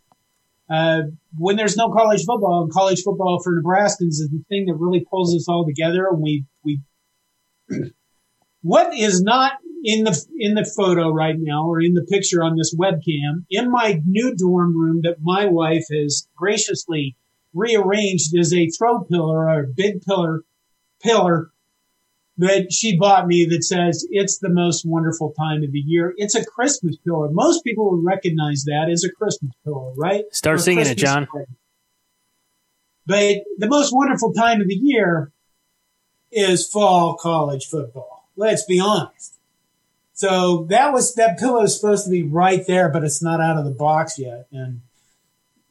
uh, 0.70 1.02
when 1.40 1.56
there's 1.56 1.76
no 1.76 1.90
college 1.90 2.24
football. 2.24 2.62
And 2.62 2.72
college 2.72 3.02
football 3.02 3.42
for 3.44 3.60
Nebraskans 3.60 4.20
is 4.20 4.30
the 4.32 4.44
thing 4.48 4.68
that 4.68 4.76
really 4.76 5.04
pulls 5.10 5.36
us 5.36 5.50
all 5.50 5.66
together. 5.66 6.08
And 6.08 6.22
we 6.22 6.46
we 6.64 6.82
what 8.62 8.94
is 8.94 9.24
not 9.24 9.54
in 9.88 10.04
the 10.04 10.26
in 10.38 10.54
the 10.54 10.66
photo 10.66 11.10
right 11.10 11.38
now 11.40 11.66
or 11.66 11.82
in 11.82 11.94
the 11.94 12.04
picture 12.04 12.44
on 12.44 12.58
this 12.58 12.76
webcam 12.76 13.46
in 13.50 13.72
my 13.72 14.02
new 14.06 14.36
dorm 14.36 14.78
room 14.78 15.00
that 15.02 15.16
my 15.22 15.46
wife 15.46 15.86
has 15.90 16.28
graciously 16.36 17.16
rearranged 17.54 18.38
is 18.38 18.54
a 18.54 18.68
throw 18.68 19.00
pillar 19.06 19.48
or 19.48 19.62
a 19.62 19.68
big 19.68 20.02
pillar 20.02 20.44
pillar 21.02 21.52
that 22.38 22.68
she 22.72 22.98
bought 22.98 23.28
me 23.28 23.46
that 23.46 23.64
says 23.64 24.06
it's 24.12 24.40
the 24.40 24.50
most 24.50 24.86
wonderful 24.86 25.32
time 25.32 25.64
of 25.64 25.72
the 25.72 25.80
year. 25.80 26.14
It's 26.18 26.36
a 26.36 26.46
Christmas 26.46 26.98
pillow. 26.98 27.30
Most 27.32 27.64
people 27.64 27.90
would 27.90 28.06
recognize 28.06 28.66
that 28.66 28.90
as 28.92 29.04
a 29.04 29.12
Christmas 29.12 29.54
pillow, 29.64 29.94
right? 29.98 30.24
Start 30.32 30.60
singing 30.60 30.86
it, 30.86 31.00
John. 31.00 31.28
But 33.08 33.38
the 33.58 33.68
most 33.68 33.92
wonderful 33.92 34.34
time 34.34 34.62
of 34.62 34.68
the 34.68 34.76
year 34.76 35.32
is 36.32 36.68
fall 36.68 37.16
college 37.16 37.66
football. 37.66 38.30
Let's 38.36 38.66
be 38.66 38.80
honest. 38.80 39.37
So 40.18 40.66
that 40.72 40.94
was 40.94 41.14
that 41.14 41.38
pillow 41.38 41.62
is 41.62 41.80
supposed 41.80 42.06
to 42.06 42.10
be 42.10 42.24
right 42.24 42.66
there, 42.66 42.90
but 42.90 43.04
it's 43.04 43.22
not 43.22 43.40
out 43.40 43.60
of 43.60 43.66
the 43.66 43.72
box 43.72 44.18
yet. 44.18 44.48
And 44.52 44.82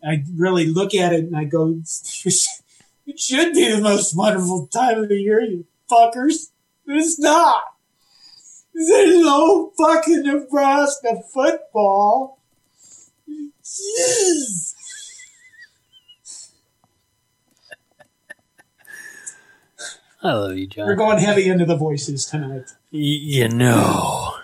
I 0.05 0.23
really 0.37 0.67
look 0.67 0.95
at 0.95 1.13
it 1.13 1.25
and 1.25 1.37
I 1.37 1.43
go, 1.43 1.81
it 2.25 3.19
should 3.19 3.55
be 3.55 3.73
the 3.73 3.81
most 3.81 4.17
wonderful 4.17 4.69
time 4.69 5.03
of 5.03 5.09
the 5.09 5.17
year, 5.17 5.41
you 5.41 5.67
fuckers. 5.91 6.53
It's 6.87 7.19
not. 7.19 7.65
There's 8.73 9.21
no 9.21 9.73
fucking 9.77 10.23
Nebraska 10.23 11.23
football. 11.35 12.41
Jeez. 13.29 14.76
I 20.23 20.33
love 20.33 20.57
you, 20.57 20.67
John. 20.67 20.87
We're 20.87 20.95
going 20.95 21.19
heavy 21.19 21.49
into 21.49 21.65
the 21.67 21.77
voices 21.77 22.27
tonight. 22.27 22.65
Y- 22.93 22.99
you 23.01 23.49
know. 23.49 24.35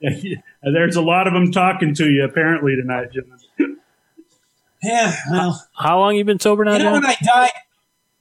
There's 0.62 0.96
a 0.96 1.02
lot 1.02 1.26
of 1.26 1.32
them 1.32 1.52
talking 1.52 1.94
to 1.94 2.10
you 2.10 2.24
apparently 2.24 2.74
tonight, 2.76 3.08
John. 3.12 3.76
Yeah, 4.82 5.14
well, 5.30 5.66
How 5.74 5.98
long 5.98 6.16
you 6.16 6.24
been 6.24 6.40
sober 6.40 6.64
now, 6.64 6.72
you 6.72 6.78
know 6.78 6.84
John? 6.92 7.02
when 7.02 7.04
I 7.04 7.16
died, 7.22 7.50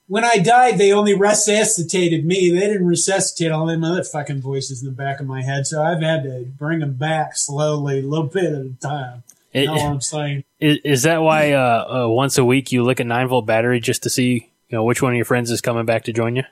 when 0.07 0.25
I 0.25 0.37
died, 0.39 0.77
they 0.77 0.91
only 0.91 1.13
resuscitated 1.15 2.25
me. 2.25 2.49
They 2.49 2.59
didn't 2.59 2.85
resuscitate 2.85 3.51
all 3.51 3.65
them 3.65 3.83
other 3.85 4.03
fucking 4.03 4.41
voices 4.41 4.81
in 4.81 4.89
the 4.89 4.93
back 4.95 5.21
of 5.21 5.25
my 5.27 5.41
head. 5.41 5.67
So 5.67 5.81
I've 5.81 6.01
had 6.01 6.23
to 6.23 6.45
bring 6.57 6.79
them 6.79 6.93
back 6.95 7.37
slowly, 7.37 7.99
a 7.99 8.03
little 8.03 8.25
bit 8.27 8.43
at 8.45 8.61
a 8.61 8.73
time. 8.81 9.23
It- 9.53 9.61
you 9.61 9.65
know 9.67 9.73
what 9.73 9.81
I'm 9.83 10.01
saying? 10.01 10.43
Is, 10.59 10.77
is 10.83 11.03
that 11.03 11.21
why 11.21 11.53
uh, 11.53 12.03
uh, 12.03 12.09
once 12.09 12.37
a 12.37 12.43
week 12.43 12.73
you 12.73 12.83
look 12.83 12.99
at 12.99 13.07
nine 13.07 13.29
volt 13.29 13.45
battery 13.45 13.79
just 13.79 14.03
to 14.03 14.09
see 14.09 14.49
you 14.67 14.75
know 14.77 14.83
which 14.83 15.01
one 15.01 15.13
of 15.13 15.15
your 15.15 15.23
friends 15.23 15.49
is 15.51 15.61
coming 15.61 15.85
back 15.85 16.03
to 16.03 16.11
join 16.13 16.35
you? 16.35 16.43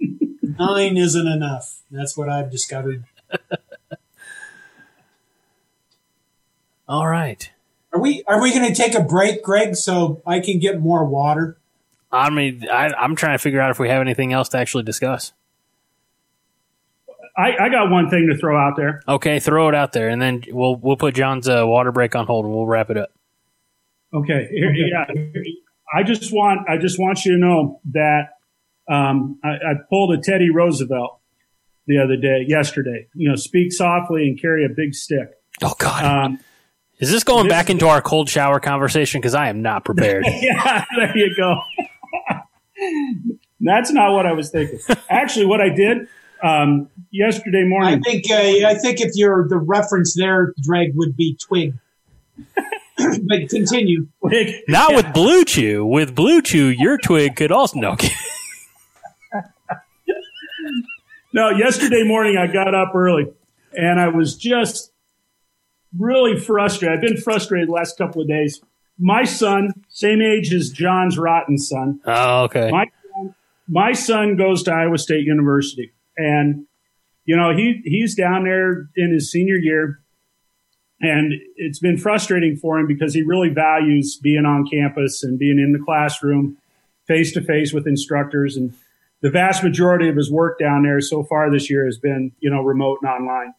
Nine 0.42 0.96
isn't 0.96 1.26
enough. 1.26 1.80
That's 1.90 2.16
what 2.16 2.28
I've 2.28 2.50
discovered. 2.50 3.04
All 6.88 7.06
right. 7.08 7.50
Are 7.92 8.00
we 8.00 8.22
are 8.26 8.42
we 8.42 8.52
going 8.52 8.72
to 8.72 8.74
take 8.74 8.94
a 8.94 9.02
break, 9.02 9.42
Greg, 9.42 9.76
so 9.76 10.22
I 10.26 10.40
can 10.40 10.58
get 10.58 10.80
more 10.80 11.04
water? 11.04 11.56
I 12.12 12.30
mean, 12.30 12.68
I, 12.70 12.92
I'm 12.92 13.16
trying 13.16 13.34
to 13.34 13.38
figure 13.42 13.60
out 13.60 13.70
if 13.70 13.78
we 13.78 13.88
have 13.88 14.00
anything 14.00 14.32
else 14.32 14.48
to 14.50 14.58
actually 14.58 14.84
discuss. 14.84 15.32
I, 17.36 17.56
I 17.58 17.68
got 17.68 17.90
one 17.90 18.10
thing 18.10 18.28
to 18.32 18.38
throw 18.38 18.56
out 18.56 18.76
there. 18.76 19.02
Okay, 19.08 19.40
throw 19.40 19.68
it 19.68 19.74
out 19.74 19.92
there, 19.92 20.08
and 20.08 20.22
then 20.22 20.44
we'll 20.48 20.76
we'll 20.76 20.96
put 20.96 21.14
John's 21.14 21.48
uh, 21.48 21.62
water 21.66 21.90
break 21.90 22.14
on 22.14 22.26
hold, 22.26 22.44
and 22.44 22.54
we'll 22.54 22.66
wrap 22.66 22.90
it 22.90 22.96
up. 22.96 23.10
Okay. 24.12 24.48
Here, 24.52 24.72
Yeah. 24.72 25.06
I 25.92 26.02
just 26.02 26.32
want 26.32 26.68
I 26.68 26.76
just 26.76 26.98
want 26.98 27.24
you 27.24 27.32
to 27.32 27.38
know 27.38 27.80
that 27.92 28.38
um, 28.88 29.38
I, 29.44 29.48
I 29.48 29.74
pulled 29.88 30.12
a 30.14 30.20
Teddy 30.20 30.50
Roosevelt 30.50 31.18
the 31.86 31.98
other 31.98 32.16
day, 32.16 32.44
yesterday. 32.46 33.08
You 33.14 33.28
know, 33.30 33.36
speak 33.36 33.72
softly 33.72 34.28
and 34.28 34.40
carry 34.40 34.64
a 34.64 34.68
big 34.68 34.94
stick. 34.94 35.28
Oh 35.62 35.74
God, 35.78 36.04
Um, 36.04 36.38
is 36.98 37.10
this 37.10 37.24
going 37.24 37.44
this- 37.44 37.52
back 37.52 37.70
into 37.70 37.86
our 37.88 38.00
cold 38.02 38.28
shower 38.28 38.60
conversation? 38.60 39.20
Because 39.20 39.34
I 39.34 39.48
am 39.48 39.62
not 39.62 39.84
prepared. 39.84 40.24
yeah, 40.40 40.84
there 40.96 41.16
you 41.16 41.34
go. 41.36 41.56
That's 43.60 43.90
not 43.92 44.12
what 44.12 44.26
I 44.26 44.32
was 44.32 44.50
thinking. 44.50 44.78
Actually, 45.08 45.46
what 45.46 45.60
I 45.60 45.68
did 45.70 46.08
um, 46.42 46.88
yesterday 47.10 47.62
I 47.62 47.68
morning. 47.68 48.02
think 48.02 48.30
uh, 48.30 48.34
I 48.68 48.74
think 48.74 49.00
if 49.00 49.12
you're 49.14 49.48
the 49.48 49.56
reference 49.58 50.14
there, 50.14 50.52
Greg 50.66 50.92
would 50.94 51.16
be 51.16 51.36
Twig. 51.40 51.74
but 52.96 53.48
continue. 53.48 54.06
not 54.68 54.94
with 54.94 55.06
BlueChew. 55.06 55.88
With 55.88 56.14
BlueChew, 56.14 56.74
your 56.76 56.98
twig 56.98 57.36
could 57.36 57.52
also 57.52 57.78
no. 57.78 57.96
No, 61.34 61.50
yesterday 61.50 62.04
morning 62.04 62.36
I 62.38 62.46
got 62.46 62.76
up 62.76 62.94
early 62.94 63.26
and 63.76 64.00
I 64.00 64.06
was 64.06 64.36
just 64.36 64.92
really 65.98 66.38
frustrated. 66.38 66.96
I've 66.96 67.02
been 67.02 67.16
frustrated 67.20 67.68
the 67.68 67.72
last 67.72 67.98
couple 67.98 68.22
of 68.22 68.28
days. 68.28 68.60
My 69.00 69.24
son, 69.24 69.72
same 69.88 70.22
age 70.22 70.54
as 70.54 70.70
John's 70.70 71.18
rotten 71.18 71.58
son, 71.58 72.00
Oh, 72.06 72.44
okay. 72.44 72.70
my 72.70 72.86
son, 73.12 73.34
my 73.66 73.92
son 73.94 74.36
goes 74.36 74.62
to 74.62 74.72
Iowa 74.72 74.96
State 74.96 75.24
University, 75.26 75.92
and 76.16 76.66
you 77.24 77.36
know 77.36 77.52
he 77.52 77.80
he's 77.84 78.14
down 78.14 78.44
there 78.44 78.88
in 78.94 79.10
his 79.12 79.32
senior 79.32 79.56
year, 79.56 79.98
and 81.00 81.32
it's 81.56 81.80
been 81.80 81.98
frustrating 81.98 82.56
for 82.56 82.78
him 82.78 82.86
because 82.86 83.12
he 83.12 83.22
really 83.22 83.48
values 83.48 84.16
being 84.22 84.44
on 84.46 84.68
campus 84.68 85.24
and 85.24 85.36
being 85.36 85.58
in 85.58 85.72
the 85.72 85.84
classroom, 85.84 86.56
face 87.08 87.32
to 87.32 87.40
face 87.40 87.72
with 87.72 87.88
instructors, 87.88 88.56
and 88.56 88.72
the 89.24 89.30
vast 89.30 89.64
majority 89.64 90.06
of 90.10 90.16
his 90.16 90.30
work 90.30 90.58
down 90.58 90.82
there 90.82 91.00
so 91.00 91.24
far 91.24 91.50
this 91.50 91.70
year 91.70 91.86
has 91.86 91.96
been 91.96 92.30
you 92.40 92.50
know 92.50 92.60
remote 92.60 92.98
and 93.00 93.10
online, 93.10 93.54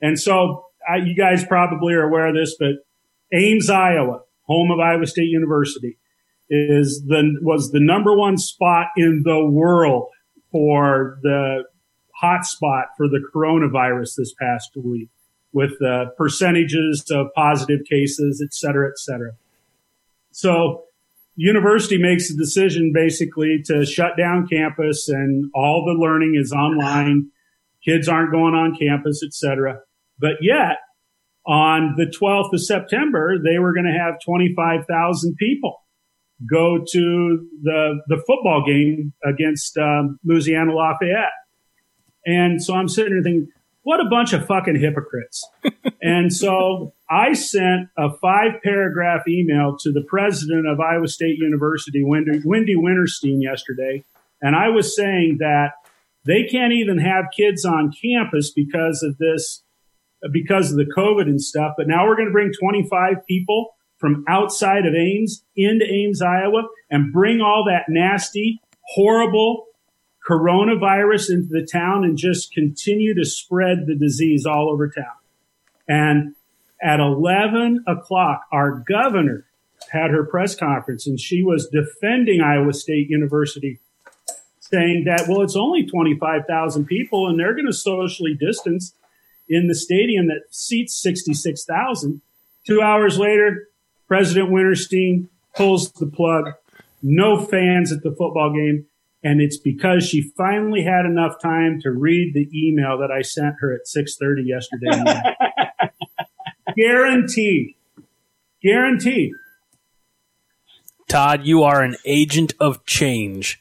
and 0.00 0.18
so 0.18 0.64
I, 0.88 0.96
you 0.96 1.14
guys 1.14 1.44
probably 1.44 1.92
are 1.92 2.04
aware 2.04 2.26
of 2.28 2.34
this, 2.34 2.56
but 2.58 2.76
Ames, 3.34 3.68
Iowa, 3.68 4.22
home 4.44 4.70
of 4.70 4.80
Iowa 4.80 5.06
State 5.06 5.28
University 5.28 5.98
is 6.48 7.04
the 7.06 7.38
was 7.42 7.70
the 7.72 7.80
number 7.80 8.16
one 8.16 8.38
spot 8.38 8.86
in 8.96 9.24
the 9.26 9.44
world 9.44 10.08
for 10.50 11.18
the 11.22 11.64
hot 12.14 12.46
spot 12.46 12.86
for 12.96 13.08
the 13.08 13.22
coronavirus 13.34 14.16
this 14.16 14.32
past 14.40 14.70
week 14.74 15.10
with 15.52 15.72
the 15.80 16.06
percentages 16.16 17.04
of 17.10 17.26
positive 17.34 17.80
cases, 17.84 18.42
et 18.42 18.54
cetera, 18.54 18.88
et 18.88 18.98
cetera. 18.98 19.32
So 20.30 20.84
university 21.36 21.98
makes 22.00 22.30
a 22.30 22.36
decision 22.36 22.92
basically 22.94 23.62
to 23.66 23.84
shut 23.84 24.16
down 24.16 24.46
campus 24.46 25.08
and 25.08 25.50
all 25.54 25.84
the 25.84 25.98
learning 26.00 26.34
is 26.36 26.52
online. 26.52 27.30
Kids 27.84 28.08
aren't 28.08 28.32
going 28.32 28.54
on 28.54 28.76
campus, 28.78 29.22
etc. 29.24 29.80
But 30.18 30.36
yet 30.40 30.78
on 31.46 31.94
the 31.96 32.06
12th 32.06 32.52
of 32.52 32.62
September, 32.62 33.36
they 33.42 33.58
were 33.58 33.74
going 33.74 33.86
to 33.86 33.98
have 33.98 34.14
25,000 34.24 35.34
people 35.36 35.82
go 36.50 36.78
to 36.90 37.48
the 37.62 38.00
the 38.08 38.16
football 38.26 38.64
game 38.66 39.12
against 39.24 39.76
um, 39.78 40.18
Louisiana 40.24 40.72
Lafayette. 40.72 41.30
And 42.24 42.62
so 42.62 42.74
I'm 42.74 42.88
sitting 42.88 43.14
there 43.14 43.22
thinking, 43.22 43.48
what 43.82 44.00
a 44.00 44.08
bunch 44.08 44.32
of 44.32 44.46
fucking 44.46 44.78
hypocrites. 44.78 45.46
and 46.02 46.32
so 46.32 46.94
I 47.10 47.32
sent 47.32 47.88
a 47.96 48.10
five 48.20 48.62
paragraph 48.62 49.26
email 49.28 49.76
to 49.80 49.92
the 49.92 50.04
president 50.08 50.66
of 50.68 50.80
Iowa 50.80 51.08
State 51.08 51.38
University, 51.38 52.02
Wendy, 52.04 52.40
Wendy 52.44 52.76
Wintersteen, 52.76 53.42
yesterday. 53.42 54.04
And 54.40 54.56
I 54.56 54.68
was 54.68 54.94
saying 54.94 55.38
that 55.40 55.72
they 56.24 56.44
can't 56.44 56.72
even 56.72 56.98
have 56.98 57.26
kids 57.36 57.64
on 57.64 57.92
campus 58.00 58.52
because 58.52 59.02
of 59.02 59.18
this, 59.18 59.62
because 60.32 60.70
of 60.70 60.76
the 60.76 60.90
COVID 60.96 61.22
and 61.22 61.40
stuff. 61.40 61.74
But 61.76 61.88
now 61.88 62.06
we're 62.06 62.16
going 62.16 62.28
to 62.28 62.32
bring 62.32 62.52
25 62.52 63.26
people 63.28 63.74
from 63.98 64.24
outside 64.28 64.86
of 64.86 64.94
Ames 64.94 65.44
into 65.56 65.84
Ames, 65.84 66.22
Iowa, 66.22 66.62
and 66.90 67.12
bring 67.12 67.40
all 67.40 67.64
that 67.68 67.84
nasty, 67.88 68.60
horrible 68.94 69.66
coronavirus 70.32 71.30
into 71.30 71.48
the 71.48 71.66
town 71.70 72.04
and 72.04 72.16
just 72.16 72.52
continue 72.52 73.14
to 73.14 73.24
spread 73.24 73.86
the 73.86 73.94
disease 73.94 74.46
all 74.46 74.70
over 74.70 74.88
town. 74.88 75.04
And 75.88 76.34
at 76.82 77.00
11 77.00 77.84
o'clock, 77.86 78.42
our 78.50 78.82
governor 78.88 79.46
had 79.90 80.10
her 80.10 80.24
press 80.24 80.54
conference 80.54 81.06
and 81.06 81.20
she 81.20 81.42
was 81.42 81.68
defending 81.68 82.40
Iowa 82.40 82.72
State 82.72 83.10
University, 83.10 83.78
saying 84.60 85.04
that, 85.04 85.26
well, 85.28 85.42
it's 85.42 85.56
only 85.56 85.84
25,000 85.84 86.86
people 86.86 87.28
and 87.28 87.38
they're 87.38 87.54
going 87.54 87.66
to 87.66 87.72
socially 87.72 88.34
distance 88.34 88.94
in 89.48 89.66
the 89.66 89.74
stadium 89.74 90.28
that 90.28 90.42
seats 90.50 90.94
66,000. 91.02 92.22
Two 92.66 92.80
hours 92.80 93.18
later, 93.18 93.68
President 94.08 94.50
Wintersteen 94.50 95.28
pulls 95.54 95.92
the 95.92 96.06
plug. 96.06 96.52
No 97.02 97.44
fans 97.44 97.92
at 97.92 98.02
the 98.02 98.10
football 98.10 98.52
game. 98.52 98.86
And 99.24 99.40
it's 99.40 99.56
because 99.56 100.06
she 100.06 100.32
finally 100.36 100.82
had 100.82 101.04
enough 101.06 101.40
time 101.40 101.80
to 101.82 101.90
read 101.90 102.34
the 102.34 102.48
email 102.54 102.98
that 102.98 103.10
I 103.10 103.22
sent 103.22 103.56
her 103.60 103.72
at 103.74 103.86
6:30 103.86 104.46
yesterday. 104.46 104.90
Guaranteed. 106.76 107.74
Guaranteed. 108.62 109.32
Todd, 111.08 111.44
you 111.44 111.62
are 111.62 111.82
an 111.82 111.96
agent 112.04 112.54
of 112.58 112.84
change. 112.86 113.60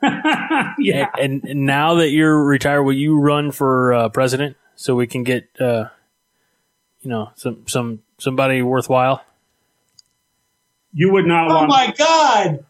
yeah. 0.02 1.10
And, 1.20 1.44
and 1.44 1.66
now 1.66 1.94
that 1.96 2.10
you're 2.10 2.42
retired, 2.44 2.82
will 2.84 2.94
you 2.94 3.18
run 3.20 3.52
for 3.52 3.92
uh, 3.92 4.08
president 4.08 4.56
so 4.74 4.94
we 4.94 5.06
can 5.06 5.24
get, 5.24 5.48
uh, 5.60 5.86
you 7.02 7.10
know, 7.10 7.30
some 7.34 7.64
some 7.66 8.00
somebody 8.18 8.62
worthwhile? 8.62 9.22
You 10.94 11.12
would 11.12 11.26
not 11.26 11.50
Oh 11.50 11.54
want. 11.54 11.68
my 11.68 11.94
God! 11.96 12.64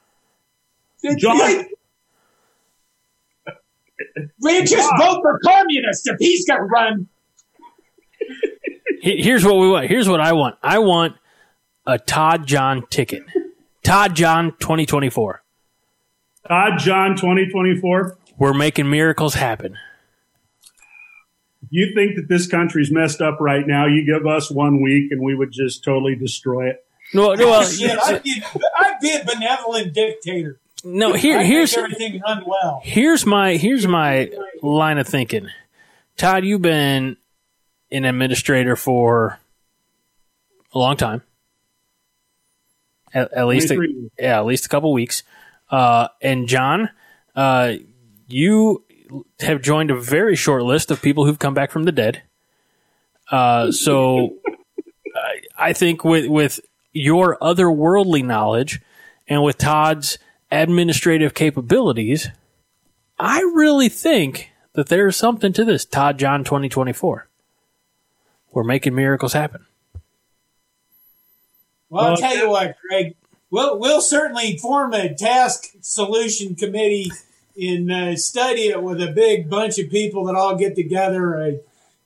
Did- 1.03 1.19
John- 1.19 1.37
did- 1.39 1.67
We 4.41 4.65
just 4.65 4.91
vote 4.99 5.21
for 5.23 5.39
communists 5.45 6.07
if 6.07 6.17
he's 6.19 6.47
going 6.47 6.61
to 6.61 6.65
run. 6.67 7.09
Here's 9.01 9.45
what 9.45 9.57
we 9.57 9.69
want. 9.71 9.89
Here's 9.89 10.09
what 10.09 10.21
I 10.21 10.33
want. 10.33 10.57
I 10.63 10.79
want 10.79 11.17
a 11.87 11.99
Todd 11.99 12.47
John 12.47 12.87
ticket. 12.89 13.25
Todd 13.83 14.15
John 14.15 14.53
2024. 14.61 15.43
Todd 16.49 16.79
John 16.79 17.17
2024. 17.17 18.19
We're 18.39 18.55
making 18.55 18.91
miracles 18.91 19.35
happen. 19.35 19.77
You 21.71 21.93
think 21.95 22.17
that 22.17 22.29
this 22.29 22.47
country's 22.47 22.91
messed 22.93 23.21
up 23.21 23.41
right 23.41 23.67
now? 23.67 23.87
You 23.87 24.05
give 24.05 24.27
us 24.27 24.51
one 24.51 24.83
week 24.83 25.11
and 25.11 25.23
we 25.23 25.35
would 25.35 25.53
just 25.53 25.83
totally 25.85 26.15
destroy 26.15 26.69
it. 26.71 26.85
No, 27.15 27.35
no, 27.35 27.47
well, 27.47 27.65
Shit, 27.69 27.99
I'd 28.05 28.23
be, 28.23 28.43
I'd 28.79 28.99
be 29.01 29.13
a 29.17 29.25
benevolent 29.25 29.95
dictator. 29.95 30.59
No. 30.85 31.13
Here, 31.13 31.43
here's 31.45 31.75
everything 31.75 32.21
run 32.21 32.45
well. 32.47 32.81
here's 32.83 33.27
my 33.27 33.57
here's 33.57 33.87
my 33.87 34.31
line 34.63 34.99
of 34.99 35.07
thinking. 35.07 35.49
Todd, 36.17 36.45
you've 36.45 36.63
been 36.63 37.17
an 37.91 38.05
administrator 38.05 38.77
for 38.77 39.39
a 40.73 40.79
long 40.79 40.97
time. 40.97 41.23
At, 43.15 43.33
at 43.33 43.47
least, 43.47 43.71
a, 43.71 43.77
yeah, 44.19 44.39
at 44.39 44.47
least 44.47 44.65
a 44.65 44.69
couple 44.69 44.93
weeks. 44.93 45.23
Uh, 45.71 46.09
and 46.23 46.49
John, 46.49 46.89
uh, 47.37 47.75
you 48.29 48.85
have 49.41 49.61
joined 49.61 49.91
a 49.91 50.01
very 50.01 50.37
short 50.37 50.63
list 50.63 50.91
of 50.91 51.03
people 51.03 51.27
who've 51.27 51.39
come 51.39 51.55
back 51.55 51.71
from 51.71 51.85
the 51.85 51.93
dead. 51.93 52.23
Uh, 53.31 53.71
so 53.71 54.37
I, 55.15 55.69
I 55.69 55.73
think 55.73 56.05
with 56.05 56.27
with 56.27 56.61
your 56.93 57.39
otherworldly 57.39 58.25
knowledge 58.25 58.81
and 59.29 59.43
with 59.43 59.59
Todd's 59.59 60.19
administrative 60.53 61.35
capabilities, 61.35 62.29
I 63.19 63.41
really 63.55 63.89
think 63.89 64.51
that 64.75 64.89
there's 64.89 65.17
something 65.17 65.53
to 65.55 65.65
this 65.65 65.85
Todd 65.85 66.19
John 66.19 66.45
2024. 66.45 67.29
We're 68.53 68.63
making 68.65 68.95
miracles 68.95 69.33
happen. 69.33 69.67
Well, 71.89 72.07
I'll 72.07 72.17
tell 72.17 72.37
you 72.37 72.49
what, 72.49 72.77
Craig. 72.87 73.15
We'll, 73.51 73.79
we'll 73.79 74.01
certainly 74.01 74.57
form 74.57 74.95
a 74.95 75.13
task 75.15 75.67
solution 75.83 76.55
committee 76.55 77.11
and 77.61 77.93
uh, 77.93 78.17
study 78.17 78.69
it 78.69 78.83
with 78.83 79.01
a 79.03 79.13
big 79.13 79.51
bunch 79.51 79.79
of 79.79 79.91
people 79.91 80.25
that 80.25 80.35
all 80.35 80.57
get 80.57 80.75
together. 80.75 81.35
A, 81.35 81.49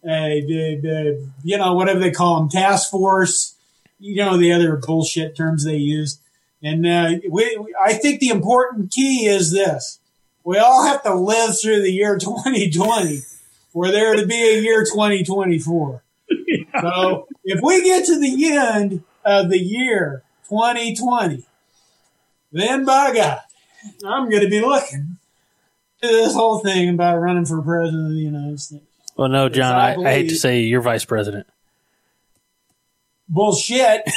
a, 0.05 0.41
the- 0.41 0.81
the- 0.83 1.29
you 1.45 1.57
know, 1.57 1.75
whatever 1.75 2.01
they 2.01 2.11
call 2.11 2.41
them, 2.41 2.49
task 2.49 2.91
force. 2.91 3.55
You 3.99 4.17
know 4.25 4.37
the 4.37 4.53
other 4.53 4.77
bullshit 4.77 5.37
terms 5.37 5.65
they 5.65 5.77
use. 5.77 6.19
And 6.63 6.87
uh, 6.87 7.11
we, 7.31 7.57
we- 7.59 7.75
I 7.85 7.93
think 7.95 8.21
the 8.21 8.29
important 8.31 8.91
key 8.91 9.27
is 9.27 9.53
this: 9.53 10.01
we 10.45 10.59
all 10.59 10.85
have 10.87 11.03
to 11.05 11.15
live 11.15 11.59
through 11.61 11.83
the 11.83 11.91
year 11.93 12.19
2020 12.21 13.21
for 13.73 13.91
there 13.91 14.17
to 14.17 14.27
be 14.27 14.43
a 14.43 14.61
year 14.61 14.85
2024. 14.85 16.03
So 16.81 17.29
if 17.45 17.61
we 17.63 17.83
get 17.85 18.05
to 18.07 18.19
the 18.19 18.57
end 18.57 19.03
of 19.25 19.49
the 19.51 19.59
year 19.59 20.23
2020, 20.49 21.45
then 22.53 22.85
by 22.85 23.13
God, 23.15 23.41
I'm 24.05 24.29
going 24.31 24.43
to 24.43 24.49
be 24.49 24.61
looking 24.61 25.19
to 26.03 26.09
this 26.09 26.35
whole 26.35 26.59
thing 26.61 26.89
about 26.91 27.19
running 27.19 27.45
for 27.45 27.61
president 27.63 28.07
of 28.07 28.13
the 28.13 28.19
United 28.21 28.61
States. 28.61 28.85
Well, 29.17 29.29
no, 29.29 29.49
John, 29.49 29.75
I 29.75 29.95
I, 29.95 29.95
I 29.95 30.13
hate 30.13 30.23
to 30.23 30.27
believe- 30.29 30.39
say 30.39 30.61
you're 30.61 30.81
vice 30.83 31.05
president. 31.05 31.47
Bullshit. 33.29 34.03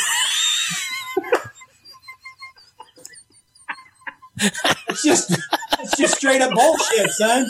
it's 4.88 5.04
just, 5.04 5.32
it's 5.80 5.98
just 5.98 6.16
straight 6.18 6.42
up 6.42 6.54
bullshit, 6.54 7.10
son. 7.12 7.48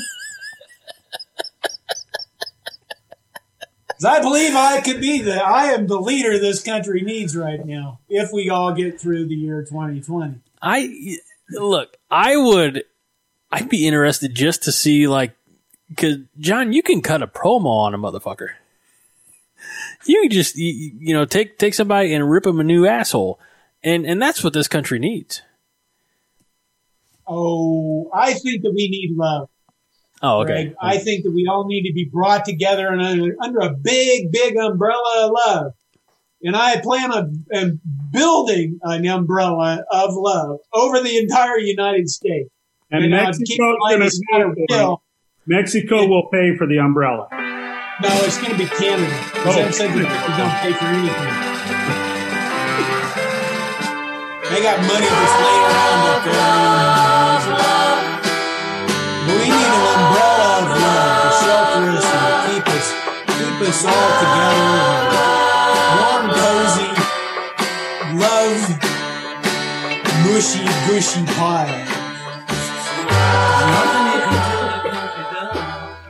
I 4.05 4.21
believe 4.21 4.55
I 4.55 4.79
could 4.81 5.01
be 5.01 5.21
the, 5.21 5.43
I 5.43 5.65
am 5.67 5.87
the 5.87 5.99
leader 5.99 6.39
this 6.39 6.63
country 6.63 7.01
needs 7.01 7.35
right 7.35 7.65
now 7.65 7.99
if 8.07 8.31
we 8.31 8.49
all 8.49 8.73
get 8.73 8.99
through 8.99 9.27
the 9.27 9.35
year 9.35 9.63
2020. 9.63 10.35
I 10.61 11.17
look, 11.51 11.97
I 12.09 12.37
would, 12.37 12.83
I'd 13.51 13.69
be 13.69 13.87
interested 13.87 14.35
just 14.35 14.63
to 14.63 14.71
see 14.71 15.07
like, 15.07 15.35
because 15.89 16.17
John, 16.39 16.71
you 16.71 16.83
can 16.83 17.01
cut 17.01 17.21
a 17.23 17.27
promo 17.27 17.65
on 17.65 17.93
a 17.93 17.97
motherfucker. 17.97 18.49
You 20.05 20.21
can 20.21 20.31
just, 20.31 20.55
you, 20.55 20.93
you 20.99 21.13
know, 21.13 21.25
take 21.25 21.57
take 21.57 21.73
somebody 21.73 22.13
and 22.13 22.29
rip 22.29 22.45
him 22.45 22.59
a 22.59 22.63
new 22.63 22.85
asshole, 22.85 23.39
and 23.83 24.05
and 24.05 24.21
that's 24.21 24.43
what 24.43 24.53
this 24.53 24.67
country 24.67 24.99
needs. 24.99 25.41
Oh, 27.29 28.09
I 28.13 28.33
think 28.33 28.63
that 28.63 28.71
we 28.75 28.89
need 28.89 29.15
love. 29.15 29.49
Oh, 30.21 30.41
okay. 30.41 30.63
Greg. 30.65 30.75
I 30.81 30.97
think 30.97 31.23
that 31.23 31.31
we 31.31 31.47
all 31.49 31.65
need 31.67 31.87
to 31.87 31.93
be 31.93 32.09
brought 32.11 32.43
together 32.43 32.87
and 32.87 33.01
under, 33.01 33.35
under 33.41 33.59
a 33.59 33.73
big, 33.73 34.31
big 34.31 34.57
umbrella 34.57 35.25
of 35.27 35.31
love. 35.31 35.73
And 36.41 36.55
I 36.55 36.79
plan 36.81 37.11
on, 37.11 37.45
on 37.53 37.79
building 38.11 38.79
an 38.81 39.05
umbrella 39.05 39.85
of 39.91 40.13
love 40.15 40.59
over 40.73 40.99
the 41.01 41.17
entire 41.17 41.57
United 41.59 42.09
States. 42.09 42.49
And 42.91 43.05
uh, 43.05 43.09
Mexico's 43.09 43.47
keep 43.47 43.59
in 43.59 43.65
mind 43.79 43.79
going 43.91 43.99
to 44.01 44.05
it's 44.07 44.21
not 44.31 44.41
a 44.41 44.55
bill. 44.67 45.03
Mexico 45.45 46.07
will 46.07 46.27
pay 46.31 46.55
for 46.57 46.65
the 46.67 46.79
umbrella. 46.79 47.27
No, 47.31 48.09
it's 48.23 48.37
going 48.37 48.51
to 48.53 48.57
be 48.57 48.65
Canada. 48.65 49.13
Because 49.33 49.57
Oh. 49.57 49.61
I've 49.61 49.75
said 49.75 49.89
that 49.89 49.95
we 49.95 50.37
don't 50.37 50.55
pay 50.61 50.73
for 50.73 50.85
anything. 50.85 51.98
They 54.49 54.61
got 54.63 54.79
money 54.81 55.05
just 55.05 55.35
laying 55.45 55.63
around 55.69 56.01
up 56.09 56.23
there. 56.25 56.33
But 59.25 59.35
we 59.37 59.45
need 59.45 59.69
an 59.77 59.85
umbrella 59.93 60.49
of 60.57 60.65
love 60.73 61.21
to 61.21 61.29
shelter 61.37 61.85
us 61.93 62.07
and 62.17 62.33
keep 62.49 62.65
us, 62.65 62.87
keep 63.37 63.57
us 63.69 63.79
all 63.85 64.09
together. 64.23 64.81
Warm, 66.01 66.25
cozy, 66.33 66.89
love, 68.17 68.63
mushy, 70.25 70.65
gushy 70.87 71.23
pile. 71.37 71.79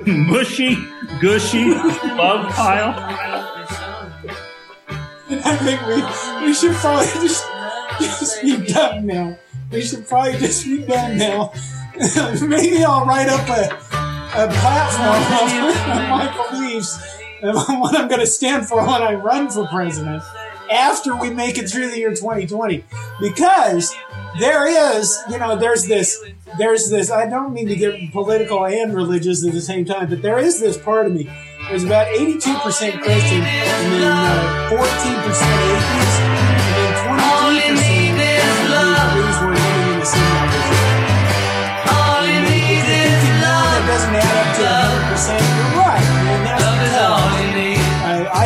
Mushy, 0.08 0.72
gushy, 1.20 1.66
love 2.16 2.44
pile. 2.56 2.94
I 5.32 5.56
think 5.58 5.80
we, 5.88 6.48
we 6.48 6.54
should 6.54 6.74
probably 6.76 7.06
just, 7.22 7.44
just 8.00 8.42
be 8.42 8.66
done 8.66 9.06
now. 9.06 9.38
We 9.72 9.82
should 9.82 10.08
probably 10.08 10.38
just 10.38 10.66
be 10.66 10.84
done 10.84 11.18
now. 11.18 11.54
Maybe 12.42 12.84
I'll 12.84 13.06
write 13.06 13.30
up 13.30 13.48
a, 13.50 14.44
a 14.44 14.48
platform 14.52 15.22
of 15.40 15.88
my 16.10 16.48
beliefs 16.52 17.20
and 17.42 17.56
what 17.82 17.96
I'm 17.96 18.08
going 18.08 18.22
to 18.22 18.28
stand 18.28 18.68
for 18.68 18.78
when 18.78 19.02
I 19.02 19.14
run 19.14 19.50
for 19.50 19.68
president 19.68 20.24
after 20.72 21.16
we 21.16 21.30
make 21.30 21.58
it 21.58 21.70
through 21.70 21.90
the 21.90 21.98
year 21.98 22.12
2020. 22.12 22.84
Because 23.20 23.96
there 24.40 24.68
is, 24.68 25.18
you 25.30 25.38
know, 25.38 25.56
there's 25.56 25.86
this, 25.86 26.24
there's 26.58 26.90
this, 26.90 27.12
I 27.12 27.28
don't 27.28 27.54
mean 27.54 27.68
to 27.68 27.76
get 27.76 28.12
political 28.12 28.66
and 28.66 28.94
religious 28.94 29.46
at 29.46 29.54
the 29.54 29.62
same 29.62 29.86
time, 29.86 30.10
but 30.10 30.22
there 30.22 30.40
is 30.40 30.60
this 30.60 30.78
part 30.78 31.06
of 31.06 31.14
me. 31.14 31.30
There's 31.70 31.84
about 31.84 32.08
82% 32.08 33.02
Christian 33.02 33.42
and 33.42 33.94
then 33.94 34.04
uh, 34.04 34.70
14% 34.72 34.80
atheist 35.30 36.29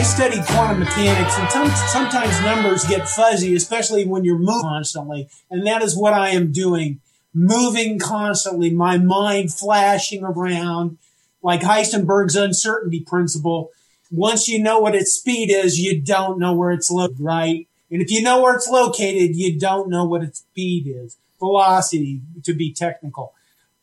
I, 0.04 0.06
studied 0.06 0.46
quantum 0.48 0.80
mechanics, 0.80 1.34
and 1.38 1.50
some, 1.50 1.70
sometimes 1.88 2.42
numbers 2.42 2.84
get 2.84 3.08
fuzzy, 3.08 3.56
especially 3.56 4.06
when 4.06 4.26
you're 4.26 4.38
moving 4.38 4.60
constantly. 4.62 5.30
And 5.50 5.66
that 5.66 5.82
is 5.82 5.96
what 5.96 6.14
I 6.14 6.32
am 6.32 6.52
doing 6.52 7.00
moving 7.34 8.00
constantly, 8.00 8.70
my 8.70 8.98
mind 8.98 9.54
flashing 9.54 10.26
around 10.26 10.98
like 11.42 11.62
Heisenberg's 11.62 12.36
uncertainty 12.36 13.00
principle. 13.00 13.72
Once 14.12 14.50
you 14.50 14.62
know 14.62 14.78
what 14.78 14.94
its 14.94 15.14
speed 15.14 15.50
is, 15.50 15.80
you 15.80 16.02
don't 16.02 16.38
know 16.38 16.54
where 16.54 16.72
it's 16.72 16.92
located, 16.92 17.22
right? 17.22 17.68
And 17.90 18.02
if 18.02 18.12
you 18.12 18.22
know 18.22 18.42
where 18.42 18.56
it's 18.56 18.68
located, 18.68 19.38
you 19.38 19.58
don't 19.58 19.90
know 19.90 20.04
what 20.04 20.22
its 20.22 20.40
speed 20.40 20.86
is. 20.86 21.16
velocity 21.40 22.22
to 22.44 22.54
be 22.54 22.74
technical. 22.74 23.34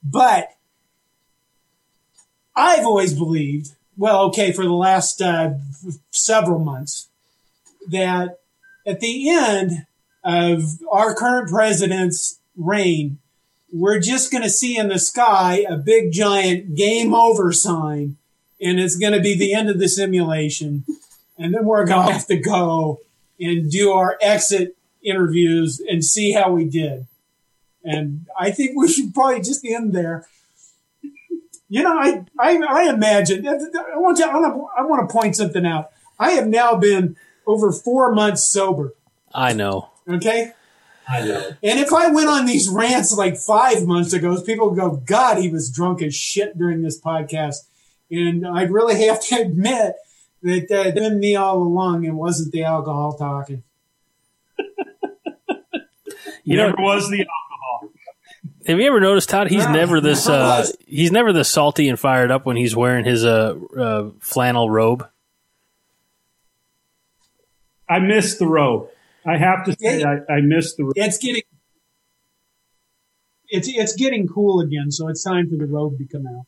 But 0.03 0.51
I've 2.55 2.85
always 2.85 3.15
believed, 3.15 3.73
well, 4.01 4.23
okay, 4.23 4.51
for 4.51 4.65
the 4.65 4.73
last 4.73 5.21
uh, 5.21 5.51
several 6.11 6.59
months, 6.59 7.09
that 7.87 8.39
at 8.87 9.01
the 9.01 9.29
end 9.29 9.87
of 10.25 10.63
our 10.91 11.15
current 11.15 11.51
president's 11.51 12.41
reign, 12.57 13.19
we're 13.71 14.01
just 14.01 14.33
going 14.33 14.43
to 14.43 14.49
see 14.49 14.79
in 14.79 14.89
the 14.89 14.99
sky 14.99 15.67
a 15.69 15.77
big 15.77 16.13
giant 16.13 16.77
game 16.77 17.15
over 17.15 17.53
sign, 17.53 18.17
and 18.59 18.81
it's 18.81 18.97
going 18.97 19.13
to 19.13 19.21
be 19.21 19.37
the 19.37 19.53
end 19.53 19.69
of 19.69 19.79
the 19.79 19.89
simulation. 19.89 20.87
And 21.37 21.53
then 21.53 21.67
we're 21.67 21.85
going 21.85 22.07
to 22.07 22.13
have 22.15 22.27
to 22.29 22.39
go 22.39 23.01
and 23.39 23.71
do 23.71 23.93
our 23.93 24.17
exit 24.23 24.79
interviews 25.03 25.79
and 25.79 26.03
see 26.03 26.33
how 26.33 26.53
we 26.53 26.65
did. 26.65 27.07
And 27.85 28.27
I 28.39 28.51
think 28.51 28.79
we 28.79 28.91
should 28.91 29.13
probably 29.13 29.43
just 29.43 29.63
end 29.63 29.93
there. 29.93 30.27
You 31.71 31.85
know, 31.85 31.97
I, 31.97 32.25
I, 32.39 32.57
I 32.69 32.93
imagine, 32.93 33.47
I 33.47 33.53
want 33.97 34.19
to, 34.19 34.27
I 34.27 34.37
want 34.37 34.55
to, 34.55 34.67
I 34.77 34.85
want 34.85 35.09
to 35.09 35.13
point 35.13 35.37
something 35.37 35.65
out. 35.65 35.93
I 36.19 36.33
have 36.33 36.49
now 36.49 36.75
been 36.75 37.17
over 37.47 37.71
four 37.71 38.13
months 38.13 38.43
sober. 38.43 38.93
I 39.33 39.53
know. 39.53 39.89
Okay. 40.09 40.53
I 41.09 41.25
know. 41.25 41.47
And 41.63 41.79
if 41.79 41.93
I 41.93 42.09
went 42.09 42.29
on 42.29 42.45
these 42.45 42.69
rants 42.69 43.17
like 43.17 43.37
five 43.37 43.87
months 43.87 44.13
ago, 44.13 44.41
people 44.43 44.71
would 44.71 44.79
go, 44.79 44.97
God, 44.97 45.39
he 45.39 45.49
was 45.49 45.71
drunk 45.71 46.03
as 46.03 46.15
shit 46.15 46.59
during 46.59 46.83
this 46.83 47.01
podcast. 47.01 47.69
And 48.11 48.45
I'd 48.45 48.73
really 48.73 49.05
have 49.07 49.21
to 49.27 49.37
admit 49.41 49.95
that 50.43 50.71
uh, 50.73 50.91
been 50.91 51.21
me 51.21 51.37
all 51.37 51.63
along. 51.63 52.05
It 52.05 52.15
wasn't 52.15 52.53
the 52.53 52.65
alcohol 52.65 53.13
talking. 53.13 53.63
You 56.43 56.57
know, 56.57 56.71
Never 56.71 56.83
was 56.83 57.09
the 57.11 57.21
alcohol. 57.21 57.50
Have 58.71 58.81
you 58.81 58.87
ever 58.87 59.01
noticed 59.01 59.29
Todd? 59.29 59.49
He's 59.49 59.65
No, 59.65 59.73
never 59.73 60.01
this. 60.01 60.27
never 60.27 60.39
Uh, 60.45 60.67
he's 60.87 61.13
never 61.13 61.33
this 61.33 61.49
salty 61.49 61.89
and 61.89 61.99
fired 61.99 62.31
up 62.31 62.47
when 62.47 62.57
he's 62.57 62.75
wearing 62.75 63.05
his 63.05 63.25
uh, 63.25 63.55
uh, 63.77 64.11
flannel 64.21 64.71
robe. 64.71 65.07
I 67.89 67.99
missed 67.99 68.39
the 68.39 68.47
robe. 68.47 68.89
I 69.27 69.37
have 69.37 69.65
to 69.67 69.77
say, 69.79 70.03
I, 70.05 70.19
I 70.33 70.41
missed 70.41 70.77
the 70.77 70.85
robe. 70.85 70.93
It's 70.97 71.19
getting 71.19 71.43
it's 73.49 73.69
it's 73.69 73.95
getting 73.97 74.29
cool 74.29 74.61
again, 74.61 74.91
so 74.91 75.09
it's 75.09 75.23
time 75.25 75.51
for 75.51 75.57
the 75.57 75.67
robe 75.67 75.99
to 75.99 76.05
come 76.07 76.27
out. 76.27 76.47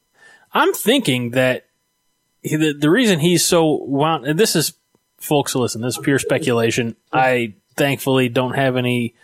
I'm 0.52 0.72
thinking 0.72 1.30
that 1.30 1.66
he, 2.42 2.56
the, 2.56 2.72
the 2.72 2.90
reason 2.90 3.18
he's 3.18 3.44
so 3.44 3.82
wound, 3.84 4.24
and 4.26 4.38
this 4.38 4.54
is, 4.54 4.74
folks, 5.18 5.54
listen, 5.54 5.82
this 5.82 5.96
is 5.96 6.02
pure 6.02 6.18
speculation. 6.18 6.94
I 7.12 7.54
thankfully 7.76 8.28
don't 8.28 8.54
have 8.54 8.76
any 8.76 9.14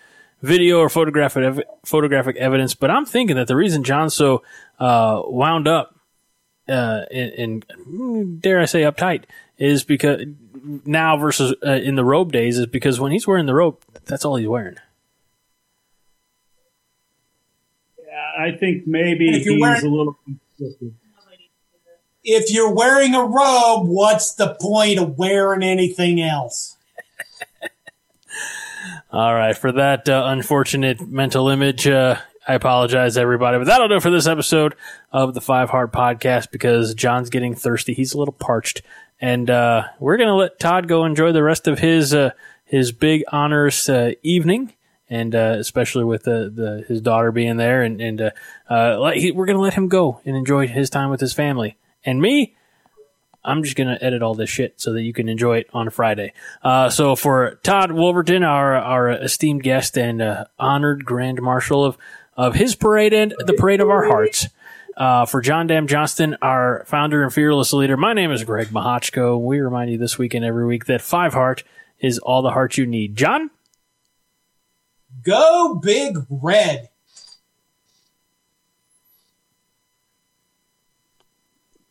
video 0.42 0.78
or 0.80 0.88
photographic 0.88 1.42
ev- 1.44 1.62
photographic 1.84 2.36
evidence, 2.36 2.74
but 2.74 2.90
I'm 2.90 3.06
thinking 3.06 3.36
that 3.36 3.48
the 3.48 3.56
reason 3.56 3.84
John's 3.84 4.14
so 4.14 4.42
uh, 4.78 5.22
wound 5.24 5.66
up 5.68 5.94
uh, 6.68 7.02
and, 7.10 7.64
and 7.66 8.42
dare 8.42 8.60
I 8.60 8.66
say 8.66 8.82
uptight 8.82 9.24
is 9.58 9.84
because 9.84 10.22
now 10.84 11.16
versus 11.16 11.54
uh, 11.66 11.70
in 11.72 11.94
the 11.96 12.04
robe 12.04 12.30
days 12.32 12.58
is 12.58 12.66
because 12.66 13.00
when 13.00 13.10
he's 13.12 13.26
wearing 13.26 13.46
the 13.46 13.54
robe, 13.54 13.82
that's 14.04 14.24
all 14.24 14.36
he's 14.36 14.48
wearing. 14.48 14.76
I 18.38 18.52
think 18.52 18.86
maybe 18.86 19.30
he's 19.32 19.60
wearing- 19.60 19.84
a 19.84 19.88
little. 19.88 20.18
If 22.24 22.52
you're 22.52 22.72
wearing 22.72 23.14
a 23.14 23.22
robe, 23.24 23.88
what's 23.88 24.34
the 24.34 24.56
point 24.60 24.98
of 24.98 25.16
wearing 25.18 25.62
anything 25.62 26.20
else? 26.20 26.76
All 29.10 29.34
right, 29.34 29.56
for 29.56 29.72
that 29.72 30.06
uh, 30.06 30.24
unfortunate 30.26 31.00
mental 31.00 31.48
image, 31.48 31.86
uh, 31.86 32.18
I 32.46 32.52
apologize, 32.52 33.16
everybody. 33.16 33.56
But 33.56 33.64
that'll 33.64 33.88
do 33.88 34.00
for 34.00 34.10
this 34.10 34.26
episode 34.26 34.74
of 35.10 35.32
the 35.32 35.40
Five 35.40 35.70
Heart 35.70 35.94
Podcast 35.94 36.50
because 36.50 36.92
John's 36.92 37.30
getting 37.30 37.54
thirsty. 37.54 37.94
He's 37.94 38.12
a 38.12 38.18
little 38.18 38.34
parched, 38.34 38.82
and 39.18 39.48
uh, 39.48 39.84
we're 39.98 40.18
gonna 40.18 40.36
let 40.36 40.60
Todd 40.60 40.88
go 40.88 41.06
enjoy 41.06 41.32
the 41.32 41.42
rest 41.42 41.66
of 41.66 41.78
his 41.78 42.12
uh, 42.12 42.32
his 42.66 42.92
big 42.92 43.24
honors 43.32 43.88
uh, 43.88 44.12
evening, 44.22 44.74
and 45.08 45.34
uh, 45.34 45.56
especially 45.58 46.04
with 46.04 46.24
the, 46.24 46.52
the 46.54 46.84
his 46.86 47.00
daughter 47.00 47.32
being 47.32 47.56
there, 47.56 47.82
and 47.82 48.02
and 48.02 48.20
uh, 48.20 48.30
uh, 48.68 49.10
he, 49.12 49.30
we're 49.30 49.46
gonna 49.46 49.58
let 49.58 49.72
him 49.72 49.88
go 49.88 50.20
and 50.26 50.36
enjoy 50.36 50.68
his 50.68 50.90
time 50.90 51.08
with 51.08 51.20
his 51.20 51.32
family. 51.32 51.78
And 52.04 52.20
me, 52.20 52.56
I'm 53.48 53.62
just 53.62 53.76
gonna 53.76 53.98
edit 54.00 54.22
all 54.22 54.34
this 54.34 54.50
shit 54.50 54.80
so 54.80 54.92
that 54.92 55.02
you 55.02 55.12
can 55.12 55.28
enjoy 55.28 55.58
it 55.58 55.70
on 55.72 55.88
a 55.88 55.90
Friday. 55.90 56.32
Uh, 56.62 56.90
so 56.90 57.16
for 57.16 57.58
Todd 57.62 57.92
Wolverton, 57.92 58.44
our 58.44 58.74
our 58.74 59.10
esteemed 59.10 59.62
guest 59.62 59.96
and 59.96 60.20
uh, 60.20 60.44
honored 60.58 61.04
Grand 61.04 61.40
Marshal 61.40 61.84
of 61.84 61.96
of 62.36 62.54
his 62.54 62.76
parade 62.76 63.12
and 63.12 63.34
the 63.46 63.54
parade 63.54 63.80
of 63.80 63.90
our 63.90 64.06
hearts. 64.06 64.46
Uh, 64.96 65.24
for 65.26 65.40
John 65.40 65.68
Dam 65.68 65.86
Johnston, 65.86 66.36
our 66.42 66.84
founder 66.86 67.22
and 67.22 67.32
fearless 67.32 67.72
leader, 67.72 67.96
my 67.96 68.12
name 68.12 68.32
is 68.32 68.42
Greg 68.42 68.68
Mahochko. 68.68 69.40
We 69.40 69.60
remind 69.60 69.92
you 69.92 69.98
this 69.98 70.18
week 70.18 70.34
and 70.34 70.44
every 70.44 70.66
week 70.66 70.86
that 70.86 71.00
Five 71.00 71.34
Heart 71.34 71.62
is 72.00 72.18
all 72.18 72.42
the 72.42 72.50
heart 72.50 72.76
you 72.76 72.84
need. 72.84 73.16
John, 73.16 73.50
Go 75.22 75.80
big 75.82 76.18
red. 76.28 76.88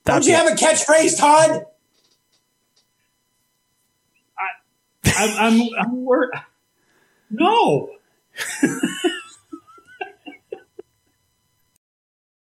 Don't 0.07 0.25
you 0.27 0.35
have 0.35 0.47
a 0.47 0.55
catchphrase, 0.55 1.19
Todd? 1.19 1.65
I'm, 5.05 5.61
I'm, 5.61 5.69
I'm 5.79 6.05
wor- 6.05 6.31
No. 7.31 7.91